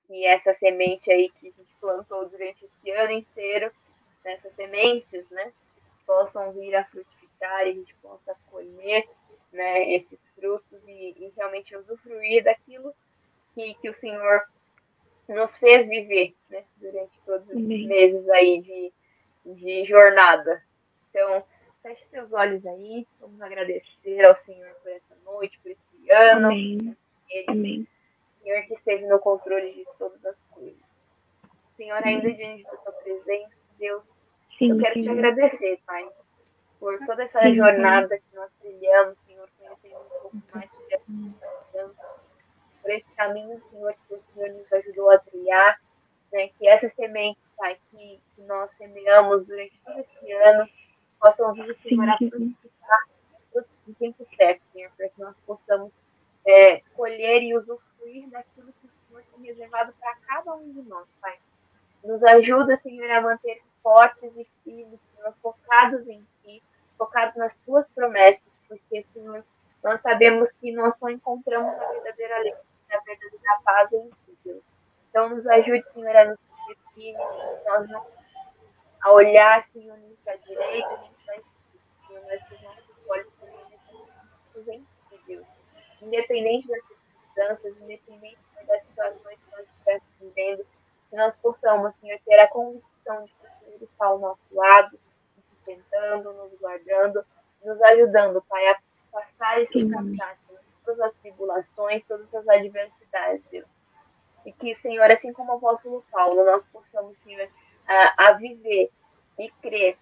e 0.09 0.25
essa 0.25 0.53
semente 0.53 1.11
aí 1.11 1.29
que 1.39 1.47
a 1.47 1.51
gente 1.51 1.75
plantou 1.79 2.27
durante 2.29 2.65
esse 2.65 2.91
ano 2.91 3.11
inteiro, 3.11 3.71
nessas 4.23 4.53
sementes, 4.55 5.29
né? 5.29 5.51
Possam 6.05 6.51
vir 6.53 6.75
a 6.75 6.83
frutificar 6.85 7.67
e 7.67 7.69
a 7.69 7.73
gente 7.73 7.95
possa 7.95 8.35
colher 8.49 9.07
né, 9.51 9.93
esses 9.93 10.27
frutos 10.35 10.79
e, 10.87 11.15
e 11.17 11.33
realmente 11.35 11.75
usufruir 11.75 12.43
daquilo 12.43 12.93
que, 13.53 13.75
que 13.75 13.89
o 13.89 13.93
Senhor 13.93 14.43
nos 15.27 15.55
fez 15.57 15.87
viver 15.87 16.35
né, 16.49 16.63
durante 16.77 17.19
todos 17.25 17.47
esses 17.49 17.85
meses 17.85 18.27
aí 18.29 18.61
de, 18.61 18.93
de 19.45 19.85
jornada. 19.85 20.63
Então, 21.09 21.43
Feche 21.89 22.05
seus 22.11 22.31
olhos 22.31 22.63
aí. 22.67 23.07
Vamos 23.19 23.41
agradecer 23.41 24.23
ao 24.23 24.35
Senhor 24.35 24.69
por 24.83 24.91
essa 24.91 25.15
noite, 25.25 25.57
por 25.57 25.71
esse 25.71 26.11
ano. 26.11 26.45
Amém. 26.45 26.95
Ele, 27.27 27.45
Amém. 27.47 27.87
Senhor 28.43 28.61
que 28.67 28.75
esteve 28.75 29.07
no 29.07 29.17
controle 29.17 29.73
de 29.73 29.87
todas 29.97 30.23
as 30.23 30.35
coisas. 30.51 30.77
Senhor, 31.75 31.99
ainda 32.05 32.31
diante 32.31 32.61
da 32.61 32.77
tua 32.77 32.91
presença, 32.91 33.55
Deus, 33.79 34.03
sim, 34.55 34.69
eu 34.69 34.77
quero 34.77 34.93
sim. 34.93 35.01
te 35.01 35.09
agradecer, 35.09 35.79
Pai, 35.83 36.07
por 36.79 36.99
toda 37.07 37.23
essa 37.23 37.41
sim, 37.41 37.55
jornada 37.55 38.19
que 38.19 38.35
nós 38.35 38.51
trilhamos, 38.61 39.17
Senhor, 39.17 39.49
conhecendo 39.57 39.97
um 39.97 40.21
pouco 40.21 40.37
mais 40.53 40.69
sobre 40.69 40.95
a 40.95 40.99
tua 40.99 41.95
por 42.83 42.91
esse 42.91 43.09
caminho, 43.15 43.59
Senhor, 43.71 43.95
que 44.07 44.13
o 44.13 44.19
Senhor 44.19 44.51
nos 44.51 44.71
ajudou 44.71 45.09
a 45.09 45.17
trilhar, 45.17 45.81
né, 46.31 46.49
que 46.49 46.67
essa 46.67 46.87
semente, 46.89 47.39
Pai, 47.57 47.79
que, 47.89 48.19
que 48.35 48.41
nós 48.43 48.69
semeamos 48.77 49.47
durante 49.47 49.75
todo 49.83 49.99
esse 49.99 50.31
ano, 50.33 50.69
possam 51.19 51.53
vir, 51.53 51.73
Senhor, 51.75 52.09
a 52.09 52.17
frutificar 52.17 53.09
no 53.89 53.95
tempo 53.95 54.23
certo, 54.23 54.61
Senhor, 54.71 54.91
para 54.95 55.09
que 55.09 55.19
nós 55.19 55.35
possamos 55.45 55.91
é, 56.45 56.81
colher 56.95 57.41
e 57.41 57.57
usufruir 57.57 58.29
daquilo 58.29 58.71
que 58.73 58.87
o 58.87 58.91
Senhor 59.07 59.23
tem 59.33 59.45
reservado 59.45 59.93
para 59.99 60.15
cada 60.27 60.53
um 60.53 60.71
de 60.71 60.81
nós, 60.83 61.07
Pai. 61.19 61.37
Nos 62.03 62.23
ajuda, 62.23 62.75
Senhor, 62.75 63.09
a 63.09 63.21
manter 63.21 63.61
fortes 63.81 64.31
e 64.37 64.47
firmes, 64.63 64.99
Senhor, 65.15 65.33
focados 65.41 66.07
em 66.07 66.25
Ti, 66.43 66.61
focados 66.97 67.35
nas 67.35 67.55
Tuas 67.65 67.87
promessas, 67.89 68.47
porque, 68.67 69.01
Senhor, 69.13 69.43
nós 69.83 69.99
sabemos 70.01 70.49
que 70.61 70.71
nós 70.71 70.95
só 70.97 71.09
encontramos 71.09 71.73
a 71.73 71.91
verdadeira 71.91 72.35
alegria, 72.35 72.63
a 72.91 72.99
verdadeira 72.99 73.61
paz 73.63 73.91
em 73.91 74.09
Ti, 74.09 74.37
Deus. 74.45 74.63
Então, 75.09 75.29
nos 75.29 75.45
ajude, 75.47 75.83
Senhor, 75.93 76.15
a 76.15 76.25
nos 76.25 76.37
sentir 76.39 76.77
firmes, 76.93 77.65
nós 77.65 77.89
não 77.89 78.18
a 79.01 79.11
olhar, 79.11 79.61
Senhor, 79.67 79.97
nem 79.97 80.15
para 80.23 80.33
a 80.33 80.37
direita, 80.37 80.97
nem 81.01 81.11
para 81.25 81.33
a 81.33 81.37
esquerda, 81.37 82.27
mas 82.27 82.43
que 82.43 82.55
os 82.55 82.61
nossos 82.61 83.07
olhos 83.07 83.27
em 84.67 84.85
Deus. 85.25 85.47
Independente 86.01 86.67
das 86.67 86.81
circunstâncias, 86.83 87.77
independente 87.81 88.37
das 88.67 88.81
situações 88.83 89.39
que 89.39 89.51
nós 89.51 89.65
estivermos 89.67 90.07
vivendo, 90.19 90.65
que 91.09 91.15
nós 91.15 91.35
possamos, 91.37 91.93
Senhor, 91.95 92.19
ter 92.25 92.39
a 92.39 92.47
convicção 92.47 93.23
de 93.23 93.31
que 93.31 93.47
o 93.47 93.59
Senhor 93.59 93.81
está 93.81 94.05
ao 94.05 94.19
nosso 94.19 94.41
lado, 94.51 94.99
nos 95.35 95.45
sustentando, 95.45 96.33
nos 96.33 96.53
guardando, 96.59 97.25
nos 97.63 97.81
ajudando, 97.81 98.41
Pai, 98.43 98.67
a 98.67 98.79
passar 99.11 99.61
esse 99.61 99.89
caminho, 99.89 100.17
todas 100.85 100.99
as 101.01 101.17
tribulações, 101.17 102.07
todas 102.07 102.33
as 102.33 102.47
adversidades, 102.47 103.43
Deus. 103.49 103.67
E 104.45 104.51
que, 104.53 104.73
Senhor, 104.75 105.09
assim 105.11 105.33
como 105.33 105.53
o 105.53 105.57
apóstolo 105.57 106.03
Paulo, 106.11 106.45
nós 106.45 106.63
possamos, 106.71 107.17
Senhor, 107.23 107.49
a, 107.89 108.27
a 108.27 108.33
viver 108.33 108.89
e 109.39 109.49
crer 109.61 109.97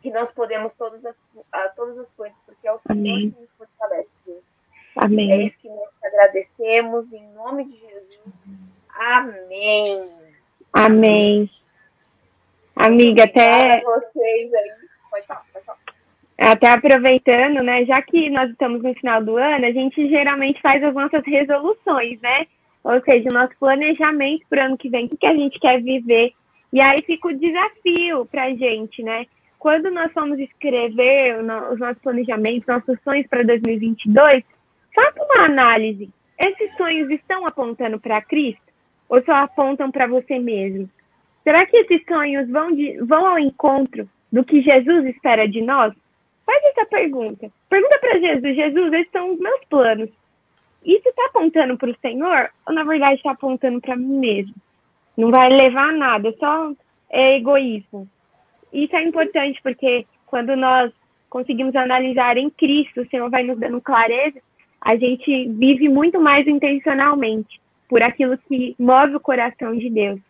que 0.00 0.10
nós 0.10 0.30
podemos 0.30 0.72
todas 0.74 1.04
as, 1.04 1.16
a, 1.52 1.68
todas 1.70 1.98
as 1.98 2.08
coisas, 2.12 2.36
porque 2.46 2.66
é 2.66 2.72
o 2.72 2.78
Senhor 2.78 2.98
Amém. 2.98 3.30
que 3.30 3.40
nos 3.40 3.50
fortalece, 3.58 4.08
Deus. 4.24 4.42
Amém. 4.96 5.32
É 5.32 5.42
isso 5.42 5.58
que 5.58 5.68
nós 5.68 5.88
agradecemos, 6.02 7.12
em 7.12 7.26
nome 7.32 7.64
de 7.64 7.78
Jesus. 7.78 8.34
Amém. 8.94 10.10
Amém. 10.72 11.50
Amiga, 12.76 13.24
até. 13.24 13.80
Vocês 13.80 14.54
aí. 14.54 14.72
Pode 15.10 15.26
falar, 15.26 15.44
pode 15.52 15.64
falar. 15.64 15.78
Até 16.38 16.68
aproveitando, 16.68 17.62
né? 17.64 17.84
Já 17.84 18.00
que 18.02 18.30
nós 18.30 18.50
estamos 18.50 18.82
no 18.82 18.94
final 18.94 19.22
do 19.24 19.36
ano, 19.36 19.66
a 19.66 19.72
gente 19.72 20.08
geralmente 20.08 20.60
faz 20.60 20.82
as 20.84 20.94
nossas 20.94 21.24
resoluções, 21.26 22.20
né? 22.20 22.46
Ou 22.84 23.00
seja, 23.02 23.28
o 23.28 23.34
nosso 23.34 23.54
planejamento 23.58 24.46
para 24.48 24.62
o 24.62 24.66
ano 24.66 24.78
que 24.78 24.88
vem, 24.88 25.06
o 25.06 25.16
que 25.16 25.26
a 25.26 25.34
gente 25.34 25.58
quer 25.58 25.82
viver 25.82 26.32
e 26.72 26.80
aí 26.80 27.02
fica 27.02 27.28
o 27.28 27.38
desafio 27.38 28.26
para 28.26 28.44
a 28.44 28.54
gente, 28.54 29.02
né? 29.02 29.26
Quando 29.58 29.90
nós 29.90 30.12
fomos 30.12 30.38
escrever 30.38 31.38
os 31.38 31.78
nossos 31.78 32.02
planejamentos, 32.02 32.66
nossos 32.66 33.00
sonhos 33.02 33.26
para 33.26 33.42
2022, 33.42 34.44
faça 34.94 35.22
uma 35.22 35.46
análise. 35.46 36.10
Esses 36.38 36.76
sonhos 36.76 37.10
estão 37.10 37.46
apontando 37.46 37.98
para 37.98 38.22
Cristo 38.22 38.62
ou 39.08 39.22
só 39.24 39.32
apontam 39.32 39.90
para 39.90 40.06
você 40.06 40.38
mesmo? 40.38 40.88
Será 41.42 41.66
que 41.66 41.76
esses 41.78 42.04
sonhos 42.06 42.48
vão, 42.50 42.72
de, 42.72 42.98
vão 42.98 43.26
ao 43.26 43.38
encontro 43.38 44.08
do 44.30 44.44
que 44.44 44.60
Jesus 44.60 45.06
espera 45.06 45.48
de 45.48 45.62
nós? 45.62 45.94
Faz 46.44 46.64
essa 46.66 46.86
pergunta. 46.86 47.50
Pergunta 47.68 47.98
para 47.98 48.20
Jesus: 48.20 48.54
Jesus, 48.54 48.92
esses 48.92 49.10
são 49.10 49.32
os 49.32 49.38
meus 49.38 49.64
planos. 49.64 50.10
Isso 50.84 51.08
está 51.08 51.26
apontando 51.26 51.76
para 51.76 51.90
o 51.90 51.98
Senhor 52.00 52.50
ou 52.66 52.74
na 52.74 52.84
verdade 52.84 53.16
está 53.16 53.32
apontando 53.32 53.80
para 53.80 53.96
mim 53.96 54.18
mesmo? 54.18 54.54
Não 55.18 55.32
vai 55.32 55.48
levar 55.48 55.88
a 55.88 55.92
nada, 55.92 56.32
só 56.38 56.72
é 57.10 57.38
egoísmo. 57.38 58.08
Isso 58.72 58.94
é 58.94 59.02
importante 59.02 59.60
porque 59.64 60.06
quando 60.26 60.54
nós 60.54 60.92
conseguimos 61.28 61.74
analisar 61.74 62.36
em 62.36 62.48
Cristo, 62.50 63.00
o 63.00 63.08
Senhor 63.08 63.28
vai 63.28 63.42
nos 63.42 63.58
dando 63.58 63.80
clareza, 63.80 64.38
a 64.80 64.94
gente 64.94 65.48
vive 65.48 65.88
muito 65.88 66.20
mais 66.20 66.46
intencionalmente 66.46 67.60
por 67.88 68.00
aquilo 68.00 68.38
que 68.38 68.76
move 68.78 69.16
o 69.16 69.20
coração 69.20 69.76
de 69.76 69.90
Deus. 69.90 70.20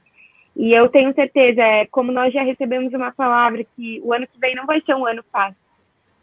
E 0.57 0.73
eu 0.73 0.89
tenho 0.89 1.15
certeza, 1.15 1.61
é, 1.61 1.87
como 1.87 2.11
nós 2.11 2.33
já 2.33 2.43
recebemos 2.43 2.95
uma 2.95 3.13
palavra, 3.13 3.63
que 3.77 4.01
o 4.03 4.15
ano 4.15 4.27
que 4.27 4.41
vem 4.41 4.55
não 4.55 4.65
vai 4.65 4.81
ser 4.81 4.95
um 4.95 5.05
ano 5.05 5.23
fácil. 5.31 5.61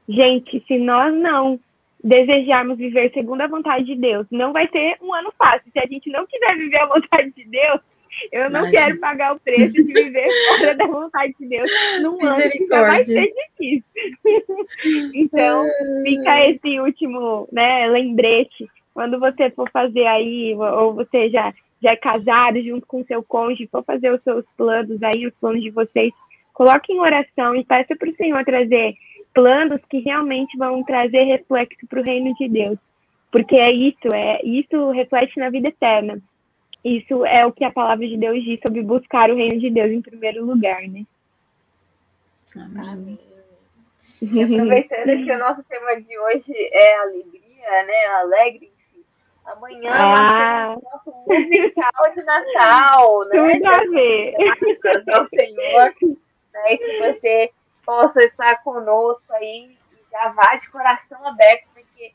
Gente, 0.10 0.64
se 0.68 0.80
nós 0.80 1.14
não 1.14 1.60
desejarmos 2.04 2.80
viver 2.80 3.12
segundo 3.14 3.42
a 3.42 3.48
vontade 3.48 3.86
de 3.86 3.96
Deus, 3.96 4.26
não 4.32 4.52
vai 4.52 4.68
ser 4.70 4.98
um 5.04 5.14
ano 5.14 5.32
fácil. 5.38 5.72
Se 5.72 5.80
a 5.80 5.86
gente 5.86 6.10
não 6.10 6.26
quiser 6.26 6.56
viver 6.58 6.80
a 6.80 6.88
vontade 6.88 7.32
de 7.32 7.46
Deus, 7.46 7.80
eu 8.32 8.50
não 8.50 8.70
quero 8.70 8.98
pagar 9.00 9.36
o 9.36 9.40
preço 9.40 9.74
de 9.74 9.84
viver 9.84 10.28
fora 10.58 10.76
da 10.76 10.86
vontade 10.86 11.34
de 11.40 11.48
Deus 11.48 11.72
num 12.02 12.26
ano 12.26 12.50
que 12.50 12.68
já 12.68 12.82
vai 12.82 13.06
ser 13.06 13.34
difícil. 13.34 13.84
então, 15.14 15.68
fica 16.04 16.50
esse 16.50 16.80
último 16.80 17.48
né, 17.52 17.88
lembrete. 17.88 18.68
Quando 18.94 19.20
você 19.20 19.50
for 19.52 19.70
fazer 19.72 20.06
aí, 20.06 20.56
ou 20.56 20.94
você 20.94 21.30
já, 21.30 21.54
já 21.82 21.92
é 21.92 21.96
casado 21.98 22.62
junto 22.62 22.88
com 22.88 23.04
seu 23.04 23.22
cônjuge, 23.24 23.68
for 23.68 23.84
fazer 23.84 24.12
os 24.12 24.22
seus 24.24 24.46
planos 24.58 25.02
aí, 25.04 25.28
os 25.28 25.34
planos 25.36 25.62
de 25.62 25.70
vocês, 25.70 26.14
coloque 26.54 26.94
em 26.94 27.00
oração 27.00 27.56
e 27.56 27.66
peça 27.66 27.96
para 27.96 28.10
o 28.10 28.16
Senhor 28.16 28.44
trazer 28.46 28.96
planos 29.34 29.82
que 29.90 30.00
realmente 30.00 30.58
vão 30.58 30.82
trazer 30.84 31.24
reflexo 31.24 31.86
para 31.88 32.00
o 32.00 32.04
reino 32.04 32.34
de 32.36 32.48
Deus. 32.48 32.80
Porque 33.30 33.58
é 33.58 33.70
isso, 33.70 34.08
é 34.14 34.40
isso 34.46 34.92
reflete 34.92 35.38
na 35.38 35.50
vida 35.50 35.68
eterna. 35.68 36.22
Isso 36.86 37.26
é 37.26 37.44
o 37.44 37.52
que 37.52 37.64
a 37.64 37.72
palavra 37.72 38.08
de 38.08 38.16
Deus 38.16 38.44
diz 38.44 38.60
sobre 38.62 38.84
buscar 38.84 39.32
o 39.32 39.36
reino 39.36 39.60
de 39.60 39.72
Deus 39.72 39.90
em 39.90 40.04
primeiro 40.04 40.46
lugar, 40.46 40.84
né? 40.84 41.04
Amém. 42.56 43.18
E 44.22 44.44
aproveitando 44.44 45.26
que 45.26 45.32
o 45.32 45.40
nosso 45.40 45.64
tema 45.64 46.00
de 46.00 46.18
hoje 46.18 46.54
é 46.72 46.98
alegria, 47.00 47.84
né? 47.86 48.06
Alegre-se. 48.20 49.04
Amanhã 49.46 49.94
ah. 49.96 50.76
nós 50.76 51.04
temos 51.04 51.16
nosso 51.16 51.26
musical 51.28 52.14
de 52.14 52.24
Natal, 52.24 53.20
né? 53.30 53.54
Tudo 53.54 53.68
a 53.68 53.80
ver. 53.90 54.36
Ao 55.12 55.28
Senhor, 55.28 55.94
né? 56.54 56.74
E 56.74 56.78
que 56.78 57.00
você 57.00 57.52
possa 57.84 58.20
estar 58.24 58.64
conosco 58.64 59.34
aí 59.34 59.72
e 59.92 60.12
já 60.12 60.30
vá 60.30 60.56
de 60.56 60.70
coração 60.70 61.26
aberto, 61.28 61.68
porque 61.74 62.14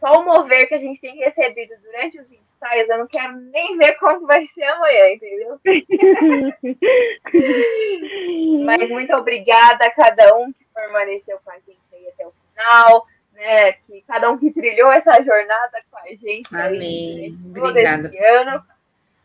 só 0.00 0.20
o 0.20 0.24
mover 0.24 0.66
que 0.66 0.74
a 0.74 0.78
gente 0.78 0.98
tem 0.98 1.14
recebido 1.18 1.74
durante 1.82 2.18
os 2.18 2.30
ensaios, 2.58 2.88
eu 2.88 2.98
não 2.98 3.06
quero 3.06 3.36
nem 3.36 3.78
ver 3.78 3.94
como 3.94 4.26
vai 4.26 4.44
ser 4.46 4.64
amanhã, 4.64 5.10
entendeu? 5.10 5.60
Mas 8.64 8.90
muito 8.90 9.14
obrigada 9.14 9.84
a 9.84 9.90
cada 9.90 10.36
um 10.36 10.52
que 10.52 10.64
permaneceu 10.74 11.38
com 11.44 11.50
a 11.50 11.54
gente 11.54 11.78
aí 11.92 12.08
até 12.08 12.26
o 12.26 12.32
final, 12.32 13.06
né? 13.32 13.72
Que 13.72 14.02
cada 14.06 14.30
um 14.30 14.38
que 14.38 14.50
trilhou 14.50 14.90
essa 14.90 15.22
jornada 15.22 15.82
com 15.90 15.98
a 15.98 16.08
gente 16.08 16.54
Amém. 16.54 16.82
aí 16.82 17.30
né, 17.30 17.60
obrigada. 17.60 18.08
esse 18.08 18.18
ano. 18.18 18.62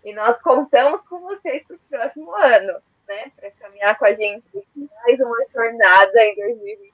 E 0.05 0.13
nós 0.13 0.37
contamos 0.41 1.01
com 1.01 1.19
vocês 1.21 1.63
para 1.65 1.75
o 1.75 1.79
próximo 1.89 2.33
ano, 2.35 2.73
né? 3.07 3.31
Para 3.35 3.51
caminhar 3.51 3.97
com 3.97 4.05
a 4.05 4.13
gente 4.13 4.45
mais 4.75 5.19
uma 5.19 5.45
jornada 5.53 6.23
em 6.23 6.35
2020. 6.35 6.93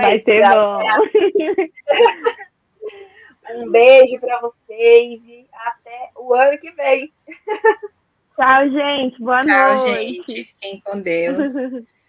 Vai 0.00 0.18
ser 0.18 0.42
bom. 0.48 0.80
Um 3.50 3.70
beijo 3.70 4.20
para 4.20 4.40
vocês 4.40 5.20
e 5.26 5.46
até 5.52 6.10
o 6.16 6.32
ano 6.34 6.58
que 6.58 6.70
vem. 6.72 7.12
Tchau, 8.36 8.70
gente. 8.70 9.20
Boa 9.20 9.44
Tchau, 9.44 9.74
noite. 9.74 9.84
Tchau, 9.84 9.94
gente. 9.94 10.44
Fiquem 10.44 10.80
com 10.80 11.00
Deus. 11.00 11.52